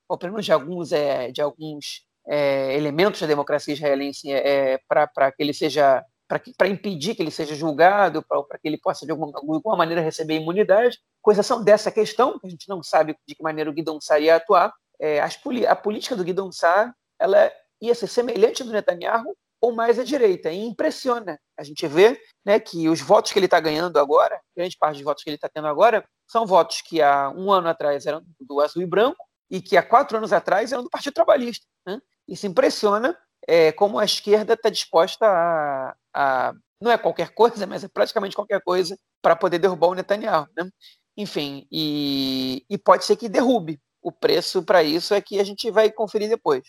ou 0.08 0.18
pelo 0.18 0.32
menos 0.32 0.46
de 0.46 0.52
alguns, 0.52 0.92
é, 0.92 1.30
de 1.30 1.40
alguns 1.40 2.04
é, 2.26 2.76
elementos 2.76 3.20
da 3.20 3.26
democracia 3.26 3.74
israelense 3.74 4.30
é, 4.30 4.78
para 4.88 5.32
que 5.32 5.42
ele 5.42 5.54
seja 5.54 6.04
para 6.28 6.68
impedir 6.68 7.14
que 7.14 7.22
ele 7.22 7.30
seja 7.30 7.54
julgado, 7.54 8.20
para 8.20 8.58
que 8.58 8.66
ele 8.66 8.78
possa 8.78 9.06
de 9.06 9.12
alguma, 9.12 9.30
alguma, 9.38 9.76
maneira 9.76 10.00
receber 10.00 10.34
imunidade, 10.34 10.98
com 11.22 11.30
exceção 11.30 11.62
dessa 11.62 11.88
questão, 11.88 12.36
que 12.38 12.48
a 12.48 12.50
gente 12.50 12.68
não 12.68 12.82
sabe 12.82 13.16
de 13.28 13.34
que 13.36 13.42
maneira 13.44 13.70
o 13.70 13.72
Guidon 13.72 14.00
Sar 14.00 14.20
ia 14.20 14.34
atuar, 14.34 14.72
é, 15.00 15.20
a 15.20 15.76
política 15.76 16.16
do 16.16 16.24
Guidon 16.24 16.50
Sar 16.50 16.92
ela 17.18 17.50
ia 17.80 17.94
ser 17.94 18.08
semelhante 18.08 18.64
do 18.64 18.72
Netanyahu 18.72 19.36
ou 19.60 19.72
mais 19.72 19.98
à 19.98 20.04
direita, 20.04 20.50
e 20.50 20.58
impressiona. 20.58 21.38
A 21.58 21.62
gente 21.62 21.86
vê 21.86 22.20
né, 22.44 22.60
que 22.60 22.88
os 22.88 23.00
votos 23.00 23.32
que 23.32 23.38
ele 23.38 23.46
está 23.46 23.58
ganhando 23.58 23.98
agora, 23.98 24.40
grande 24.54 24.76
parte 24.78 24.96
dos 24.96 25.04
votos 25.04 25.24
que 25.24 25.30
ele 25.30 25.36
está 25.36 25.48
tendo 25.48 25.66
agora, 25.66 26.04
são 26.28 26.46
votos 26.46 26.82
que 26.82 27.00
há 27.00 27.30
um 27.30 27.50
ano 27.50 27.68
atrás 27.68 28.06
eram 28.06 28.22
do 28.40 28.60
azul 28.60 28.82
e 28.82 28.86
branco, 28.86 29.24
e 29.50 29.60
que 29.60 29.76
há 29.76 29.82
quatro 29.82 30.16
anos 30.18 30.32
atrás 30.32 30.72
eram 30.72 30.82
do 30.82 30.90
Partido 30.90 31.14
Trabalhista. 31.14 31.66
Né? 31.86 32.00
Isso 32.28 32.46
impressiona 32.46 33.16
é, 33.46 33.72
como 33.72 33.98
a 33.98 34.04
esquerda 34.04 34.54
está 34.54 34.68
disposta 34.68 35.26
a, 35.26 35.94
a, 36.12 36.54
não 36.80 36.90
é 36.90 36.98
qualquer 36.98 37.30
coisa, 37.30 37.66
mas 37.66 37.84
é 37.84 37.88
praticamente 37.88 38.36
qualquer 38.36 38.60
coisa 38.62 38.98
para 39.22 39.36
poder 39.36 39.58
derrubar 39.58 39.88
o 39.88 39.94
Netanyahu, 39.94 40.46
né? 40.56 40.68
Enfim, 41.16 41.66
e, 41.72 42.64
e 42.68 42.76
pode 42.76 43.04
ser 43.04 43.16
que 43.16 43.28
derrube. 43.28 43.80
O 44.02 44.12
preço 44.12 44.62
para 44.62 44.82
isso 44.82 45.14
é 45.14 45.20
que 45.20 45.40
a 45.40 45.44
gente 45.44 45.70
vai 45.70 45.90
conferir 45.90 46.28
depois. 46.28 46.62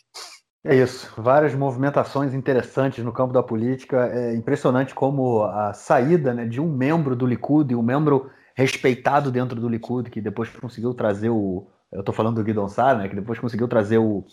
É 0.63 0.75
isso, 0.75 1.13
várias 1.17 1.53
movimentações 1.53 2.33
interessantes 2.33 3.03
no 3.03 3.13
campo 3.13 3.33
da 3.33 3.43
política. 3.43 4.07
É 4.07 4.33
impressionante 4.35 4.95
como 4.95 5.43
a 5.43 5.73
saída 5.73 6.33
né, 6.33 6.45
de 6.45 6.59
um 6.59 6.67
membro 6.67 7.15
do 7.15 7.25
Likud 7.25 7.71
e 7.71 7.75
um 7.75 7.83
membro 7.83 8.31
respeitado 8.55 9.31
dentro 9.31 9.59
do 9.59 9.69
Likud, 9.69 10.09
que 10.09 10.19
depois 10.19 10.49
conseguiu 10.49 10.93
trazer 10.93 11.29
o. 11.29 11.67
Eu 11.91 12.01
estou 12.01 12.13
falando 12.13 12.35
do 12.35 12.43
Guidon 12.43 12.67
Sar, 12.67 12.97
né, 12.97 13.07
que 13.07 13.15
depois 13.15 13.39
conseguiu 13.39 13.67
trazer 13.67 13.97
o, 13.97 14.25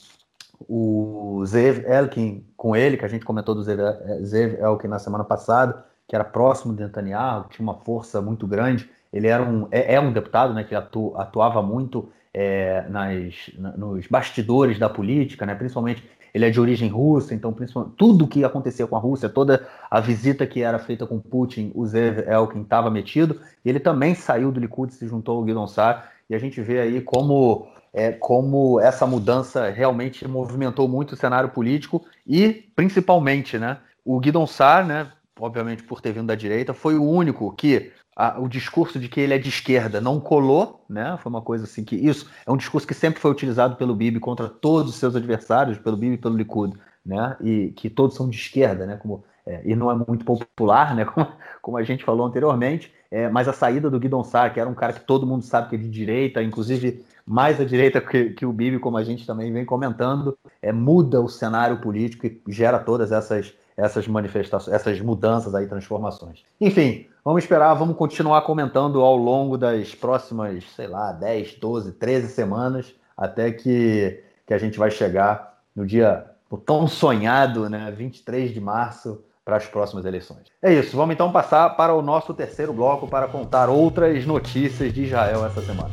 o 0.68 1.42
Zev 1.46 1.84
Elkin 1.86 2.44
com 2.56 2.74
ele, 2.74 2.96
que 2.96 3.04
a 3.04 3.08
gente 3.08 3.24
comentou 3.24 3.54
do 3.54 3.62
Zev, 3.62 3.80
Zev 4.24 4.54
Elkin 4.60 4.88
na 4.88 4.98
semana 4.98 5.24
passada, 5.24 5.84
que 6.08 6.14
era 6.14 6.24
próximo 6.24 6.74
de 6.74 6.82
Netanyahu, 6.82 7.46
tinha 7.50 7.62
uma 7.62 7.76
força 7.76 8.20
muito 8.20 8.46
grande. 8.46 8.90
Ele 9.12 9.28
era 9.28 9.42
um, 9.42 9.68
é, 9.70 9.94
é 9.94 10.00
um 10.00 10.12
deputado 10.12 10.52
né, 10.52 10.64
que 10.64 10.74
atu, 10.74 11.14
atuava 11.16 11.62
muito 11.62 12.08
é, 12.32 12.84
nas, 12.88 13.50
na, 13.56 13.76
nos 13.76 14.06
bastidores 14.08 14.78
da 14.78 14.88
política, 14.88 15.46
né, 15.46 15.54
principalmente 15.54 16.02
ele 16.34 16.44
é 16.44 16.50
de 16.50 16.60
origem 16.60 16.88
russa, 16.88 17.32
então 17.32 17.54
tudo 17.96 18.26
que 18.26 18.44
acontecia 18.44 18.88
com 18.88 18.96
a 18.96 18.98
Rússia, 18.98 19.28
toda 19.28 19.68
a 19.88 20.00
visita 20.00 20.44
que 20.44 20.62
era 20.62 20.80
feita 20.80 21.06
com 21.06 21.20
Putin, 21.20 21.70
o 21.76 21.86
Zev 21.86 22.28
Elkin 22.28 22.62
estava 22.62 22.90
metido, 22.90 23.40
e 23.64 23.68
ele 23.68 23.78
também 23.78 24.16
saiu 24.16 24.50
do 24.50 24.58
Likud, 24.58 24.92
se 24.92 25.06
juntou 25.06 25.38
ao 25.38 25.44
Guidon 25.44 25.68
Sar, 25.68 26.10
e 26.28 26.34
a 26.34 26.38
gente 26.38 26.60
vê 26.60 26.80
aí 26.80 27.00
como, 27.00 27.68
é, 27.92 28.12
como 28.12 28.80
essa 28.80 29.06
mudança 29.06 29.70
realmente 29.70 30.26
movimentou 30.26 30.88
muito 30.88 31.12
o 31.12 31.16
cenário 31.16 31.50
político, 31.50 32.04
e 32.26 32.64
principalmente, 32.74 33.58
né, 33.58 33.78
o 34.04 34.18
Guidon 34.18 34.46
Sar, 34.46 34.86
né, 34.86 35.10
obviamente 35.38 35.82
por 35.82 36.00
ter 36.00 36.12
vindo 36.12 36.26
da 36.26 36.34
direita, 36.34 36.72
foi 36.72 36.96
o 36.96 37.04
único 37.04 37.52
que 37.52 37.92
a, 38.16 38.38
o 38.40 38.48
discurso 38.48 38.98
de 38.98 39.08
que 39.08 39.20
ele 39.20 39.34
é 39.34 39.38
de 39.38 39.48
esquerda 39.48 40.00
não 40.00 40.20
colou, 40.20 40.84
né? 40.88 41.18
Foi 41.20 41.30
uma 41.30 41.42
coisa 41.42 41.64
assim 41.64 41.84
que 41.84 41.96
isso 41.96 42.30
é 42.46 42.52
um 42.52 42.56
discurso 42.56 42.86
que 42.86 42.94
sempre 42.94 43.20
foi 43.20 43.30
utilizado 43.30 43.76
pelo 43.76 43.94
Bibi 43.94 44.20
contra 44.20 44.48
todos 44.48 44.92
os 44.92 44.98
seus 44.98 45.16
adversários, 45.16 45.78
pelo 45.78 45.96
Bibi 45.96 46.14
e 46.14 46.18
pelo 46.18 46.36
Likud, 46.36 46.78
né? 47.04 47.36
E 47.40 47.72
que 47.74 47.90
todos 47.90 48.16
são 48.16 48.28
de 48.28 48.36
esquerda, 48.36 48.86
né? 48.86 48.96
Como 48.96 49.24
é, 49.46 49.60
e 49.64 49.76
não 49.76 49.90
é 49.90 49.94
muito 49.94 50.24
popular, 50.24 50.94
né? 50.94 51.04
Como, 51.14 51.26
como 51.60 51.76
a 51.78 51.82
gente 51.82 52.04
falou 52.04 52.26
anteriormente. 52.26 52.92
É, 53.10 53.28
mas 53.28 53.46
a 53.46 53.52
saída 53.52 53.88
do 53.88 53.98
Guidon 53.98 54.24
Sar, 54.24 54.52
que 54.52 54.58
era 54.58 54.68
um 54.68 54.74
cara 54.74 54.92
que 54.92 55.00
todo 55.00 55.26
mundo 55.26 55.44
sabe 55.44 55.68
que 55.68 55.76
é 55.76 55.78
de 55.78 55.88
direita, 55.88 56.42
inclusive 56.42 57.04
mais 57.24 57.60
à 57.60 57.64
direita 57.64 58.00
que, 58.00 58.30
que 58.30 58.44
o 58.44 58.52
Bibi, 58.52 58.78
como 58.78 58.96
a 58.98 59.04
gente 59.04 59.26
também 59.26 59.52
vem 59.52 59.64
comentando, 59.64 60.36
é, 60.60 60.72
muda 60.72 61.20
o 61.20 61.28
cenário 61.28 61.78
político 61.78 62.26
e 62.26 62.40
gera 62.48 62.78
todas 62.78 63.12
essas 63.12 63.54
essas 63.76 64.06
manifestações, 64.06 64.74
essas 64.74 65.00
mudanças 65.00 65.54
aí, 65.54 65.66
transformações. 65.66 66.44
Enfim, 66.60 67.06
vamos 67.24 67.42
esperar, 67.42 67.74
vamos 67.74 67.96
continuar 67.96 68.42
comentando 68.42 69.00
ao 69.00 69.16
longo 69.16 69.58
das 69.58 69.94
próximas, 69.94 70.64
sei 70.76 70.86
lá, 70.86 71.12
10, 71.12 71.56
12, 71.56 71.92
13 71.92 72.28
semanas, 72.28 72.94
até 73.16 73.50
que, 73.50 74.22
que 74.46 74.54
a 74.54 74.58
gente 74.58 74.78
vai 74.78 74.90
chegar 74.90 75.58
no 75.74 75.84
dia 75.84 76.24
o 76.48 76.56
tão 76.56 76.86
sonhado, 76.86 77.68
né, 77.68 77.90
23 77.90 78.52
de 78.52 78.60
março, 78.60 79.20
para 79.44 79.56
as 79.56 79.66
próximas 79.66 80.04
eleições. 80.04 80.44
É 80.62 80.72
isso, 80.72 80.96
vamos 80.96 81.14
então 81.14 81.30
passar 81.30 81.70
para 81.76 81.94
o 81.94 82.00
nosso 82.00 82.32
terceiro 82.32 82.72
bloco 82.72 83.06
para 83.06 83.28
contar 83.28 83.68
outras 83.68 84.24
notícias 84.24 84.92
de 84.92 85.04
Israel 85.04 85.44
essa 85.44 85.60
semana. 85.60 85.90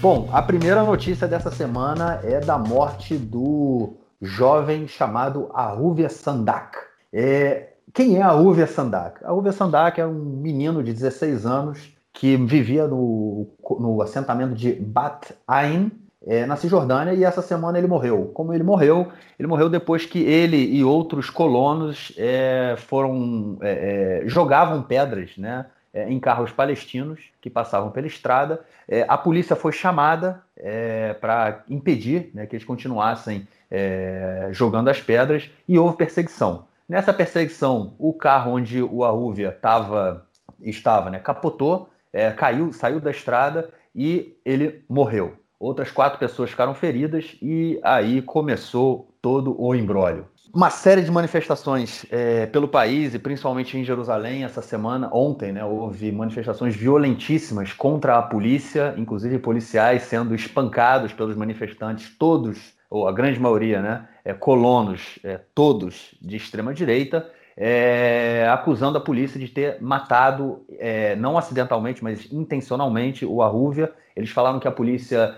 Bom, 0.00 0.28
a 0.30 0.42
primeira 0.42 0.82
notícia 0.84 1.26
dessa 1.26 1.50
semana 1.50 2.20
é 2.22 2.38
da 2.38 2.58
morte 2.58 3.16
do 3.16 3.94
jovem 4.20 4.86
chamado 4.86 5.50
Aruvia 5.54 6.10
Sandak. 6.10 6.76
É, 7.10 7.70
quem 7.94 8.18
é 8.18 8.22
Aruvia 8.22 8.66
Sandak? 8.66 9.24
Aruvia 9.24 9.52
Sandak 9.52 9.98
é 9.98 10.06
um 10.06 10.12
menino 10.12 10.82
de 10.82 10.92
16 10.92 11.46
anos 11.46 11.94
que 12.12 12.36
vivia 12.36 12.86
no, 12.86 13.48
no 13.80 14.02
assentamento 14.02 14.54
de 14.54 14.72
Bat 14.74 15.34
Ain, 15.48 15.90
é, 16.26 16.46
na 16.46 16.56
Cisjordânia, 16.56 17.12
e 17.12 17.24
essa 17.24 17.42
semana 17.42 17.78
ele 17.78 17.86
morreu. 17.86 18.30
Como 18.34 18.52
ele 18.52 18.62
morreu? 18.62 19.08
Ele 19.38 19.46
morreu 19.46 19.68
depois 19.68 20.06
que 20.06 20.22
ele 20.22 20.56
e 20.56 20.82
outros 20.82 21.28
colonos 21.28 22.12
é, 22.16 22.74
foram 22.78 23.58
é, 23.60 24.22
é 24.22 24.28
jogavam 24.28 24.82
pedras, 24.82 25.36
né? 25.36 25.66
é, 25.94 26.10
em 26.10 26.18
carros 26.18 26.50
palestinos 26.50 27.30
que 27.40 27.48
passavam 27.48 27.90
pela 27.90 28.08
estrada. 28.08 28.60
É, 28.88 29.04
a 29.08 29.16
polícia 29.16 29.54
foi 29.54 29.72
chamada 29.72 30.42
para 31.20 31.62
impedir 31.68 32.30
né, 32.32 32.46
que 32.46 32.56
eles 32.56 32.64
continuassem 32.64 33.46
jogando 34.52 34.88
as 34.88 35.00
pedras 35.00 35.50
e 35.68 35.76
houve 35.76 35.96
perseguição. 35.96 36.66
Nessa 36.88 37.12
perseguição, 37.12 37.94
o 37.98 38.12
carro 38.14 38.52
onde 38.52 38.80
o 38.80 39.04
Arrúvia 39.04 39.50
tava, 39.50 40.26
estava 40.62 41.10
né, 41.10 41.18
capotou, 41.18 41.90
caiu, 42.36 42.72
saiu 42.72 43.00
da 43.00 43.10
estrada 43.10 43.68
e 43.94 44.38
ele 44.44 44.84
morreu. 44.88 45.34
Outras 45.64 45.90
quatro 45.90 46.18
pessoas 46.18 46.50
ficaram 46.50 46.74
feridas 46.74 47.36
e 47.40 47.80
aí 47.82 48.20
começou 48.20 49.08
todo 49.22 49.58
o 49.58 49.74
embrólio 49.74 50.26
uma 50.54 50.70
série 50.70 51.02
de 51.02 51.10
manifestações 51.10 52.06
é, 52.12 52.46
pelo 52.46 52.68
país 52.68 53.12
e 53.12 53.18
principalmente 53.18 53.76
em 53.76 53.82
Jerusalém 53.82 54.44
essa 54.44 54.62
semana. 54.62 55.10
Ontem, 55.12 55.50
né, 55.50 55.64
houve 55.64 56.12
manifestações 56.12 56.76
violentíssimas 56.76 57.72
contra 57.72 58.18
a 58.18 58.22
polícia, 58.22 58.94
inclusive 58.96 59.36
policiais 59.40 60.02
sendo 60.02 60.32
espancados 60.32 61.12
pelos 61.12 61.34
manifestantes, 61.34 62.08
todos 62.16 62.72
ou 62.88 63.08
a 63.08 63.12
grande 63.12 63.40
maioria, 63.40 63.82
né, 63.82 64.08
é, 64.24 64.32
colonos, 64.32 65.18
é, 65.24 65.40
todos 65.52 66.14
de 66.22 66.36
extrema 66.36 66.72
direita, 66.72 67.28
é, 67.56 68.48
acusando 68.50 68.98
a 68.98 69.00
polícia 69.00 69.38
de 69.38 69.48
ter 69.48 69.80
matado, 69.80 70.64
é, 70.78 71.14
não 71.16 71.38
acidentalmente, 71.38 72.02
mas 72.02 72.30
intencionalmente, 72.32 73.24
o 73.24 73.42
Arrúvia. 73.42 73.92
Eles 74.16 74.30
falaram 74.30 74.60
que 74.60 74.68
a 74.68 74.72
polícia, 74.72 75.36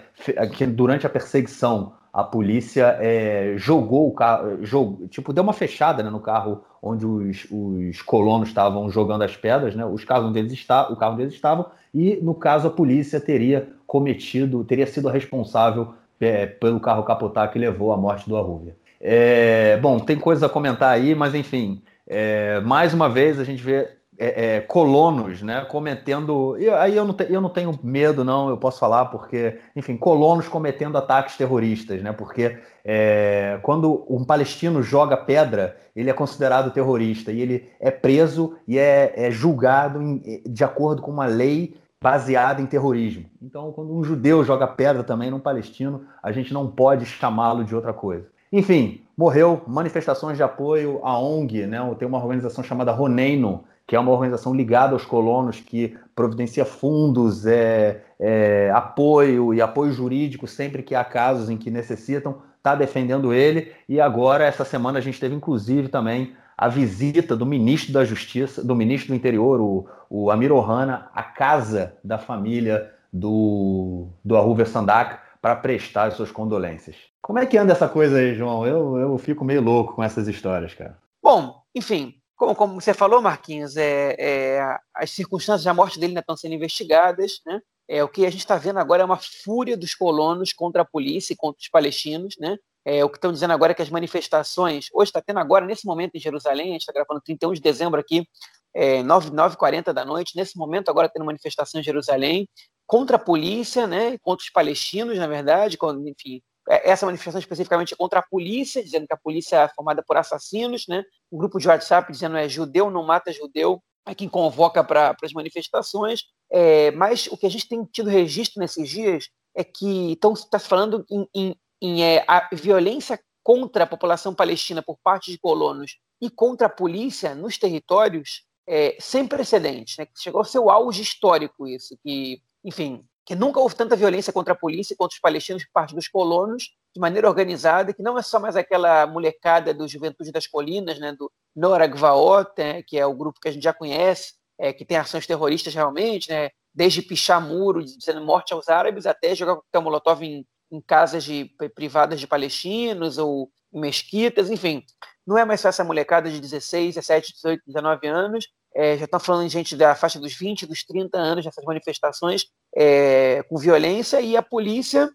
que 0.57 0.67
durante 0.67 1.07
a 1.07 1.11
perseguição, 1.11 1.95
a 2.12 2.25
polícia 2.25 2.97
é, 2.99 3.55
jogou 3.57 4.09
o 4.09 4.12
carro, 4.12 4.64
jogou, 4.64 5.07
tipo, 5.09 5.33
deu 5.35 5.45
uma 5.45 5.53
fechada 5.53 6.03
né, 6.03 6.09
no 6.09 6.21
carro 6.21 6.64
onde 6.83 7.05
os, 7.05 7.47
os 7.51 8.01
colonos 8.01 8.49
estavam 8.49 8.91
jogando 8.91 9.23
as 9.23 9.37
pedras, 9.37 9.75
né? 9.75 9.85
Os 9.85 10.05
carros 10.05 10.33
deles 10.33 10.53
está, 10.53 10.89
o 10.91 10.97
carro 10.97 11.17
deles 11.17 11.35
estavam, 11.35 11.67
e 11.93 12.17
no 12.23 12.35
caso 12.35 12.69
a 12.69 12.71
polícia 12.71 13.21
teria 13.21 13.69
cometido, 13.87 14.64
teria 14.64 14.87
sido 14.87 15.09
responsável 15.09 15.93
é, 16.21 16.47
pelo 16.47 16.81
carro 16.81 17.03
capotar 17.03 17.51
que 17.53 17.59
levou 17.59 17.93
à 17.93 17.97
morte 17.97 18.27
do 18.29 18.37
Arruvia. 18.37 18.75
É, 19.01 19.77
bom, 19.77 19.99
tem 19.99 20.19
coisas 20.19 20.43
a 20.43 20.49
comentar 20.49 20.91
aí, 20.91 21.14
mas 21.14 21.35
enfim, 21.35 21.83
é, 22.07 22.61
mais 22.61 22.94
uma 22.94 23.09
vez 23.09 23.38
a 23.38 23.44
gente 23.44 23.62
vê 23.62 23.88
é, 24.18 24.57
é, 24.57 24.61
colonos, 24.61 25.42
né, 25.42 25.64
cometendo. 25.66 26.57
E 26.59 26.68
aí 26.70 26.96
eu 26.96 27.04
não, 27.04 27.12
te, 27.14 27.26
eu 27.30 27.40
não 27.40 27.50
tenho 27.50 27.78
medo, 27.82 28.24
não, 28.24 28.48
eu 28.48 28.57
posso 28.57 28.78
falar, 28.78 29.07
porque, 29.07 29.59
enfim, 29.74 29.96
colonos 29.96 30.48
cometendo 30.48 30.96
ataques 30.96 31.36
terroristas, 31.36 32.02
né? 32.02 32.12
Porque 32.12 32.59
é, 32.84 33.59
quando 33.62 34.07
um 34.09 34.24
palestino 34.24 34.82
joga 34.82 35.16
pedra, 35.16 35.76
ele 35.94 36.09
é 36.09 36.14
considerado 36.14 36.72
terrorista 36.72 37.30
e 37.30 37.40
ele 37.40 37.68
é 37.78 37.90
preso 37.90 38.57
e 38.66 38.78
é, 38.78 39.12
é 39.16 39.30
julgado 39.30 40.00
em, 40.00 40.42
de 40.46 40.64
acordo 40.64 41.02
com 41.02 41.11
uma 41.11 41.26
lei 41.26 41.76
baseada 42.00 42.62
em 42.62 42.66
terrorismo. 42.66 43.26
Então, 43.42 43.72
quando 43.72 43.94
um 43.94 44.04
judeu 44.04 44.44
joga 44.44 44.66
pedra 44.66 45.02
também 45.02 45.30
num 45.30 45.40
palestino, 45.40 46.04
a 46.22 46.30
gente 46.32 46.54
não 46.54 46.70
pode 46.70 47.04
chamá-lo 47.04 47.64
de 47.64 47.74
outra 47.74 47.92
coisa. 47.92 48.26
Enfim, 48.52 49.02
morreu, 49.17 49.62
manifestações 49.67 50.37
de 50.37 50.43
apoio 50.43 51.01
à 51.03 51.19
ONG, 51.19 51.67
né? 51.67 51.79
Tem 51.99 52.07
uma 52.07 52.19
organização 52.19 52.62
chamada 52.62 52.93
Roneino, 52.93 53.64
que 53.87 53.97
é 53.97 54.01
uma 54.01 54.12
organização 54.12 54.55
ligada 54.55 54.93
aos 54.93 55.05
colonos 55.05 55.61
que 55.61 55.97
providencia 56.14 56.64
fundos, 56.64 57.47
é, 57.47 58.03
é, 58.19 58.71
apoio 58.75 59.55
e 59.55 59.61
apoio 59.62 59.93
jurídico 59.93 60.47
sempre 60.47 60.83
que 60.83 60.95
há 60.95 61.05
casos 61.05 61.49
em 61.49 61.57
que 61.57 61.71
necessitam, 61.71 62.43
está 62.59 62.75
defendendo 62.75 63.33
ele. 63.33 63.73
E 63.89 64.01
agora, 64.01 64.45
essa 64.45 64.64
semana, 64.64 64.99
a 64.99 65.03
gente 65.03 65.21
teve 65.21 65.35
inclusive 65.35 65.89
também 65.89 66.35
a 66.59 66.69
visita 66.69 67.37
do 67.37 67.47
ministro 67.47 67.93
da 67.93 68.05
Justiça, 68.05 68.64
do 68.64 68.75
ministro 68.75 69.09
do 69.09 69.17
Interior, 69.17 69.61
o, 69.61 69.87
o 70.11 70.31
Amir 70.31 70.53
Ohana, 70.53 71.09
à 71.14 71.23
casa 71.23 71.95
da 72.03 72.19
família 72.19 72.91
do, 73.12 74.09
do 74.25 74.37
Arruver 74.37 74.67
Sandak 74.67 75.26
para 75.47 75.55
prestar 75.55 76.09
as 76.09 76.14
suas 76.14 76.32
condolências. 76.32 76.97
Como 77.22 77.38
é 77.38 77.47
que 77.47 77.57
anda 77.57 77.72
essa 77.72 77.88
coisa 77.88 78.18
aí, 78.18 78.34
João? 78.34 78.66
Eu, 78.66 78.97
eu 78.97 79.16
fico 79.16 79.44
meio 79.44 79.61
louco 79.62 79.94
com 79.94 80.03
essas 80.03 80.26
histórias, 80.26 80.74
cara. 80.74 80.99
Bom, 81.22 81.62
enfim, 81.72 82.14
como, 82.34 82.53
como 82.53 82.80
você 82.80 82.92
falou, 82.92 83.22
Marquinhos, 83.22 83.76
é, 83.76 84.16
é, 84.18 84.78
as 84.92 85.12
circunstâncias 85.12 85.62
da 85.62 85.72
morte 85.72 86.01
dele 86.01 86.11
ainda 86.11 86.20
estão 86.20 86.36
sendo 86.36 86.55
investigadas. 86.57 87.42
Né? 87.47 87.61
É, 87.86 88.03
o 88.03 88.09
que 88.09 88.26
a 88.26 88.30
gente 88.30 88.40
está 88.40 88.57
vendo 88.57 88.80
agora 88.80 89.03
é 89.03 89.05
uma 89.05 89.20
fúria 89.44 89.76
dos 89.76 89.94
colonos 89.94 90.53
contra 90.53 90.82
a 90.82 90.84
polícia 90.84 91.32
e 91.32 91.36
contra 91.36 91.61
os 91.61 91.68
palestinos. 91.68 92.34
Né? 92.40 92.57
É, 92.84 93.05
o 93.05 93.09
que 93.09 93.16
estão 93.16 93.30
dizendo 93.30 93.53
agora 93.53 93.70
é 93.70 93.74
que 93.76 93.82
as 93.82 93.90
manifestações, 93.90 94.88
hoje 94.92 95.11
está 95.11 95.22
tendo 95.22 95.38
agora, 95.38 95.64
nesse 95.64 95.86
momento 95.86 96.16
em 96.16 96.20
Jerusalém, 96.20 96.70
a 96.70 96.72
gente 96.72 96.80
está 96.80 96.92
gravando 96.92 97.20
31 97.20 97.53
de 97.53 97.61
dezembro 97.61 98.01
aqui, 98.01 98.26
é, 98.74 99.01
9, 99.05 99.30
9h40 99.30 99.92
da 99.92 100.05
noite, 100.05 100.36
nesse 100.36 100.59
momento 100.59 100.88
agora 100.88 101.09
tendo 101.09 101.24
manifestação 101.24 101.80
em 101.80 101.84
Jerusalém 101.84 102.49
contra 102.87 103.16
a 103.16 103.20
polícia, 103.20 103.87
né, 103.87 104.16
contra 104.18 104.45
os 104.45 104.51
palestinos, 104.51 105.18
na 105.18 105.26
verdade, 105.26 105.76
com, 105.76 105.91
enfim, 106.07 106.41
é, 106.68 106.91
essa 106.91 107.07
manifestação 107.07 107.39
especificamente 107.39 107.95
é 107.95 107.97
contra 107.97 108.20
a 108.20 108.22
polícia, 108.22 108.82
dizendo 108.82 109.07
que 109.07 109.14
a 109.14 109.18
polícia 109.18 109.57
é 109.57 109.68
formada 109.68 110.03
por 110.03 110.16
assassinos, 110.16 110.87
né? 110.89 111.05
Um 111.30 111.39
grupo 111.39 111.59
de 111.59 111.68
WhatsApp 111.68 112.11
dizendo 112.11 112.37
é 112.37 112.49
judeu 112.49 112.91
não 112.91 113.05
mata 113.05 113.32
judeu, 113.32 113.82
é 114.07 114.14
quem 114.14 114.28
convoca 114.28 114.82
para 114.82 115.16
as 115.22 115.32
manifestações. 115.32 116.24
É, 116.51 116.91
mas 116.93 117.26
o 117.28 117.37
que 117.37 117.47
a 117.47 117.51
gente 117.51 117.68
tem 117.68 117.84
tido 117.84 118.09
registro 118.09 118.61
nesses 118.61 118.89
dias 118.89 119.28
é 119.55 119.64
que 119.64 120.12
estão 120.12 120.34
se 120.34 120.47
falando 120.61 121.05
em, 121.11 121.28
em, 121.34 121.57
em 121.80 122.05
é, 122.05 122.24
a 122.26 122.49
violência 122.53 123.18
contra 123.43 123.84
a 123.84 123.87
população 123.87 124.34
palestina 124.34 124.82
por 124.82 124.99
parte 125.03 125.30
de 125.30 125.39
colonos 125.39 125.99
e 126.20 126.28
contra 126.28 126.66
a 126.66 126.70
polícia 126.70 127.34
nos 127.34 127.59
territórios 127.59 128.45
é, 128.68 128.97
sem 128.99 129.26
precedentes, 129.26 129.97
né? 129.99 130.07
Chegou 130.16 130.41
ao 130.41 130.45
seu 130.45 130.68
auge 130.68 131.03
histórico 131.03 131.68
isso, 131.68 131.97
que, 132.03 132.41
enfim, 132.67 133.07
que 133.25 133.37
nunca 133.37 133.61
houve 133.61 133.77
tanta 133.77 133.95
violência 133.95 134.33
contra 134.33 134.53
a 134.53 134.57
polícia 134.57 134.93
e 134.93 134.97
contra 134.97 135.14
os 135.14 135.21
palestinos 135.21 135.64
por 135.64 135.73
parte 135.73 135.95
dos 135.95 136.09
colonos, 136.09 136.75
de 136.93 137.01
maneira 137.01 137.29
organizada, 137.29 137.93
que 137.93 138.03
não 138.03 138.19
é 138.19 138.23
só 138.23 138.41
mais 138.41 138.57
aquela 138.57 139.07
molecada 139.07 139.73
do 139.73 139.87
Juventude 139.87 140.33
das 140.33 140.49
Colinas, 140.49 140.99
né, 140.99 141.12
do 141.12 141.31
Nora 141.55 141.87
Gvaot, 141.87 142.51
né, 142.59 142.83
que 142.83 142.99
é 142.99 143.07
o 143.07 143.14
grupo 143.14 143.41
que 143.41 143.49
a 143.49 143.53
gente 143.53 143.62
já 143.62 143.73
conhece, 143.73 144.35
é, 144.59 144.73
que 144.73 144.85
tem 144.85 144.97
ações 144.97 145.27
terroristas 145.27 145.73
realmente, 145.75 146.29
né, 146.29 146.51
desde 146.75 147.03
pichar 147.03 147.41
muro, 147.41 147.85
dizendo 147.85 148.25
morte 148.25 148.53
aos 148.53 148.69
árabes, 148.69 149.07
até 149.07 149.35
jogar 149.35 149.57
coquetel 149.57 149.83
molotov 149.83 150.23
em, 150.23 150.45
em 150.71 150.81
casas 150.81 151.23
de, 151.23 151.51
privadas 151.75 152.19
de 152.19 152.27
palestinos 152.27 153.17
ou 153.17 153.49
em 153.73 153.81
mesquitas, 153.81 154.51
enfim. 154.51 154.85
Não 155.25 155.39
é 155.39 155.45
mais 155.45 155.61
só 155.61 155.69
essa 155.69 155.85
molecada 155.85 156.31
de 156.31 156.41
16, 156.41 156.97
17, 156.97 157.33
18, 157.35 157.62
19 157.67 158.07
anos, 158.09 158.49
é, 158.75 158.97
já 158.97 159.05
estão 159.05 159.21
falando 159.21 159.47
de 159.47 159.53
gente 159.53 159.77
da 159.77 159.95
faixa 159.95 160.19
dos 160.19 160.35
20, 160.35 160.67
dos 160.67 160.85
30 160.85 161.19
anos, 161.19 161.45
dessas 161.45 161.64
manifestações 161.64 162.47
é, 162.77 163.43
com 163.49 163.57
violência, 163.57 164.21
e 164.21 164.37
a 164.37 164.43
polícia, 164.43 165.11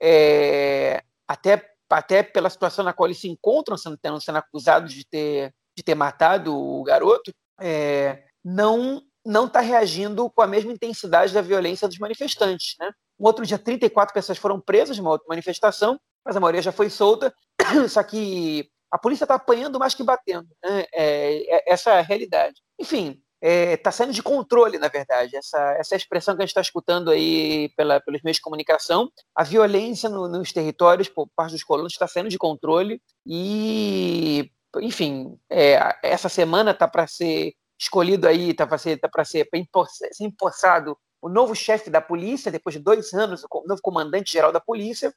é, 0.00 1.02
até, 1.26 1.70
até 1.90 2.22
pela 2.22 2.50
situação 2.50 2.84
na 2.84 2.92
qual 2.92 3.06
eles 3.06 3.20
se 3.20 3.28
encontram, 3.28 3.76
sendo, 3.76 3.98
sendo 4.20 4.38
acusados 4.38 4.92
de 4.92 5.06
ter, 5.06 5.54
de 5.76 5.82
ter 5.82 5.94
matado 5.94 6.56
o 6.56 6.82
garoto, 6.82 7.32
é, 7.60 8.24
não 8.44 9.02
não 9.28 9.44
está 9.44 9.60
reagindo 9.60 10.30
com 10.30 10.40
a 10.40 10.46
mesma 10.46 10.72
intensidade 10.72 11.34
da 11.34 11.42
violência 11.42 11.86
dos 11.86 11.98
manifestantes. 11.98 12.76
Né? 12.80 12.90
Um 13.20 13.26
outro 13.26 13.44
dia, 13.44 13.58
34 13.58 14.14
pessoas 14.14 14.38
foram 14.38 14.58
presas 14.58 14.96
numa 14.96 15.10
outra 15.10 15.26
manifestação, 15.28 16.00
mas 16.24 16.34
a 16.34 16.40
maioria 16.40 16.62
já 16.62 16.72
foi 16.72 16.88
solta, 16.88 17.34
só 17.90 18.02
que 18.02 18.70
a 18.90 18.98
polícia 18.98 19.24
está 19.24 19.34
apanhando 19.34 19.78
mais 19.78 19.94
que 19.94 20.02
batendo. 20.02 20.48
Né? 20.62 20.84
É, 20.92 21.56
é, 21.56 21.72
essa 21.72 21.90
é 21.90 21.98
a 21.98 22.02
realidade. 22.02 22.60
Enfim, 22.78 23.20
está 23.40 23.48
é, 23.48 23.76
tá 23.76 23.92
saindo 23.92 24.12
de 24.12 24.22
controle, 24.22 24.78
na 24.78 24.88
verdade. 24.88 25.36
Essa, 25.36 25.72
essa 25.78 25.96
expressão 25.96 26.34
que 26.34 26.42
a 26.42 26.44
gente 26.44 26.50
está 26.50 26.60
escutando 26.60 27.10
aí 27.10 27.70
pela, 27.76 28.00
pelos 28.00 28.22
meios 28.22 28.36
de 28.36 28.42
comunicação. 28.42 29.10
A 29.34 29.44
violência 29.44 30.08
no, 30.08 30.28
nos 30.28 30.52
territórios, 30.52 31.08
por 31.08 31.28
parte 31.34 31.52
dos 31.52 31.64
colonos, 31.64 31.92
está 31.92 32.06
saindo 32.06 32.28
de 32.28 32.38
controle 32.38 33.00
e, 33.26 34.50
enfim, 34.80 35.38
é, 35.50 35.78
essa 36.02 36.28
semana 36.28 36.72
está 36.72 36.88
para 36.88 37.06
ser 37.06 37.54
escolhido 37.78 38.26
aí, 38.26 38.50
está 38.50 38.66
para 38.66 38.78
ser, 38.78 38.98
tá 38.98 39.24
ser, 39.24 39.48
ser 40.12 40.24
empossado 40.24 40.98
o 41.20 41.28
novo 41.28 41.54
chefe 41.54 41.90
da 41.90 42.00
polícia, 42.00 42.50
depois 42.50 42.74
de 42.74 42.82
dois 42.82 43.12
anos, 43.12 43.44
o 43.50 43.66
novo 43.66 43.80
comandante-geral 43.82 44.52
da 44.52 44.60
polícia, 44.60 45.12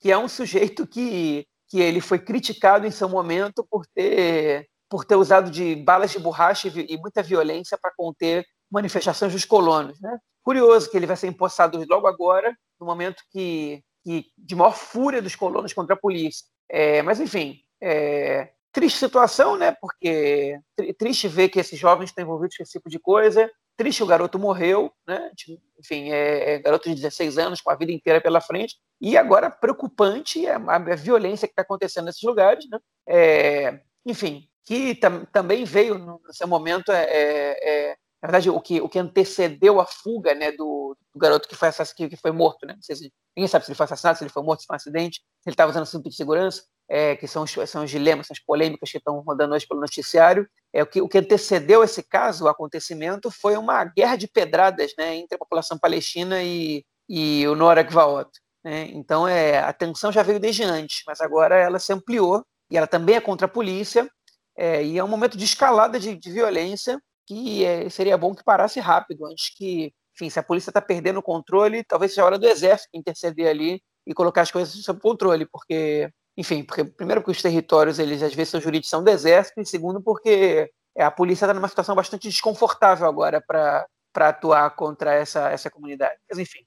que 0.00 0.10
é 0.10 0.18
um 0.18 0.28
sujeito 0.28 0.86
que, 0.86 1.46
que 1.72 1.80
ele 1.80 2.02
foi 2.02 2.18
criticado 2.18 2.86
em 2.86 2.90
seu 2.90 3.08
momento 3.08 3.66
por 3.70 3.86
ter 3.86 4.68
por 4.90 5.06
ter 5.06 5.16
usado 5.16 5.50
de 5.50 5.74
balas 5.74 6.10
de 6.10 6.18
borracha 6.18 6.68
e 6.68 6.98
muita 6.98 7.22
violência 7.22 7.78
para 7.80 7.90
conter 7.96 8.44
manifestações 8.70 9.32
dos 9.32 9.46
colonos. 9.46 9.98
Né? 10.02 10.18
Curioso 10.42 10.90
que 10.90 10.98
ele 10.98 11.06
vai 11.06 11.16
ser 11.16 11.28
empossado 11.28 11.82
logo 11.88 12.06
agora, 12.06 12.54
no 12.78 12.84
momento 12.84 13.22
que, 13.30 13.82
que 14.04 14.26
de 14.36 14.54
maior 14.54 14.76
fúria 14.76 15.22
dos 15.22 15.34
colonos 15.34 15.72
contra 15.72 15.94
a 15.94 15.98
polícia. 15.98 16.44
É, 16.68 17.00
mas, 17.00 17.20
enfim, 17.20 17.58
é, 17.80 18.50
triste 18.70 18.98
situação, 18.98 19.56
né? 19.56 19.74
Porque 19.80 20.60
triste 20.98 21.26
ver 21.26 21.48
que 21.48 21.58
esses 21.58 21.78
jovens 21.78 22.10
estão 22.10 22.22
envolvidos 22.22 22.58
com 22.58 22.62
esse 22.62 22.72
tipo 22.72 22.90
de 22.90 22.98
coisa. 22.98 23.50
Triste 23.76 24.02
o 24.02 24.06
garoto 24.06 24.38
morreu, 24.38 24.92
né? 25.06 25.30
Enfim, 25.78 26.10
é, 26.10 26.54
é 26.54 26.58
garoto 26.58 26.88
de 26.88 26.94
16 26.94 27.38
anos 27.38 27.60
com 27.60 27.70
a 27.70 27.74
vida 27.74 27.92
inteira 27.92 28.20
pela 28.20 28.40
frente. 28.40 28.76
E 29.00 29.16
agora 29.16 29.50
preocupante 29.50 30.46
a, 30.46 30.56
a 30.56 30.78
violência 30.94 31.48
que 31.48 31.52
está 31.52 31.62
acontecendo 31.62 32.06
nesses 32.06 32.22
lugares, 32.22 32.64
né? 32.70 32.78
É, 33.08 33.80
enfim, 34.06 34.48
que 34.64 34.94
tam, 34.94 35.24
também 35.26 35.64
veio 35.64 35.98
no 35.98 36.20
seu 36.30 36.46
momento, 36.46 36.92
é, 36.92 37.04
é, 37.04 37.90
é, 37.90 37.96
na 38.22 38.28
verdade, 38.28 38.50
o 38.50 38.60
que, 38.60 38.80
o 38.80 38.88
que 38.88 38.98
antecedeu 38.98 39.80
a 39.80 39.86
fuga 39.86 40.34
né, 40.34 40.52
do, 40.52 40.96
do 41.12 41.18
garoto 41.18 41.48
que 41.48 41.56
foi, 41.56 41.68
assassinado, 41.68 42.08
que 42.08 42.16
foi 42.16 42.30
morto. 42.30 42.64
Né? 42.66 42.76
Se, 42.80 43.12
ninguém 43.36 43.48
sabe 43.48 43.64
se 43.64 43.72
ele 43.72 43.76
foi 43.76 43.84
assassinado, 43.84 44.18
se 44.18 44.24
ele 44.24 44.30
foi 44.30 44.42
morto, 44.42 44.60
se 44.60 44.66
foi 44.66 44.74
um 44.74 44.76
acidente, 44.76 45.18
se 45.18 45.48
ele 45.48 45.54
estava 45.54 45.70
usando 45.70 45.86
cinto 45.86 46.08
de 46.08 46.14
segurança, 46.14 46.62
é, 46.92 47.16
que 47.16 47.26
são 47.26 47.44
os, 47.44 47.52
são 47.70 47.84
os 47.84 47.90
dilemas, 47.90 48.26
são 48.26 48.34
as 48.34 48.44
polêmicas 48.44 48.90
que 48.90 48.98
estão 48.98 49.18
rodando 49.20 49.54
hoje 49.54 49.66
pelo 49.66 49.80
noticiário. 49.80 50.46
É, 50.74 50.82
o, 50.82 50.86
que, 50.86 51.00
o 51.00 51.08
que 51.08 51.16
antecedeu 51.16 51.82
esse 51.82 52.02
caso, 52.02 52.44
o 52.44 52.48
acontecimento, 52.48 53.30
foi 53.30 53.56
uma 53.56 53.82
guerra 53.82 54.16
de 54.16 54.28
pedradas 54.28 54.92
né, 54.98 55.16
entre 55.16 55.36
a 55.36 55.38
população 55.38 55.78
palestina 55.78 56.42
e, 56.42 56.84
e 57.08 57.48
o 57.48 57.54
Nora 57.54 57.82
Gvaot. 57.82 58.28
Né? 58.62 58.90
Então, 58.92 59.26
é, 59.26 59.58
a 59.60 59.72
tensão 59.72 60.12
já 60.12 60.22
veio 60.22 60.38
desde 60.38 60.64
antes, 60.64 61.02
mas 61.06 61.22
agora 61.22 61.56
ela 61.56 61.78
se 61.78 61.94
ampliou 61.94 62.44
e 62.70 62.76
ela 62.76 62.86
também 62.86 63.16
é 63.16 63.20
contra 63.22 63.46
a 63.46 63.50
polícia, 63.50 64.06
é, 64.54 64.84
e 64.84 64.98
é 64.98 65.02
um 65.02 65.08
momento 65.08 65.38
de 65.38 65.46
escalada 65.46 65.98
de, 65.98 66.14
de 66.14 66.30
violência 66.30 67.00
que 67.26 67.64
é, 67.64 67.88
seria 67.88 68.18
bom 68.18 68.34
que 68.34 68.44
parasse 68.44 68.80
rápido, 68.80 69.24
antes 69.24 69.48
que, 69.56 69.94
enfim, 70.14 70.28
se 70.28 70.38
a 70.38 70.42
polícia 70.42 70.68
está 70.68 70.82
perdendo 70.82 71.20
o 71.20 71.22
controle, 71.22 71.84
talvez 71.84 72.12
seja 72.12 72.20
a 72.20 72.26
hora 72.26 72.38
do 72.38 72.46
exército 72.46 72.90
interceder 72.92 73.48
ali 73.48 73.82
e 74.06 74.12
colocar 74.12 74.42
as 74.42 74.50
coisas 74.50 74.74
sob 74.84 75.00
controle, 75.00 75.46
porque, 75.46 76.10
enfim, 76.36 76.62
porque, 76.62 76.84
primeiro 76.84 77.20
porque 77.20 77.36
os 77.36 77.42
territórios, 77.42 77.98
eles 77.98 78.22
às 78.22 78.34
vezes 78.34 78.50
são 78.50 78.60
jurisdição 78.60 79.02
do 79.02 79.10
exército, 79.10 79.60
e 79.60 79.66
segundo 79.66 80.00
porque 80.00 80.70
é, 80.96 81.04
a 81.04 81.10
polícia 81.10 81.44
está 81.44 81.54
numa 81.54 81.68
situação 81.68 81.94
bastante 81.94 82.28
desconfortável 82.28 83.06
agora 83.06 83.40
para 83.40 83.86
atuar 84.16 84.70
contra 84.70 85.14
essa, 85.14 85.50
essa 85.50 85.70
comunidade. 85.70 86.16
Mas, 86.28 86.38
enfim. 86.38 86.60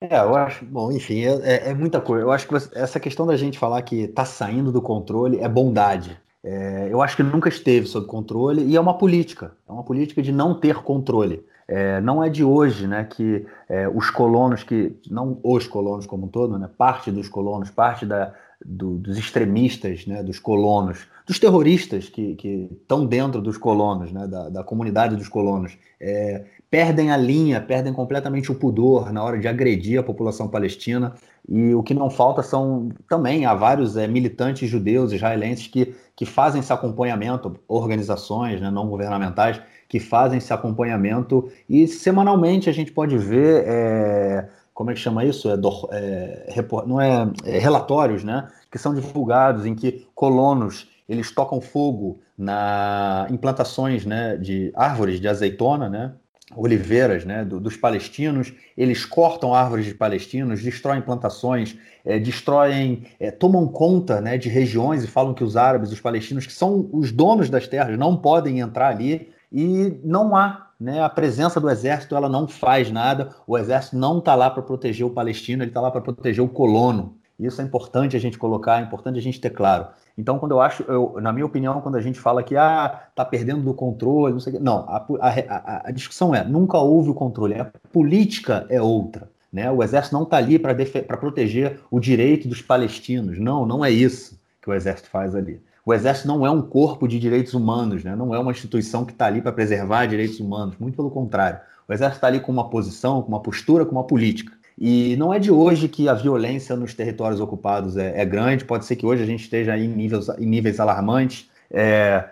É, 0.00 0.18
eu 0.18 0.34
acho, 0.34 0.64
bom, 0.64 0.90
enfim, 0.90 1.24
é, 1.24 1.34
é, 1.42 1.70
é 1.70 1.74
muita 1.74 2.00
coisa. 2.00 2.24
Eu 2.24 2.32
acho 2.32 2.48
que 2.48 2.54
essa 2.54 2.98
questão 2.98 3.26
da 3.26 3.36
gente 3.36 3.58
falar 3.58 3.82
que 3.82 4.02
está 4.02 4.24
saindo 4.24 4.72
do 4.72 4.82
controle 4.82 5.40
é 5.40 5.48
bondade 5.48 6.20
é, 6.44 6.88
eu 6.90 7.00
acho 7.00 7.16
que 7.16 7.22
nunca 7.22 7.48
esteve 7.48 7.86
sob 7.86 8.06
controle 8.06 8.64
e 8.64 8.74
é 8.74 8.80
uma 8.80 8.98
política, 8.98 9.52
é 9.68 9.72
uma 9.72 9.84
política 9.84 10.20
de 10.20 10.32
não 10.32 10.58
ter 10.58 10.82
controle. 10.82 11.44
É, 11.68 12.00
não 12.00 12.22
é 12.22 12.28
de 12.28 12.42
hoje 12.42 12.88
né, 12.88 13.04
que 13.04 13.46
é, 13.68 13.88
os 13.88 14.10
colonos, 14.10 14.64
que 14.64 14.98
não 15.08 15.38
os 15.44 15.66
colonos 15.68 16.04
como 16.04 16.26
um 16.26 16.28
todo, 16.28 16.58
né, 16.58 16.68
parte 16.76 17.12
dos 17.12 17.28
colonos, 17.28 17.70
parte 17.70 18.04
da, 18.04 18.34
do, 18.64 18.96
dos 18.96 19.18
extremistas, 19.18 20.06
né, 20.06 20.22
dos 20.22 20.38
colonos, 20.38 21.06
dos 21.26 21.38
terroristas 21.38 22.08
que 22.08 22.36
estão 22.72 23.06
dentro 23.06 23.40
dos 23.40 23.56
colonos, 23.56 24.12
né, 24.12 24.26
da, 24.26 24.48
da 24.48 24.64
comunidade 24.64 25.16
dos 25.16 25.28
colonos, 25.28 25.76
é, 26.00 26.44
perdem 26.70 27.10
a 27.10 27.16
linha, 27.16 27.60
perdem 27.60 27.92
completamente 27.92 28.50
o 28.50 28.54
pudor 28.54 29.12
na 29.12 29.22
hora 29.22 29.38
de 29.38 29.46
agredir 29.46 30.00
a 30.00 30.02
população 30.02 30.48
palestina. 30.48 31.14
E 31.48 31.74
o 31.74 31.82
que 31.82 31.94
não 31.94 32.08
falta 32.08 32.42
são 32.42 32.88
também 33.08 33.44
há 33.44 33.54
vários 33.54 33.96
é, 33.96 34.06
militantes 34.06 34.68
judeus 34.68 35.12
israelenses 35.12 35.66
que, 35.66 35.94
que 36.16 36.24
fazem 36.24 36.60
esse 36.60 36.72
acompanhamento, 36.72 37.56
organizações 37.68 38.60
né, 38.60 38.70
não 38.70 38.88
governamentais 38.88 39.60
que 39.88 40.00
fazem 40.00 40.38
esse 40.38 40.50
acompanhamento 40.50 41.50
e 41.68 41.86
semanalmente 41.86 42.70
a 42.70 42.72
gente 42.72 42.90
pode 42.90 43.18
ver 43.18 43.64
é, 43.66 44.48
como 44.82 44.90
é 44.90 44.94
que 44.94 45.00
chama 45.00 45.24
isso? 45.24 45.48
É, 45.48 45.54
é, 45.54 46.84
não 46.84 47.00
é, 47.00 47.30
é, 47.44 47.56
relatórios, 47.56 48.24
né? 48.24 48.48
Que 48.68 48.78
são 48.78 48.92
divulgados 48.92 49.64
em 49.64 49.76
que 49.76 50.08
colonos 50.12 50.88
eles 51.08 51.30
tocam 51.30 51.60
fogo 51.60 52.20
na 52.36 53.28
implantações, 53.30 54.04
né, 54.04 54.36
de 54.36 54.72
árvores 54.74 55.20
de 55.20 55.28
azeitona, 55.28 55.88
né? 55.88 56.12
oliveiras 56.56 57.24
né, 57.24 57.44
do, 57.44 57.60
dos 57.60 57.76
palestinos, 57.76 58.52
eles 58.76 59.04
cortam 59.04 59.54
árvores 59.54 59.86
de 59.86 59.94
palestinos, 59.94 60.62
destroem 60.62 61.00
plantações, 61.00 61.78
é, 62.04 62.18
destroem, 62.18 63.04
é, 63.20 63.30
tomam 63.30 63.66
conta 63.68 64.20
né, 64.20 64.36
de 64.36 64.48
regiões 64.48 65.04
e 65.04 65.06
falam 65.06 65.32
que 65.32 65.44
os 65.44 65.56
árabes, 65.56 65.92
os 65.92 66.00
palestinos, 66.00 66.44
que 66.44 66.52
são 66.52 66.90
os 66.92 67.12
donos 67.12 67.48
das 67.48 67.68
terras, 67.68 67.96
não 67.96 68.16
podem 68.16 68.58
entrar 68.58 68.88
ali 68.88 69.30
e 69.50 69.96
não 70.04 70.36
há 70.36 70.71
né, 70.82 71.00
a 71.00 71.08
presença 71.08 71.60
do 71.60 71.70
exército, 71.70 72.16
ela 72.16 72.28
não 72.28 72.48
faz 72.48 72.90
nada, 72.90 73.30
o 73.46 73.56
exército 73.56 73.96
não 73.96 74.18
está 74.18 74.34
lá 74.34 74.50
para 74.50 74.62
proteger 74.62 75.06
o 75.06 75.10
palestino, 75.10 75.62
ele 75.62 75.70
está 75.70 75.80
lá 75.80 75.90
para 75.92 76.00
proteger 76.00 76.42
o 76.42 76.48
colono. 76.48 77.16
Isso 77.38 77.60
é 77.60 77.64
importante 77.64 78.16
a 78.16 78.20
gente 78.20 78.36
colocar, 78.36 78.80
é 78.80 78.82
importante 78.82 79.18
a 79.18 79.22
gente 79.22 79.40
ter 79.40 79.50
claro. 79.50 79.86
Então, 80.18 80.38
quando 80.38 80.52
eu 80.52 80.60
acho, 80.60 80.82
eu, 80.82 81.16
na 81.20 81.32
minha 81.32 81.46
opinião, 81.46 81.80
quando 81.80 81.96
a 81.96 82.00
gente 82.00 82.18
fala 82.18 82.42
que 82.42 82.56
ah, 82.56 83.00
tá 83.14 83.24
perdendo 83.24 83.62
do 83.62 83.72
controle, 83.72 84.32
não 84.32 84.40
sei 84.40 84.54
o 84.54 84.56
quê, 84.56 84.62
não, 84.62 84.78
a, 84.88 85.06
a, 85.20 85.88
a, 85.88 85.90
discussão 85.92 86.34
é 86.34 86.44
nunca 86.44 86.78
houve 86.78 87.10
o 87.10 87.14
controle, 87.14 87.54
a 87.54 87.70
política 87.92 88.66
é 88.68 88.82
outra. 88.82 89.30
Né? 89.52 89.70
O 89.70 89.82
exército 89.82 90.14
não 90.14 90.24
está 90.24 90.36
ali 90.36 90.58
para 90.58 90.74
proteger 91.16 91.78
o 91.90 92.00
direito 92.00 92.48
dos 92.48 92.60
palestinos. 92.60 93.38
Não, 93.38 93.64
não 93.66 93.84
é 93.84 93.90
isso 93.90 94.38
que 94.60 94.68
o 94.68 94.74
exército 94.74 95.10
faz 95.10 95.34
ali. 95.34 95.60
O 95.84 95.92
exército 95.92 96.28
não 96.28 96.46
é 96.46 96.50
um 96.50 96.62
corpo 96.62 97.08
de 97.08 97.18
direitos 97.18 97.54
humanos, 97.54 98.04
né? 98.04 98.14
não 98.14 98.34
é 98.34 98.38
uma 98.38 98.52
instituição 98.52 99.04
que 99.04 99.12
está 99.12 99.26
ali 99.26 99.42
para 99.42 99.52
preservar 99.52 100.06
direitos 100.06 100.38
humanos, 100.38 100.76
muito 100.78 100.94
pelo 100.94 101.10
contrário. 101.10 101.58
O 101.88 101.92
exército 101.92 102.18
está 102.18 102.28
ali 102.28 102.38
com 102.38 102.52
uma 102.52 102.70
posição, 102.70 103.20
com 103.20 103.28
uma 103.28 103.42
postura, 103.42 103.84
com 103.84 103.92
uma 103.92 104.04
política. 104.04 104.52
E 104.78 105.16
não 105.16 105.34
é 105.34 105.38
de 105.38 105.50
hoje 105.50 105.88
que 105.88 106.08
a 106.08 106.14
violência 106.14 106.76
nos 106.76 106.94
territórios 106.94 107.40
ocupados 107.40 107.96
é, 107.96 108.20
é 108.20 108.24
grande, 108.24 108.64
pode 108.64 108.84
ser 108.84 108.96
que 108.96 109.04
hoje 109.04 109.22
a 109.22 109.26
gente 109.26 109.42
esteja 109.42 109.76
em 109.76 109.88
níveis, 109.88 110.28
em 110.38 110.46
níveis 110.46 110.78
alarmantes, 110.78 111.50
é, 111.70 112.24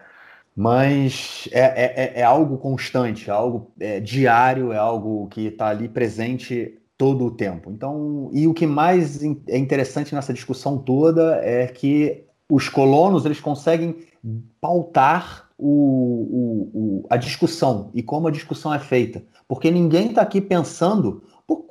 mas 0.57 1.49
é, 1.53 1.61
é, 1.61 1.95
é, 1.97 2.21
é, 2.21 2.23
algo 2.23 2.57
constante, 2.59 3.29
é 3.29 3.33
algo 3.33 3.71
diário, 4.03 4.73
é 4.73 4.79
algo 4.79 5.27
que 5.29 5.47
está 5.47 5.69
ali 5.69 5.89
presente 5.89 6.79
todo 6.97 7.25
o 7.25 7.31
tempo. 7.31 7.71
Então, 7.71 8.31
e 8.33 8.47
o 8.47 8.55
que 8.55 8.67
mais 8.67 9.23
é 9.49 9.57
interessante 9.57 10.15
nessa 10.15 10.33
discussão 10.33 10.79
toda 10.79 11.41
é 11.43 11.67
que 11.67 12.25
os 12.51 12.69
colonos 12.69 13.25
eles 13.25 13.41
conseguem 13.41 13.97
pautar 14.61 15.49
o, 15.57 15.69
o, 15.69 16.71
o, 16.75 17.07
a 17.09 17.17
discussão 17.17 17.91
e 17.95 18.03
como 18.03 18.29
a 18.29 18.31
discussão 18.31 18.75
é 18.75 18.79
feita, 18.79 19.23
porque 19.47 19.71
ninguém 19.71 20.09
está 20.09 20.23
aqui 20.23 20.41
pensando 20.41 21.23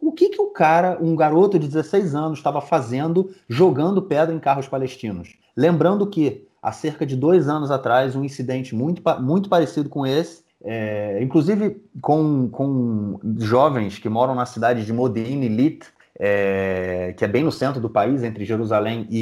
o 0.10 0.12
que, 0.12 0.30
que 0.30 0.42
o 0.42 0.48
cara, 0.48 0.98
um 1.00 1.16
garoto 1.16 1.58
de 1.58 1.68
16 1.68 2.16
anos, 2.16 2.40
estava 2.40 2.60
fazendo 2.60 3.30
jogando 3.48 4.02
pedra 4.02 4.36
em 4.36 4.40
carros 4.40 4.68
palestinos. 4.68 5.38
Lembrando 5.56 6.08
que 6.08 6.48
há 6.62 6.72
cerca 6.72 7.06
de 7.06 7.16
dois 7.16 7.48
anos 7.48 7.72
atrás, 7.72 8.16
um 8.16 8.24
incidente 8.24 8.76
muito, 8.76 9.02
muito 9.22 9.48
parecido 9.48 9.88
com 9.88 10.06
esse, 10.06 10.44
é, 10.64 11.20
inclusive 11.22 11.82
com, 12.02 12.50
com 12.50 13.20
jovens 13.38 13.98
que 14.00 14.10
moram 14.10 14.36
na 14.36 14.46
cidade 14.46 14.84
de 14.84 14.92
Modi'in 14.92 15.44
Ilit, 15.44 15.86
é, 16.20 17.14
que 17.16 17.24
é 17.24 17.28
bem 17.28 17.44
no 17.44 17.52
centro 17.52 17.80
do 17.80 17.90
país, 17.90 18.24
entre 18.24 18.44
Jerusalém 18.44 19.08
e, 19.10 19.20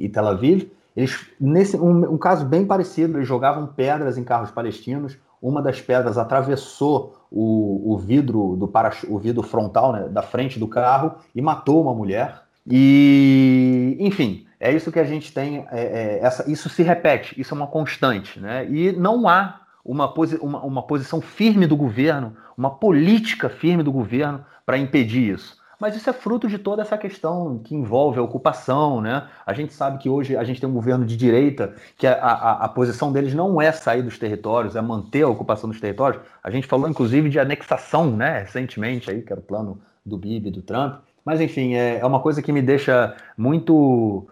e, 0.00 0.04
e 0.04 0.08
Tel 0.10 0.28
Aviv. 0.28 0.70
Eles, 0.96 1.26
nesse 1.38 1.76
um, 1.76 2.14
um, 2.14 2.18
caso 2.18 2.46
bem 2.46 2.64
parecido, 2.64 3.18
eles 3.18 3.28
jogavam 3.28 3.66
pedras 3.66 4.16
em 4.16 4.24
carros 4.24 4.50
palestinos. 4.50 5.18
Uma 5.42 5.60
das 5.60 5.80
pedras 5.80 6.16
atravessou 6.16 7.26
o, 7.30 7.92
o 7.92 7.98
vidro 7.98 8.56
do 8.56 8.66
para, 8.66 8.92
o 9.08 9.18
vidro 9.18 9.42
frontal 9.42 9.92
né, 9.92 10.08
da 10.08 10.22
frente 10.22 10.58
do 10.58 10.66
carro 10.66 11.14
e 11.34 11.42
matou 11.42 11.82
uma 11.82 11.94
mulher. 11.94 12.42
E, 12.66 13.96
enfim, 14.00 14.46
é 14.58 14.72
isso 14.72 14.90
que 14.90 14.98
a 14.98 15.04
gente 15.04 15.32
tem. 15.32 15.66
É, 15.70 15.80
é, 15.80 16.18
essa, 16.22 16.50
isso 16.50 16.68
se 16.70 16.82
repete, 16.82 17.38
isso 17.38 17.52
é 17.52 17.56
uma 17.56 17.66
constante, 17.66 18.40
né? 18.40 18.66
E 18.68 18.92
não 18.92 19.28
há 19.28 19.60
uma, 19.84 20.12
posi 20.12 20.36
uma, 20.40 20.64
uma 20.64 20.82
posição 20.82 21.20
firme 21.20 21.66
do 21.66 21.76
governo, 21.76 22.34
uma 22.56 22.70
política 22.70 23.48
firme 23.48 23.82
do 23.82 23.92
governo 23.92 24.44
para 24.64 24.78
impedir 24.78 25.34
isso. 25.34 25.55
Mas 25.78 25.94
isso 25.94 26.08
é 26.08 26.12
fruto 26.12 26.48
de 26.48 26.58
toda 26.58 26.82
essa 26.82 26.96
questão 26.96 27.58
que 27.58 27.74
envolve 27.74 28.18
a 28.18 28.22
ocupação, 28.22 29.00
né? 29.00 29.28
A 29.44 29.52
gente 29.52 29.74
sabe 29.74 29.98
que 29.98 30.08
hoje 30.08 30.36
a 30.36 30.42
gente 30.42 30.60
tem 30.60 30.68
um 30.68 30.72
governo 30.72 31.04
de 31.04 31.16
direita, 31.16 31.74
que 31.98 32.06
a, 32.06 32.14
a, 32.14 32.64
a, 32.64 32.68
posição 32.68 33.12
deles 33.12 33.34
não 33.34 33.60
é 33.60 33.70
sair 33.72 34.02
dos 34.02 34.18
territórios, 34.18 34.74
é 34.74 34.80
manter 34.80 35.22
a 35.22 35.28
ocupação 35.28 35.68
dos 35.68 35.80
territórios. 35.80 36.22
A 36.42 36.50
gente 36.50 36.66
falou, 36.66 36.88
inclusive, 36.88 37.28
de 37.28 37.38
anexação, 37.38 38.10
né? 38.16 38.40
Recentemente, 38.40 39.10
aí, 39.10 39.20
que 39.20 39.32
era 39.32 39.40
o 39.40 39.44
plano 39.44 39.78
do 40.04 40.16
Bibi, 40.16 40.50
do 40.50 40.62
Trump. 40.62 41.00
Mas, 41.24 41.40
enfim, 41.40 41.74
é, 41.74 41.98
é 41.98 42.06
uma 42.06 42.20
coisa 42.20 42.40
que 42.40 42.52
me 42.52 42.62
deixa 42.62 43.14
muito, 43.36 44.26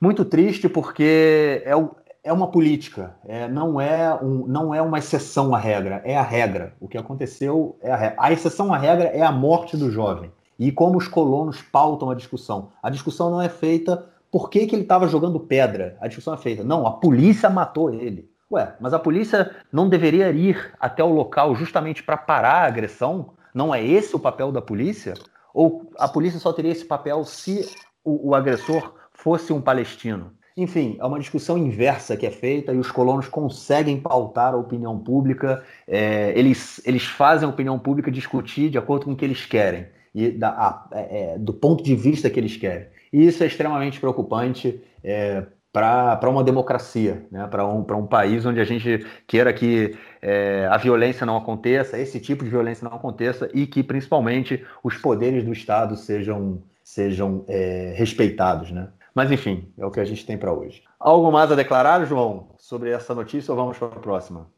muito 0.00 0.24
triste, 0.24 0.68
porque 0.68 1.62
é, 1.66 1.76
o, 1.76 1.90
é 2.24 2.32
uma 2.32 2.48
política, 2.50 3.14
é, 3.24 3.46
não, 3.46 3.80
é 3.80 4.14
um, 4.14 4.46
não 4.46 4.74
é 4.74 4.80
uma 4.80 4.98
exceção 4.98 5.54
à 5.54 5.58
regra, 5.58 6.00
é 6.04 6.16
a 6.16 6.22
regra. 6.22 6.72
O 6.80 6.88
que 6.88 6.96
aconteceu 6.96 7.76
é 7.82 7.92
a 7.92 7.96
regra. 7.96 8.16
A 8.18 8.32
exceção 8.32 8.72
à 8.72 8.78
regra 8.78 9.08
é 9.08 9.22
a 9.22 9.30
morte 9.30 9.76
do 9.76 9.90
jovem. 9.90 10.30
E 10.58 10.72
como 10.72 10.96
os 10.96 11.06
colonos 11.06 11.60
pautam 11.60 12.10
a 12.10 12.14
discussão. 12.14 12.70
A 12.82 12.90
discussão 12.90 13.30
não 13.30 13.42
é 13.42 13.48
feita 13.48 14.06
por 14.30 14.50
que, 14.50 14.66
que 14.66 14.74
ele 14.74 14.82
estava 14.82 15.08
jogando 15.08 15.40
pedra. 15.40 15.96
A 16.00 16.08
discussão 16.08 16.34
é 16.34 16.36
feita. 16.36 16.64
Não, 16.64 16.86
a 16.86 16.92
polícia 16.92 17.48
matou 17.50 17.92
ele. 17.92 18.30
Ué, 18.50 18.74
mas 18.80 18.94
a 18.94 18.98
polícia 18.98 19.50
não 19.72 19.88
deveria 19.88 20.30
ir 20.30 20.72
até 20.78 21.02
o 21.02 21.12
local 21.12 21.54
justamente 21.54 22.02
para 22.02 22.16
parar 22.16 22.62
a 22.62 22.66
agressão? 22.66 23.30
Não 23.52 23.74
é 23.74 23.84
esse 23.84 24.14
o 24.14 24.20
papel 24.20 24.52
da 24.52 24.62
polícia? 24.62 25.14
Ou 25.52 25.90
a 25.98 26.06
polícia 26.06 26.38
só 26.38 26.52
teria 26.52 26.70
esse 26.70 26.84
papel 26.84 27.24
se 27.24 27.68
o, 28.04 28.30
o 28.30 28.34
agressor 28.34 28.94
fosse 29.12 29.52
um 29.52 29.60
palestino? 29.60 30.32
Enfim, 30.56 30.96
é 30.98 31.04
uma 31.04 31.18
discussão 31.18 31.58
inversa 31.58 32.16
que 32.16 32.24
é 32.24 32.30
feita 32.30 32.72
e 32.72 32.78
os 32.78 32.90
colonos 32.90 33.28
conseguem 33.28 34.00
pautar 34.00 34.54
a 34.54 34.56
opinião 34.56 34.98
pública, 34.98 35.62
é, 35.86 36.32
eles, 36.38 36.80
eles 36.86 37.04
fazem 37.04 37.46
a 37.46 37.50
opinião 37.50 37.78
pública 37.78 38.10
discutir 38.10 38.70
de 38.70 38.78
acordo 38.78 39.04
com 39.04 39.12
o 39.12 39.16
que 39.16 39.24
eles 39.24 39.44
querem 39.44 39.86
e 40.16 40.30
da, 40.30 40.48
a, 40.48 40.88
é, 40.92 41.34
é 41.34 41.38
do 41.38 41.52
ponto 41.52 41.84
de 41.84 41.94
vista 41.94 42.30
que 42.30 42.40
eles 42.40 42.56
querem. 42.56 42.88
E 43.12 43.26
isso 43.26 43.44
é 43.44 43.46
extremamente 43.46 44.00
preocupante 44.00 44.80
é, 45.04 45.44
para 45.70 46.30
uma 46.30 46.42
democracia, 46.42 47.26
né? 47.30 47.46
para 47.48 47.66
um, 47.66 47.80
um 47.80 48.06
país 48.06 48.46
onde 48.46 48.58
a 48.58 48.64
gente 48.64 49.06
queira 49.26 49.52
que 49.52 49.94
é, 50.22 50.66
a 50.70 50.78
violência 50.78 51.26
não 51.26 51.36
aconteça, 51.36 51.98
esse 51.98 52.18
tipo 52.18 52.42
de 52.42 52.48
violência 52.48 52.88
não 52.88 52.96
aconteça 52.96 53.50
e 53.52 53.66
que 53.66 53.82
principalmente 53.82 54.64
os 54.82 54.96
poderes 54.96 55.44
do 55.44 55.52
Estado 55.52 55.94
sejam, 55.94 56.62
sejam 56.82 57.44
é, 57.46 57.92
respeitados. 57.94 58.70
Né? 58.70 58.88
Mas 59.14 59.30
enfim, 59.30 59.70
é 59.76 59.84
o 59.84 59.90
que 59.90 60.00
a 60.00 60.04
gente 60.06 60.24
tem 60.24 60.38
para 60.38 60.50
hoje. 60.50 60.82
Algo 60.98 61.30
mais 61.30 61.52
a 61.52 61.54
declarar, 61.54 62.06
João, 62.06 62.54
sobre 62.56 62.88
essa 62.88 63.14
notícia 63.14 63.52
ou 63.52 63.56
vamos 63.58 63.76
para 63.76 63.88
a 63.88 64.00
próxima? 64.00 64.50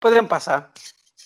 Podemos 0.00 0.28
passar. 0.28 0.72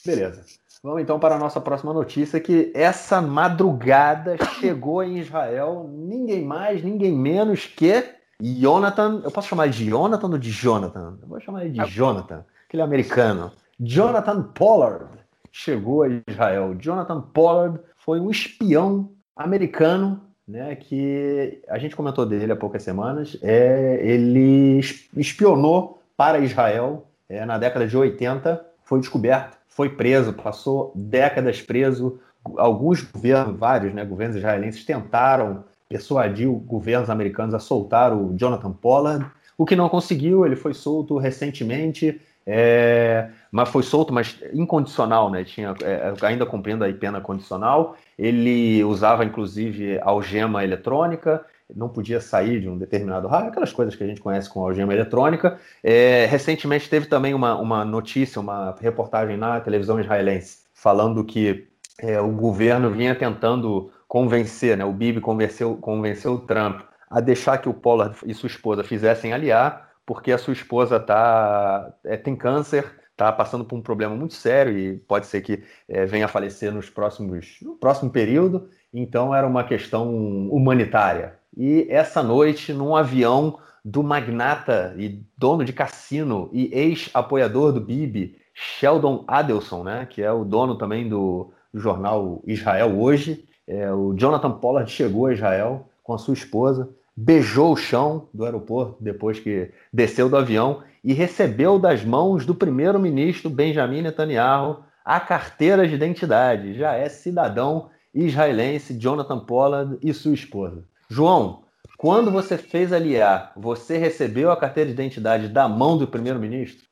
Beleza. 0.05 0.60
Vamos 0.83 1.03
então 1.03 1.20
para 1.20 1.35
a 1.35 1.39
nossa 1.39 1.61
próxima 1.61 1.93
notícia, 1.93 2.41
que 2.41 2.72
essa 2.74 3.20
madrugada 3.20 4.37
chegou 4.59 5.03
em 5.03 5.18
Israel 5.18 5.87
ninguém 5.93 6.43
mais, 6.43 6.83
ninguém 6.83 7.12
menos 7.12 7.66
que 7.66 8.03
Jonathan. 8.41 9.20
Eu 9.22 9.31
posso 9.31 9.49
chamar 9.49 9.68
de 9.68 9.85
Jonathan 9.85 10.28
ou 10.28 10.39
de 10.39 10.51
Jonathan? 10.51 11.18
Eu 11.20 11.28
vou 11.28 11.39
chamar 11.39 11.66
ele 11.66 11.78
de 11.78 11.91
Jonathan, 11.91 12.47
aquele 12.66 12.83
americano. 12.83 13.53
Jonathan 13.78 14.43
Pollard 14.43 15.11
chegou 15.53 16.03
a 16.03 16.09
Israel. 16.26 16.74
Jonathan 16.78 17.20
Pollard 17.20 17.78
foi 17.99 18.18
um 18.18 18.31
espião 18.31 19.11
americano 19.37 20.22
né, 20.49 20.74
que 20.76 21.62
a 21.68 21.78
gente 21.78 21.95
comentou 21.95 22.24
dele 22.24 22.53
há 22.53 22.57
poucas 22.57 22.83
semanas. 22.83 23.39
É, 23.43 24.01
ele 24.03 24.81
espionou 25.14 26.03
para 26.16 26.39
Israel 26.39 27.07
é, 27.28 27.45
na 27.45 27.59
década 27.59 27.87
de 27.87 27.97
80, 27.97 28.66
foi 28.83 28.99
descoberto, 28.99 29.60
foi 29.71 29.89
preso, 29.89 30.33
passou 30.33 30.93
décadas 30.95 31.62
preso. 31.62 32.21
Alguns 32.57 33.03
governos, 33.03 33.59
vários 33.59 33.95
né, 33.95 34.05
governos 34.05 34.37
israelenses, 34.37 34.85
tentaram 34.85 35.64
persuadir 35.89 36.49
governos 36.49 37.09
americanos 37.09 37.55
a 37.55 37.59
soltar 37.59 38.12
o 38.12 38.37
Jonathan 38.37 38.73
Pollard, 38.73 39.27
o 39.57 39.64
que 39.64 39.77
não 39.77 39.89
conseguiu. 39.89 40.45
Ele 40.45 40.57
foi 40.57 40.75
solto 40.75 41.16
recentemente. 41.16 42.21
É, 42.47 43.29
mas 43.53 43.68
foi 43.68 43.83
solto, 43.83 44.12
mas 44.12 44.39
incondicional, 44.53 45.31
né? 45.31 45.45
Tinha, 45.45 45.75
é, 45.83 46.12
ainda 46.23 46.45
cumprindo 46.45 46.85
a 46.85 46.93
pena 46.93 47.21
condicional. 47.21 47.97
Ele 48.18 48.83
usava, 48.83 49.25
inclusive, 49.25 50.01
algema 50.01 50.64
eletrônica, 50.64 51.45
não 51.75 51.89
podia 51.89 52.21
sair 52.21 52.61
de 52.61 52.68
um 52.68 52.77
determinado 52.77 53.29
raio, 53.29 53.49
aquelas 53.49 53.73
coisas 53.73 53.95
que 53.95 54.03
a 54.03 54.07
gente 54.07 54.21
conhece 54.21 54.49
com 54.49 54.62
algema 54.62 54.93
eletrônica. 54.93 55.59
É, 55.83 56.27
recentemente 56.27 56.89
teve 56.89 57.07
também 57.07 57.35
uma, 57.35 57.57
uma 57.59 57.85
notícia, 57.85 58.41
uma 58.41 58.75
reportagem 58.81 59.37
na 59.37 59.61
televisão 59.61 59.99
israelense, 60.01 60.61
falando 60.75 61.25
que 61.25 61.68
é, 61.99 62.21
o 62.21 62.31
governo 62.33 62.91
vinha 62.91 63.14
tentando 63.14 63.91
convencer, 64.09 64.77
né? 64.77 64.85
O 64.85 64.93
Bibi 64.93 65.21
convenceu, 65.21 65.77
convenceu 65.77 66.33
o 66.33 66.41
Trump 66.41 66.81
a 67.09 67.21
deixar 67.21 67.59
que 67.59 67.68
o 67.68 67.75
Pollard 67.75 68.16
e 68.25 68.35
sua 68.35 68.47
esposa 68.49 68.85
fizessem 68.85 69.33
aliar 69.33 69.91
porque 70.11 70.33
a 70.33 70.39
sua 70.39 70.53
esposa 70.53 70.99
tá, 70.99 71.95
é, 72.03 72.16
tem 72.16 72.35
câncer, 72.35 72.85
está 73.12 73.31
passando 73.31 73.64
por 73.64 73.77
um 73.77 73.81
problema 73.81 74.12
muito 74.16 74.35
sério 74.35 74.77
e 74.77 74.97
pode 74.97 75.27
ser 75.27 75.41
que 75.41 75.62
é, 75.89 76.05
venha 76.05 76.25
a 76.25 76.29
falecer 76.29 76.73
nos 76.73 76.91
próximos, 76.91 77.59
no 77.62 77.77
próximo 77.77 78.11
período. 78.11 78.68
Então 78.93 79.33
era 79.33 79.47
uma 79.47 79.62
questão 79.62 80.49
humanitária. 80.49 81.39
E 81.57 81.86
essa 81.88 82.22
noite, 82.22 82.72
num 82.72 82.94
avião 82.94 83.59
do 83.84 84.03
magnata 84.03 84.94
e 84.96 85.22
dono 85.36 85.64
de 85.64 85.72
cassino 85.72 86.48
e 86.53 86.70
ex-apoiador 86.72 87.72
do 87.72 87.80
Bibi, 87.80 88.36
Sheldon 88.55 89.24
Adelson, 89.26 89.82
né, 89.84 90.07
que 90.09 90.22
é 90.22 90.30
o 90.30 90.44
dono 90.44 90.76
também 90.76 91.09
do, 91.09 91.53
jornal 91.72 92.42
Israel 92.46 93.01
Hoje, 93.01 93.44
é, 93.66 93.92
o 93.92 94.12
Jonathan 94.14 94.51
Pollard 94.51 94.90
chegou 94.90 95.26
a 95.26 95.32
Israel 95.32 95.88
com 96.03 96.12
a 96.12 96.18
sua 96.18 96.34
esposa 96.34 96.92
beijou 97.20 97.72
o 97.72 97.76
chão 97.76 98.28
do 98.32 98.46
aeroporto 98.46 98.96
depois 98.98 99.38
que 99.38 99.70
desceu 99.92 100.28
do 100.28 100.38
avião 100.38 100.82
e 101.05 101.12
recebeu 101.12 101.78
das 101.78 102.03
mãos 102.03 102.46
do 102.46 102.55
primeiro-ministro 102.55 103.51
Benjamin 103.51 104.01
Netanyahu 104.01 104.82
a 105.05 105.20
carteira 105.20 105.86
de 105.86 105.94
identidade. 105.94 106.74
Já 106.74 106.94
é 106.94 107.11
cidadão 107.11 107.90
israelense 108.14 108.98
Jonathan 108.98 109.38
Pollard 109.40 109.98
e 110.03 110.14
sua 110.14 110.32
esposa. 110.32 110.84
João, 111.11 111.65
quando 111.99 112.31
você 112.31 112.57
fez 112.57 112.93
aliar, 112.93 113.53
você 113.57 113.99
recebeu 113.99 114.51
a 114.51 114.57
carteira 114.57 114.87
de 114.89 114.95
identidade 114.95 115.49
da 115.49 115.69
mão 115.69 115.99
do 115.99 116.07
primeiro-ministro? 116.07 116.87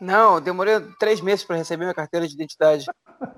Não, 0.00 0.40
demorei 0.40 0.80
três 0.98 1.20
meses 1.20 1.44
para 1.44 1.56
receber 1.56 1.84
minha 1.84 1.94
carteira 1.94 2.26
de 2.26 2.34
identidade. 2.34 2.86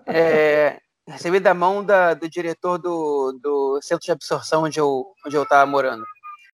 É, 0.06 0.78
recebi 1.08 1.40
da 1.40 1.54
mão 1.54 1.82
da, 1.82 2.12
do 2.12 2.28
diretor 2.28 2.76
do, 2.76 3.32
do 3.42 3.80
centro 3.80 4.04
de 4.04 4.12
absorção 4.12 4.64
onde 4.64 4.78
eu 4.78 5.06
onde 5.24 5.36
eu 5.36 5.42
estava 5.42 5.64
morando. 5.64 6.04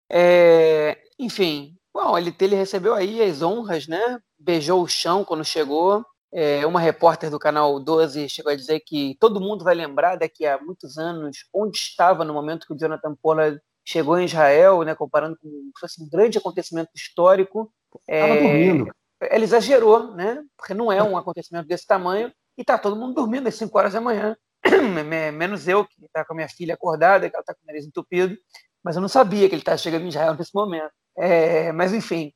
É, 0.08 0.98
enfim, 1.18 1.74
bom, 1.92 2.16
ele, 2.16 2.34
ele 2.40 2.54
recebeu 2.54 2.94
aí 2.94 3.22
as 3.22 3.42
honras, 3.42 3.88
né? 3.88 4.20
Beijou 4.38 4.82
o 4.82 4.88
chão 4.88 5.24
quando 5.24 5.44
chegou. 5.44 6.04
É, 6.32 6.66
uma 6.66 6.80
repórter 6.80 7.30
do 7.30 7.38
canal 7.38 7.78
12 7.78 8.28
chegou 8.28 8.52
a 8.52 8.56
dizer 8.56 8.80
que 8.80 9.16
todo 9.20 9.40
mundo 9.40 9.64
vai 9.64 9.74
lembrar 9.74 10.16
daqui 10.16 10.46
a 10.46 10.58
muitos 10.58 10.96
anos 10.96 11.46
onde 11.52 11.76
estava 11.76 12.24
no 12.24 12.32
momento 12.32 12.66
que 12.66 12.72
o 12.72 12.78
Jonathan 12.78 13.14
Pollard 13.20 13.60
chegou 13.84 14.18
em 14.18 14.24
Israel, 14.24 14.82
né, 14.82 14.94
comparando 14.94 15.36
com 15.40 15.70
assim, 15.84 16.04
um 16.04 16.08
grande 16.08 16.38
acontecimento 16.38 16.90
histórico. 16.94 17.72
Estava 18.08 18.34
é, 18.34 18.42
dormindo. 18.42 18.92
Ela 19.20 19.44
exagerou, 19.44 20.14
né, 20.14 20.42
porque 20.56 20.74
não 20.74 20.90
é 20.90 21.02
um 21.02 21.16
acontecimento 21.16 21.66
desse 21.66 21.86
tamanho, 21.86 22.32
e 22.56 22.62
está 22.62 22.78
todo 22.78 22.96
mundo 22.96 23.14
dormindo 23.14 23.48
às 23.48 23.54
5 23.54 23.76
horas 23.78 23.92
da 23.92 24.00
manhã, 24.00 24.36
menos 25.34 25.66
eu, 25.68 25.84
que 25.84 26.04
está 26.04 26.24
com 26.24 26.32
a 26.32 26.36
minha 26.36 26.48
filha 26.48 26.74
acordada, 26.74 27.28
que 27.28 27.34
ela 27.34 27.42
está 27.42 27.54
com 27.54 27.60
o 27.62 27.66
nariz 27.66 27.86
entupido, 27.86 28.36
mas 28.82 28.96
eu 28.96 29.02
não 29.02 29.08
sabia 29.08 29.48
que 29.48 29.54
ele 29.54 29.62
estava 29.62 29.78
chegando 29.78 30.04
em 30.04 30.08
Israel 30.08 30.34
nesse 30.34 30.54
momento. 30.54 30.92
É, 31.16 31.72
mas, 31.72 31.92
enfim, 31.92 32.32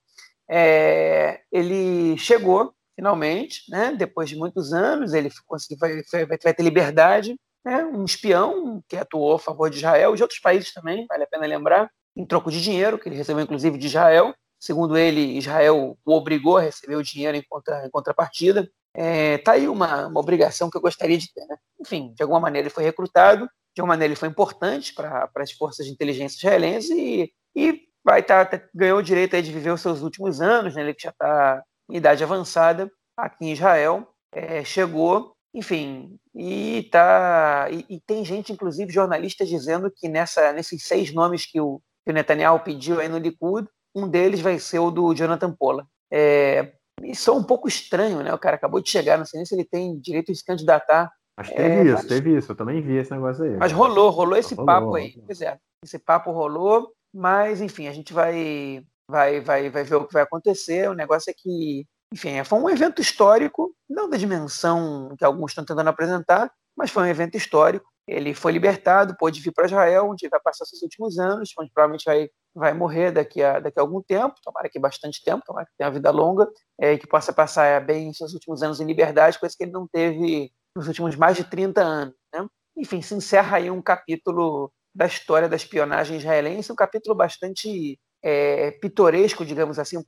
é, 0.49 1.41
ele 1.51 2.17
chegou 2.19 2.73
finalmente, 2.95 3.71
né? 3.71 3.95
depois 3.97 4.29
de 4.29 4.37
muitos 4.37 4.73
anos, 4.73 5.13
ele 5.13 5.31
conseguiu, 5.47 5.77
vai, 5.79 6.03
vai, 6.11 6.39
vai 6.39 6.55
ter 6.55 6.63
liberdade. 6.63 7.37
Né? 7.67 7.85
Um 7.85 8.05
espião 8.05 8.81
que 8.89 8.97
atuou 8.97 9.35
a 9.35 9.39
favor 9.41 9.69
de 9.69 9.79
Israel 9.79 10.14
e 10.14 10.17
de 10.17 10.23
outros 10.23 10.39
países 10.39 10.73
também, 10.73 11.05
vale 11.09 11.25
a 11.25 11.27
pena 11.27 11.45
lembrar, 11.45 11.91
em 12.17 12.25
troco 12.25 12.49
de 12.49 12.62
dinheiro, 12.62 12.97
que 12.97 13.09
ele 13.09 13.17
recebeu 13.17 13.43
inclusive 13.43 13.77
de 13.77 13.89
Israel. 13.89 14.33
Segundo 14.61 14.97
ele, 14.97 15.37
Israel 15.37 15.99
o 16.05 16.12
obrigou 16.12 16.59
a 16.59 16.62
receber 16.62 16.95
o 16.95 17.03
dinheiro 17.03 17.37
em, 17.37 17.43
contra, 17.43 17.85
em 17.85 17.91
contrapartida. 17.91 18.71
É, 18.95 19.39
tá 19.39 19.53
aí 19.53 19.69
uma, 19.69 20.07
uma 20.07 20.21
obrigação 20.21 20.71
que 20.71 20.79
eu 20.79 20.81
gostaria 20.81 21.19
de 21.19 21.31
ter. 21.35 21.45
Né? 21.45 21.57
Enfim, 21.81 22.14
de 22.14 22.23
alguma 22.23 22.39
maneira 22.39 22.69
ele 22.69 22.75
foi 22.75 22.85
recrutado, 22.85 23.47
de 23.75 23.81
alguma 23.81 23.95
maneira 23.95 24.12
ele 24.12 24.19
foi 24.19 24.29
importante 24.29 24.95
para 24.95 25.29
as 25.35 25.51
forças 25.51 25.85
de 25.85 25.93
inteligência 25.93 26.39
israelenses 26.39 26.91
e, 26.91 27.33
e 27.55 27.81
vai 28.05 28.21
estar 28.21 28.47
tá, 28.47 28.62
ganhou 28.73 29.01
o 29.01 29.03
direito 29.03 29.43
de 29.43 29.53
viver 29.53 29.73
os 29.73 29.81
seus 29.81 30.03
últimos 30.03 30.41
anos, 30.41 30.77
né? 30.77 30.83
ele 30.83 30.95
que 30.95 31.03
já 31.03 31.11
está 31.11 31.62
idade 31.91 32.23
avançada 32.23 32.91
aqui 33.17 33.45
em 33.45 33.53
Israel, 33.53 34.09
é, 34.33 34.64
chegou, 34.64 35.36
enfim, 35.55 36.19
e 36.35 36.89
tá 36.91 37.69
e, 37.71 37.97
e, 37.97 38.01
tem 38.01 38.25
gente, 38.25 38.53
inclusive 38.53 38.93
jornalistas, 38.93 39.49
dizendo 39.49 39.91
que 39.91 40.09
nessa 40.09 40.53
nesses 40.53 40.83
seis 40.85 41.13
nomes 41.13 41.47
que 41.47 41.61
o, 41.61 41.81
que 42.05 42.11
o 42.11 42.15
Netanyahu 42.15 42.61
pediu 42.61 43.01
aí 43.01 43.09
no 43.09 43.19
Likud, 43.19 43.69
um 43.95 44.09
deles 44.09 44.41
vai 44.41 44.59
ser 44.59 44.79
o 44.79 44.91
do 44.91 45.15
Jonathan 45.15 45.53
Pola. 45.53 45.87
É, 46.11 46.73
isso 47.03 47.31
é 47.31 47.33
um 47.33 47.43
pouco 47.43 47.69
estranho, 47.69 48.23
né? 48.23 48.33
O 48.33 48.39
cara 48.39 48.57
acabou 48.57 48.81
de 48.81 48.91
chegar, 48.91 49.19
não 49.19 49.25
sei 49.25 49.39
nem 49.39 49.47
se 49.47 49.55
ele 49.55 49.65
tem 49.65 49.99
direito 49.99 50.33
de 50.33 50.39
se 50.39 50.45
candidatar. 50.45 51.11
Mas 51.37 51.49
teve 51.49 51.63
é, 51.63 51.85
isso, 51.85 51.95
mas... 51.95 52.07
teve 52.07 52.37
isso, 52.37 52.53
eu 52.53 52.57
também 52.57 52.81
vi 52.81 52.97
esse 52.97 53.11
negócio 53.11 53.45
aí. 53.45 53.57
Mas 53.57 53.73
rolou, 53.73 54.11
rolou 54.11 54.37
esse 54.37 54.55
rolou, 54.55 54.67
papo 54.67 54.95
aí. 54.95 55.15
Pois 55.25 55.41
é, 55.41 55.59
esse 55.85 55.99
papo 55.99 56.31
rolou, 56.33 56.93
mas 57.15 57.61
enfim, 57.61 57.89
a 57.89 57.93
gente 57.93 58.13
vai 58.13 58.83
vai, 59.09 59.41
vai, 59.41 59.71
vai 59.71 59.85
ver 59.85 59.97
o 59.97 60.07
que 60.07 60.13
vai 60.13 60.23
acontecer. 60.23 60.89
O 60.89 60.95
negócio 60.95 61.31
é 61.31 61.35
que, 61.37 61.87
enfim, 62.13 62.43
foi 62.45 62.59
um 62.59 62.71
evento 62.71 63.01
histórico, 63.01 63.75
não 63.89 64.09
da 64.09 64.16
dimensão 64.16 65.14
que 65.18 65.24
alguns 65.24 65.53
estão 65.53 65.64
tentando 65.64 65.89
apresentar, 65.89 66.51
mas 66.76 66.91
foi 66.91 67.05
um 67.05 67.07
evento 67.07 67.37
histórico. 67.37 67.89
Ele 68.07 68.34
foi 68.34 68.53
libertado, 68.53 69.16
pôde 69.16 69.41
vir 69.41 69.53
para 69.53 69.66
Israel, 69.66 70.09
onde 70.09 70.28
vai 70.28 70.39
passar 70.41 70.64
seus 70.64 70.82
últimos 70.82 71.18
anos, 71.18 71.51
onde 71.59 71.70
provavelmente 71.72 72.05
vai, 72.05 72.28
vai 72.55 72.72
morrer 72.72 73.11
daqui 73.11 73.43
a, 73.43 73.59
daqui 73.59 73.78
a 73.80 73.82
algum 73.82 74.01
tempo, 74.01 74.34
tomara 74.43 74.68
que 74.68 74.78
bastante 74.78 75.24
tempo, 75.24 75.43
tomara 75.45 75.66
que 75.66 75.72
tenha 75.76 75.89
uma 75.89 75.95
vida 75.95 76.11
longa, 76.11 76.49
é, 76.78 76.97
que 76.97 77.07
possa 77.07 77.32
passar 77.32 77.84
bem 77.84 78.12
seus 78.12 78.32
últimos 78.32 78.62
anos 78.62 78.80
em 78.80 78.84
liberdade, 78.84 79.39
coisa 79.39 79.55
que 79.57 79.64
ele 79.64 79.72
não 79.72 79.89
teve 79.89 80.53
nos 80.76 80.87
últimos 80.87 81.16
mais 81.16 81.37
de 81.37 81.45
30 81.45 81.82
anos. 81.82 82.14
Né? 82.32 82.47
Enfim, 82.76 83.03
se 83.03 83.14
encerra 83.14 83.57
aí 83.57 83.70
um 83.70 83.82
capítulo 83.82 84.70
da 84.95 85.07
história 85.07 85.49
da 85.49 85.57
espionagem 85.57 86.18
israelense, 86.18 86.70
um 86.70 86.76
capítulo 86.76 87.14
bastante 87.14 87.99
é, 88.22 88.70
pitoresco, 88.72 89.45
digamos 89.45 89.78
assim, 89.78 90.03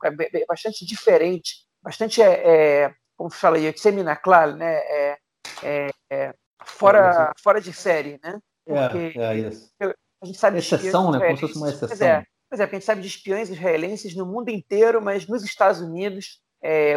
bastante 0.46 0.86
diferente, 0.86 1.66
bastante, 1.82 2.22
é, 2.22 2.84
é 2.84 2.94
como 3.18 3.30
se 3.30 3.36
fala 3.36 3.56
aí, 3.56 3.76
seminaclar, 3.76 4.56
né? 4.56 4.76
É, 4.76 5.18
é, 5.64 5.90
é 6.10 6.34
fora, 6.64 7.32
fora 7.42 7.60
de 7.60 7.72
série, 7.72 8.18
né? 8.22 8.38
Porque 8.64 9.18
é, 9.18 9.34
isso. 9.36 9.70
A 10.22 10.26
gente 10.26 10.38
sabe 10.38 10.58
exceção, 10.58 11.10
né? 11.10 11.18
Como 11.18 11.36
se 11.36 11.40
fosse 11.40 11.56
uma 11.56 11.68
exceção. 11.68 11.88
Pois 11.88 12.00
é, 12.00 12.24
pois 12.48 12.60
é, 12.60 12.64
a 12.64 12.66
gente 12.68 12.84
sabe 12.84 13.02
de 13.02 13.08
espiões 13.08 13.50
israelenses 13.50 14.14
no 14.14 14.24
mundo 14.24 14.50
inteiro, 14.50 15.02
mas 15.02 15.26
nos 15.26 15.42
Estados 15.42 15.80
Unidos, 15.80 16.40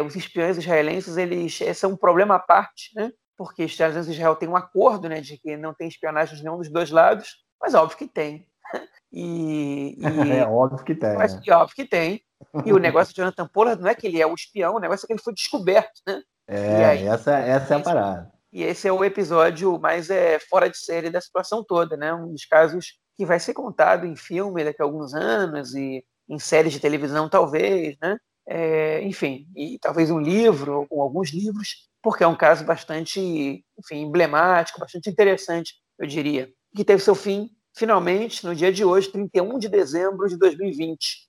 os 0.06 0.14
espiões 0.14 0.56
israelenses 0.56 1.16
eles 1.16 1.60
são 1.76 1.92
um 1.92 1.96
problema 1.96 2.36
à 2.36 2.38
parte, 2.38 2.94
né? 2.94 3.10
Porque 3.36 3.64
os 3.64 3.72
Estados 3.72 3.96
Unidos 3.96 4.08
e 4.08 4.12
Israel 4.12 4.36
têm 4.36 4.48
um 4.48 4.56
acordo, 4.56 5.08
né, 5.08 5.20
de 5.20 5.36
que 5.36 5.56
não 5.56 5.74
tem 5.74 5.88
espionagem 5.88 6.36
de 6.36 6.44
nenhum 6.44 6.58
dos 6.58 6.70
dois 6.70 6.90
lados, 6.90 7.38
mas 7.60 7.74
óbvio 7.74 7.98
que 7.98 8.06
tem. 8.06 8.46
E, 9.14 9.94
e... 9.98 10.00
É 10.40 10.46
óbvio 10.46 10.82
que 10.84 10.94
tem. 10.94 11.14
Mas, 11.14 11.34
né? 11.34 11.42
Óbvio 11.50 11.76
que 11.76 11.84
tem. 11.84 12.22
E 12.64 12.72
o 12.72 12.78
negócio 12.78 13.14
de 13.14 13.20
Jonathan 13.20 13.46
Pollard 13.46 13.80
não 13.80 13.88
é 13.88 13.94
que 13.94 14.06
ele 14.06 14.20
é 14.20 14.26
o 14.26 14.34
espião, 14.34 14.76
o 14.76 14.80
negócio 14.80 15.04
é 15.04 15.06
que 15.06 15.12
ele 15.12 15.22
foi 15.22 15.34
descoberto, 15.34 16.00
né? 16.06 16.22
É, 16.46 16.84
aí, 16.84 17.06
essa, 17.06 17.38
essa 17.38 17.74
é 17.74 17.76
a 17.76 17.80
parada. 17.80 18.32
E 18.52 18.62
esse 18.62 18.86
é 18.86 18.92
o 18.92 19.04
episódio 19.04 19.78
mais 19.78 20.10
é, 20.10 20.38
fora 20.38 20.68
de 20.68 20.76
série 20.76 21.08
da 21.08 21.20
situação 21.20 21.64
toda, 21.64 21.96
né? 21.96 22.12
Um 22.12 22.32
dos 22.32 22.44
casos 22.44 22.98
que 23.16 23.24
vai 23.24 23.40
ser 23.40 23.54
contado 23.54 24.06
em 24.06 24.16
filme 24.16 24.64
daqui 24.64 24.82
a 24.82 24.84
alguns 24.84 25.14
anos 25.14 25.74
e 25.74 26.04
em 26.28 26.38
séries 26.38 26.72
de 26.72 26.80
televisão, 26.80 27.28
talvez, 27.28 27.96
né? 28.00 28.18
É, 28.46 29.02
enfim, 29.04 29.46
e 29.56 29.78
talvez 29.80 30.10
um 30.10 30.18
livro, 30.18 30.86
ou 30.90 31.00
alguns 31.00 31.30
livros, 31.32 31.88
porque 32.02 32.24
é 32.24 32.26
um 32.26 32.36
caso 32.36 32.64
bastante, 32.64 33.64
enfim, 33.78 34.02
emblemático, 34.02 34.80
bastante 34.80 35.08
interessante, 35.08 35.74
eu 35.98 36.06
diria, 36.06 36.50
que 36.74 36.84
teve 36.84 37.02
seu 37.02 37.14
fim 37.14 37.48
finalmente, 37.74 38.44
no 38.44 38.54
dia 38.54 38.72
de 38.72 38.84
hoje, 38.84 39.10
31 39.10 39.58
de 39.58 39.68
dezembro 39.68 40.28
de 40.28 40.36
2020. 40.36 41.28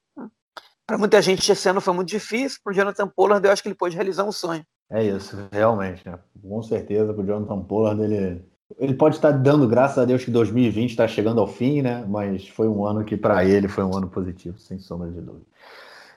Para 0.85 0.97
muita 0.97 1.21
gente, 1.21 1.49
esse 1.51 1.69
ano 1.69 1.79
foi 1.79 1.93
muito 1.93 2.09
difícil. 2.09 2.59
Para 2.63 2.71
o 2.71 2.75
Jonathan 2.75 3.07
Pollard, 3.07 3.45
eu 3.45 3.51
acho 3.51 3.61
que 3.61 3.69
ele 3.69 3.75
pôde 3.75 3.95
realizar 3.95 4.23
um 4.23 4.31
sonho. 4.31 4.63
É 4.91 5.03
isso, 5.03 5.37
realmente. 5.51 6.05
Né? 6.05 6.19
Com 6.41 6.61
certeza, 6.61 7.13
para 7.13 7.23
o 7.23 7.25
Jonathan 7.25 7.61
Pollard, 7.61 8.01
ele, 8.01 8.45
ele 8.77 8.93
pode 8.93 9.15
estar 9.15 9.31
dando 9.31 9.67
graças 9.67 9.97
a 9.97 10.05
Deus 10.05 10.23
que 10.23 10.31
2020 10.31 10.89
está 10.89 11.07
chegando 11.07 11.39
ao 11.39 11.47
fim, 11.47 11.81
né? 11.81 12.05
Mas 12.07 12.47
foi 12.47 12.67
um 12.67 12.85
ano 12.85 13.03
que, 13.03 13.15
para 13.15 13.45
ele, 13.45 13.67
foi 13.67 13.83
um 13.83 13.95
ano 13.95 14.09
positivo, 14.09 14.59
sem 14.59 14.77
sombra 14.77 15.09
de 15.09 15.21
dúvida. 15.21 15.45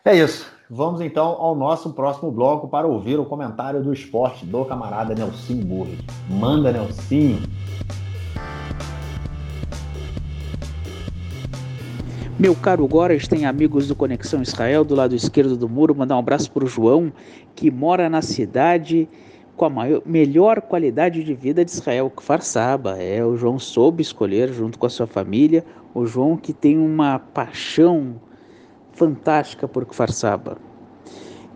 É 0.05 0.17
isso. 0.17 0.51
Vamos 0.69 1.01
então 1.01 1.27
ao 1.27 1.55
nosso 1.55 1.93
próximo 1.93 2.31
bloco 2.33 2.69
para 2.69 2.87
ouvir 2.87 3.19
o 3.21 3.25
comentário 3.25 3.83
do 3.83 3.93
esporte 3.93 4.45
do 4.45 4.65
camarada 4.65 5.15
Nelson 5.15 5.61
Burri. 5.61 5.99
Manda, 6.29 6.73
Nelson! 6.73 7.41
Meu 12.39 12.55
caro 12.55 12.87
Góres 12.87 13.27
tem 13.27 13.47
amigos 13.47 13.89
do 13.89 13.97
Conexão 13.97 14.43
Israel 14.43 14.85
do 14.85 14.95
lado 14.95 15.15
esquerdo 15.15 15.57
do 15.57 15.71
muro. 15.71 15.95
Mandar 15.95 16.17
um 16.17 16.19
abraço 16.19 16.53
para 16.53 16.65
o 16.65 16.67
João, 16.67 17.11
que 17.55 17.71
mora 17.71 18.11
na 18.11 18.21
cidade 18.21 19.09
com 19.57 19.65
a 19.65 19.71
maior, 19.71 20.03
melhor 20.05 20.61
qualidade 20.61 21.25
de 21.25 21.33
vida 21.33 21.65
de 21.65 21.71
Israel, 21.71 22.13
Kfar 22.15 22.43
Saba. 22.43 22.99
É, 22.99 23.25
o 23.25 23.39
João 23.39 23.59
soube 23.59 24.03
escolher 24.03 24.53
junto 24.53 24.79
com 24.79 24.85
a 24.85 24.91
sua 24.91 25.07
família. 25.07 25.65
O 25.95 26.05
João 26.05 26.37
que 26.37 26.53
tem 26.53 26.77
uma 26.77 27.19
paixão 27.19 28.21
fantástica 28.93 29.67
por 29.67 29.87
Kfar 29.87 30.13
Saba. 30.13 30.59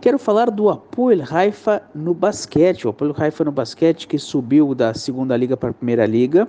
Quero 0.00 0.18
falar 0.18 0.50
do 0.50 0.70
Apoel 0.70 1.22
Haifa 1.30 1.82
no 1.94 2.14
basquete. 2.14 2.86
O 2.86 2.90
Apoel 2.90 3.14
Haifa 3.18 3.44
no 3.44 3.52
basquete 3.52 4.08
que 4.08 4.18
subiu 4.18 4.74
da 4.74 4.94
segunda 4.94 5.36
liga 5.36 5.58
para 5.58 5.68
a 5.68 5.74
primeira 5.74 6.06
liga 6.06 6.48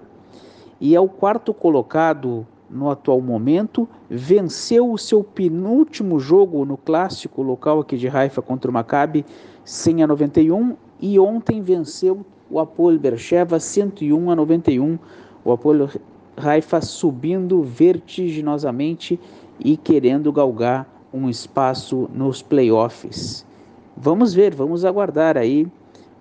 e 0.80 0.96
é 0.96 1.00
o 1.02 1.10
quarto 1.10 1.54
colocado 1.54 2.48
no 2.72 2.90
atual 2.90 3.22
momento, 3.22 3.88
venceu 4.10 4.92
o 4.92 4.98
seu 4.98 5.24
penúltimo 5.24 6.20
jogo 6.20 6.66
no 6.66 6.78
clássico 6.78 7.42
local 7.42 7.80
aqui 7.82 7.98
de 7.98 8.08
Haifa 8.08 8.42
contra 8.42 8.72
o 8.72 8.74
Maccabi 8.74 9.26
100 9.66 10.04
a 10.04 10.08
91 10.08 10.76
e 11.00 11.20
ontem 11.20 11.62
venceu 11.62 12.26
o 12.50 12.60
Apolo 12.60 12.98
Bercheva 12.98 13.60
101 13.60 14.32
a 14.32 14.36
91. 14.36 14.98
O 15.44 15.52
Apolo 15.52 15.90
Haifa 16.38 16.82
subindo 16.82 17.62
vertiginosamente 17.62 19.20
e 19.60 19.76
querendo 19.76 20.32
galgar 20.32 20.88
um 21.14 21.30
espaço 21.30 22.10
nos 22.14 22.42
playoffs. 22.42 23.46
Vamos 23.98 24.34
ver, 24.34 24.56
vamos 24.56 24.86
aguardar 24.86 25.38
aí. 25.38 25.68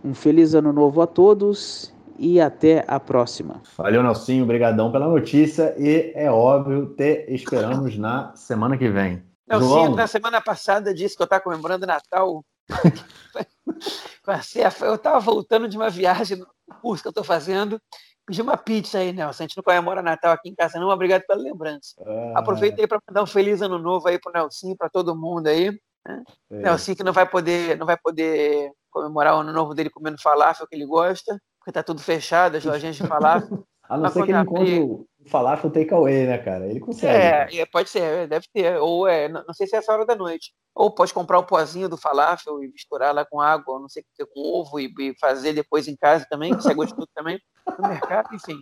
Um 0.04 0.14
feliz 0.14 0.54
ano 0.54 0.72
novo 0.72 1.00
a 1.00 1.06
todos 1.06 1.92
e 2.20 2.38
até 2.38 2.84
a 2.86 3.00
próxima. 3.00 3.62
Valeu, 3.78 4.02
Nelsinho, 4.02 4.44
obrigadão 4.44 4.92
pela 4.92 5.08
notícia 5.08 5.74
e 5.78 6.12
é 6.14 6.30
óbvio, 6.30 6.94
te 6.94 7.24
esperamos 7.28 7.96
na 7.96 8.36
semana 8.36 8.76
que 8.76 8.90
vem. 8.90 9.24
Nelsinho, 9.48 9.96
na 9.96 10.06
semana 10.06 10.38
passada 10.38 10.92
disse 10.92 11.16
que 11.16 11.22
eu 11.22 11.24
estava 11.24 11.42
comemorando 11.42 11.86
Natal. 11.86 12.44
eu 14.82 14.94
estava 14.94 15.18
voltando 15.18 15.66
de 15.66 15.78
uma 15.78 15.88
viagem 15.88 16.36
no 16.36 16.46
curso 16.82 17.02
que 17.02 17.08
eu 17.08 17.10
estou 17.10 17.24
fazendo, 17.24 17.80
pedi 18.26 18.42
uma 18.42 18.58
pizza 18.58 18.98
aí, 18.98 19.14
Nelson. 19.14 19.42
A 19.42 19.46
gente 19.46 19.56
não 19.56 19.64
comemora 19.64 20.02
Natal 20.02 20.32
aqui 20.32 20.50
em 20.50 20.54
casa, 20.54 20.78
não. 20.78 20.90
Obrigado 20.90 21.22
pela 21.26 21.40
lembrança. 21.40 21.94
Ah. 22.04 22.34
Aproveitei 22.36 22.86
para 22.86 23.00
mandar 23.08 23.22
um 23.22 23.26
feliz 23.26 23.62
ano 23.62 23.78
novo 23.78 24.06
aí 24.06 24.20
pro 24.20 24.30
Nelson, 24.30 24.76
para 24.76 24.90
todo 24.90 25.16
mundo 25.16 25.46
aí. 25.46 25.70
Né? 26.06 26.22
É. 26.50 26.56
Nelson 26.56 26.94
que 26.94 27.02
não 27.02 27.14
vai 27.14 27.26
poder, 27.26 27.78
não 27.78 27.86
vai 27.86 27.96
poder 27.96 28.70
comemorar 28.90 29.36
o 29.36 29.40
ano 29.40 29.54
novo 29.54 29.74
dele 29.74 29.88
comendo 29.88 30.20
falafel 30.20 30.66
que 30.66 30.76
ele 30.76 30.84
gosta 30.84 31.40
porque 31.60 31.72
tá 31.72 31.82
tudo 31.82 32.00
fechado, 32.00 32.56
as 32.56 32.64
lojinhas 32.64 32.96
de 32.96 33.06
falafel. 33.06 33.64
A 33.88 33.98
não 33.98 34.08
ser 34.08 34.24
que 34.24 34.30
ele 34.30 34.38
encontre, 34.38 35.06
falafel 35.26 35.68
takeaway, 35.68 36.24
né, 36.24 36.38
cara? 36.38 36.64
Ele 36.64 36.78
consegue. 36.78 37.12
É, 37.12 37.60
é, 37.60 37.66
pode 37.66 37.90
ser, 37.90 38.28
deve 38.28 38.46
ter. 38.54 38.76
Ou 38.78 39.08
é, 39.08 39.28
não, 39.28 39.42
não 39.44 39.52
sei 39.52 39.66
se 39.66 39.74
é 39.74 39.80
essa 39.80 39.92
hora 39.92 40.06
da 40.06 40.14
noite. 40.14 40.52
Ou 40.72 40.94
pode 40.94 41.12
comprar 41.12 41.40
o 41.40 41.44
pozinho 41.44 41.88
do 41.88 41.96
falafel 41.96 42.62
e 42.62 42.68
misturar 42.68 43.12
lá 43.12 43.24
com 43.24 43.40
água, 43.40 43.80
não 43.80 43.88
sei 43.88 44.02
o 44.02 44.06
que, 44.14 44.32
com 44.32 44.40
ovo 44.40 44.78
e, 44.78 44.94
e, 45.00 45.14
fazer 45.18 45.52
depois 45.52 45.88
em 45.88 45.96
casa 45.96 46.24
também, 46.30 46.52
que 46.52 46.60
isso 46.60 46.70
é 46.70 46.74
gostoso 46.74 47.08
também, 47.12 47.40
no 47.66 47.88
mercado, 47.88 48.32
enfim. 48.32 48.60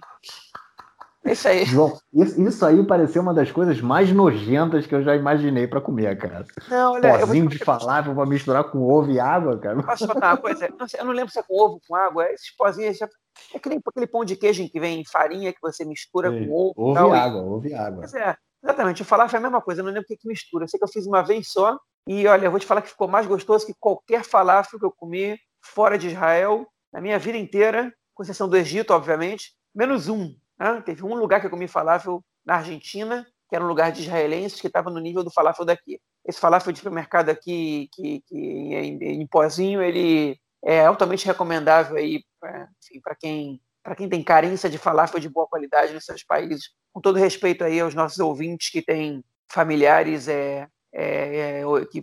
É 1.28 1.32
isso 1.32 1.46
aí. 1.46 1.64
João, 1.66 1.98
isso, 2.12 2.40
isso, 2.40 2.64
aí 2.64 2.82
pareceu 2.86 3.20
uma 3.20 3.34
das 3.34 3.50
coisas 3.52 3.80
mais 3.82 4.10
nojentas 4.10 4.86
que 4.86 4.94
eu 4.94 5.02
já 5.02 5.14
imaginei 5.14 5.66
para 5.66 5.80
comer, 5.80 6.16
cara. 6.16 6.46
Não, 6.70 6.94
olha, 6.94 7.18
Pozinho 7.18 7.48
de 7.48 7.58
falafel 7.58 8.14
para 8.14 8.26
misturar 8.26 8.64
com 8.64 8.82
ovo 8.82 9.10
e 9.10 9.20
água, 9.20 9.58
cara. 9.58 9.82
Posso 9.82 10.08
contar 10.08 10.28
uma 10.28 10.36
coisa? 10.38 10.66
Eu 10.98 11.04
não 11.04 11.12
lembro 11.12 11.30
se 11.30 11.38
é 11.38 11.42
com 11.42 11.54
ovo, 11.54 11.80
com 11.86 11.94
água. 11.94 12.30
Esses 12.32 12.56
pozinhos 12.56 12.96
já... 12.96 13.06
é 13.54 13.58
que 13.58 13.68
nem 13.68 13.78
aquele 13.86 14.06
pão 14.06 14.24
de 14.24 14.36
queijo 14.36 14.66
que 14.70 14.80
vem 14.80 15.04
farinha 15.04 15.52
que 15.52 15.60
você 15.60 15.84
mistura 15.84 16.30
Sim. 16.30 16.46
com 16.46 16.52
ovo. 16.54 16.74
Ovo 16.76 16.94
tal, 16.94 17.14
e 17.14 17.18
água, 17.18 17.42
ovo 17.42 17.66
e 17.66 17.74
água. 17.74 18.00
Mas 18.00 18.14
é, 18.14 18.34
exatamente. 18.64 19.02
O 19.02 19.04
falafel 19.04 19.36
é 19.36 19.40
a 19.40 19.42
mesma 19.42 19.60
coisa, 19.60 19.82
eu 19.82 19.84
não 19.84 19.92
lembro 19.92 20.04
o 20.04 20.06
que, 20.06 20.16
que 20.16 20.26
mistura. 20.26 20.64
Eu 20.64 20.68
sei 20.68 20.78
que 20.78 20.84
eu 20.84 20.88
fiz 20.88 21.06
uma 21.06 21.22
vez 21.22 21.52
só 21.52 21.78
e, 22.06 22.26
olha, 22.26 22.46
eu 22.46 22.50
vou 22.50 22.58
te 22.58 22.64
falar 22.64 22.80
que 22.80 22.88
ficou 22.88 23.06
mais 23.06 23.26
gostoso 23.26 23.66
que 23.66 23.74
qualquer 23.78 24.24
falafel 24.24 24.78
que 24.78 24.86
eu 24.86 24.92
comi 24.92 25.38
fora 25.60 25.98
de 25.98 26.08
Israel, 26.08 26.66
na 26.90 27.02
minha 27.02 27.18
vida 27.18 27.36
inteira, 27.36 27.92
com 28.14 28.22
exceção 28.22 28.48
do 28.48 28.56
Egito, 28.56 28.94
obviamente, 28.94 29.52
menos 29.74 30.08
um. 30.08 30.34
Né? 30.58 30.82
Teve 30.84 31.04
um 31.04 31.14
lugar 31.14 31.40
que 31.40 31.46
eu 31.46 31.50
comi 31.50 31.68
falafel 31.68 32.22
na 32.44 32.56
Argentina, 32.56 33.26
que 33.48 33.56
era 33.56 33.64
um 33.64 33.68
lugar 33.68 33.92
de 33.92 34.02
israelenses 34.02 34.60
que 34.60 34.66
estava 34.66 34.90
no 34.90 35.00
nível 35.00 35.22
do 35.22 35.30
falafel 35.30 35.64
daqui. 35.64 36.00
Esse 36.24 36.40
falafel 36.40 36.72
de 36.72 36.78
supermercado 36.78 37.30
aqui, 37.30 37.88
que, 37.92 38.22
que 38.26 38.36
em, 38.36 39.22
em 39.22 39.26
pozinho, 39.26 39.82
ele 39.82 40.38
é 40.64 40.84
altamente 40.84 41.26
recomendável 41.26 41.96
aí 41.96 42.22
para 42.40 43.14
quem 43.18 43.60
para 43.82 43.96
quem 43.96 44.08
tem 44.08 44.22
carência 44.22 44.68
de 44.68 44.76
falafel 44.76 45.18
de 45.18 45.30
boa 45.30 45.46
qualidade 45.46 45.94
nesses 45.94 46.22
países. 46.22 46.74
Com 46.92 47.00
todo 47.00 47.16
respeito 47.16 47.64
aí 47.64 47.80
aos 47.80 47.94
nossos 47.94 48.18
ouvintes 48.18 48.68
que 48.68 48.82
têm 48.82 49.24
familiares 49.50 50.28
é, 50.28 50.68
é, 50.92 51.60
é, 51.60 51.62
que, 51.90 52.02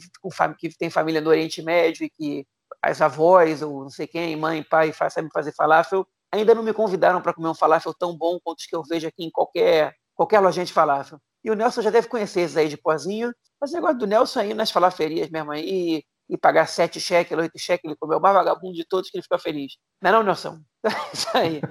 que 0.57 0.77
tem 0.77 0.89
família 0.89 1.21
no 1.21 1.29
Oriente 1.29 1.61
Médio 1.61 2.03
e 2.05 2.09
que 2.09 2.47
as 2.81 3.01
avós 3.01 3.61
ou 3.61 3.83
não 3.83 3.89
sei 3.89 4.07
quem, 4.07 4.35
mãe, 4.35 4.63
pai, 4.63 4.93
sabem 4.93 5.29
fazer 5.31 5.53
falafel, 5.53 6.07
ainda 6.39 6.55
não 6.55 6.63
me 6.63 6.73
convidaram 6.73 7.21
para 7.21 7.33
comer 7.33 7.49
um 7.49 7.55
falafel 7.55 7.93
tão 7.93 8.17
bom 8.17 8.39
quanto 8.43 8.59
os 8.59 8.65
que 8.65 8.75
eu 8.75 8.83
vejo 8.83 9.07
aqui 9.07 9.23
em 9.25 9.31
qualquer, 9.31 9.93
qualquer 10.13 10.39
lojinha 10.39 10.65
de 10.65 10.73
falafel. 10.73 11.19
E 11.43 11.51
o 11.51 11.55
Nelson 11.55 11.81
já 11.81 11.89
deve 11.89 12.07
conhecer 12.07 12.41
esses 12.41 12.57
aí 12.57 12.67
de 12.67 12.77
pozinho, 12.77 13.33
mas 13.59 13.71
o 13.71 13.75
negócio 13.75 13.97
do 13.97 14.07
Nelson 14.07 14.39
aí 14.39 14.53
nas 14.53 14.71
falaferias 14.71 15.29
mesmo 15.29 15.51
aí, 15.51 16.03
e 16.27 16.37
pagar 16.37 16.67
sete 16.67 16.99
cheques, 16.99 17.37
oito 17.37 17.57
cheques, 17.59 17.85
ele 17.85 17.95
comeu 17.95 18.17
o 18.17 18.21
mais 18.21 18.33
vagabundo 18.33 18.73
de 18.73 18.85
todos 18.85 19.09
que 19.09 19.17
ele 19.17 19.23
fica 19.23 19.37
feliz. 19.37 19.73
Não 20.01 20.09
é 20.09 20.13
não, 20.13 20.23
Nelson? 20.23 20.59
Isso 21.13 21.27
aí. 21.33 21.61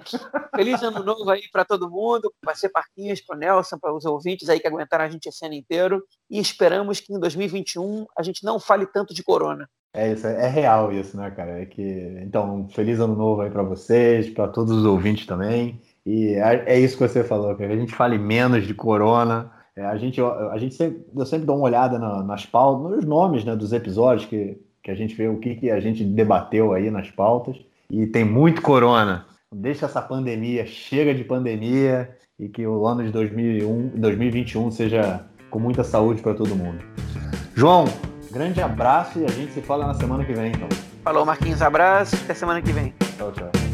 Feliz 0.54 0.82
ano 0.82 1.02
novo 1.02 1.28
aí 1.28 1.42
para 1.52 1.64
todo 1.64 1.90
mundo, 1.90 2.32
vai 2.44 2.54
ser 2.54 2.68
parquinhos 2.68 3.20
para 3.20 3.36
o 3.36 3.38
Nelson, 3.38 3.78
para 3.78 3.92
os 3.92 4.04
ouvintes 4.04 4.48
aí 4.48 4.60
que 4.60 4.66
aguentaram 4.66 5.04
a 5.04 5.08
gente 5.08 5.26
esse 5.26 5.44
ano 5.44 5.54
inteiro, 5.54 6.04
e 6.30 6.38
esperamos 6.38 7.00
que 7.00 7.12
em 7.12 7.18
2021 7.18 8.06
a 8.16 8.22
gente 8.22 8.44
não 8.44 8.60
fale 8.60 8.86
tanto 8.86 9.12
de 9.12 9.22
corona. 9.22 9.68
É 9.96 10.12
isso, 10.12 10.26
é 10.26 10.48
real 10.48 10.92
isso, 10.92 11.16
né, 11.16 11.30
cara? 11.30 11.62
É 11.62 11.66
que 11.66 12.18
então 12.20 12.66
feliz 12.70 12.98
ano 12.98 13.14
novo 13.14 13.42
aí 13.42 13.50
para 13.50 13.62
vocês, 13.62 14.28
para 14.28 14.48
todos 14.48 14.72
os 14.72 14.84
ouvintes 14.84 15.24
também. 15.24 15.80
E 16.04 16.34
é, 16.34 16.64
é, 16.66 16.80
isso 16.80 16.98
que 16.98 17.06
você 17.06 17.22
falou, 17.22 17.54
que 17.54 17.62
a 17.62 17.76
gente 17.76 17.94
fale 17.94 18.18
menos 18.18 18.66
de 18.66 18.74
corona. 18.74 19.52
É, 19.76 19.84
a 19.84 19.96
gente, 19.96 20.20
a 20.20 20.58
gente 20.58 20.74
sempre, 20.74 21.04
eu 21.16 21.24
sempre 21.24 21.46
dou 21.46 21.56
uma 21.56 21.66
olhada 21.66 21.96
na, 21.96 22.24
nas 22.24 22.44
pautas, 22.44 22.90
nos 22.90 23.04
nomes 23.04 23.44
né, 23.44 23.54
dos 23.54 23.72
episódios 23.72 24.26
que, 24.26 24.60
que 24.82 24.90
a 24.90 24.94
gente 24.96 25.14
vê 25.14 25.28
o 25.28 25.38
que, 25.38 25.54
que 25.54 25.70
a 25.70 25.78
gente 25.78 26.02
debateu 26.02 26.72
aí 26.72 26.90
nas 26.90 27.08
pautas. 27.10 27.56
E 27.88 28.04
tem 28.06 28.24
muito 28.24 28.62
corona. 28.62 29.26
Deixa 29.54 29.86
essa 29.86 30.02
pandemia, 30.02 30.66
chega 30.66 31.14
de 31.14 31.22
pandemia 31.22 32.10
e 32.36 32.48
que 32.48 32.66
o 32.66 32.84
ano 32.84 33.04
de 33.04 33.12
2001, 33.12 33.92
2021 33.94 34.72
seja 34.72 35.24
com 35.50 35.60
muita 35.60 35.84
saúde 35.84 36.20
para 36.20 36.34
todo 36.34 36.56
mundo. 36.56 36.84
João, 37.54 37.84
Grande 38.34 38.60
abraço 38.60 39.20
e 39.20 39.24
a 39.24 39.28
gente 39.28 39.52
se 39.52 39.60
fala 39.62 39.86
na 39.86 39.94
semana 39.94 40.24
que 40.24 40.32
vem, 40.32 40.50
então. 40.50 40.68
Falou, 41.04 41.24
Marquinhos. 41.24 41.62
Abraço. 41.62 42.16
Até 42.16 42.34
semana 42.34 42.60
que 42.60 42.72
vem. 42.72 42.92
Tchau, 43.16 43.30
tchau. 43.30 43.73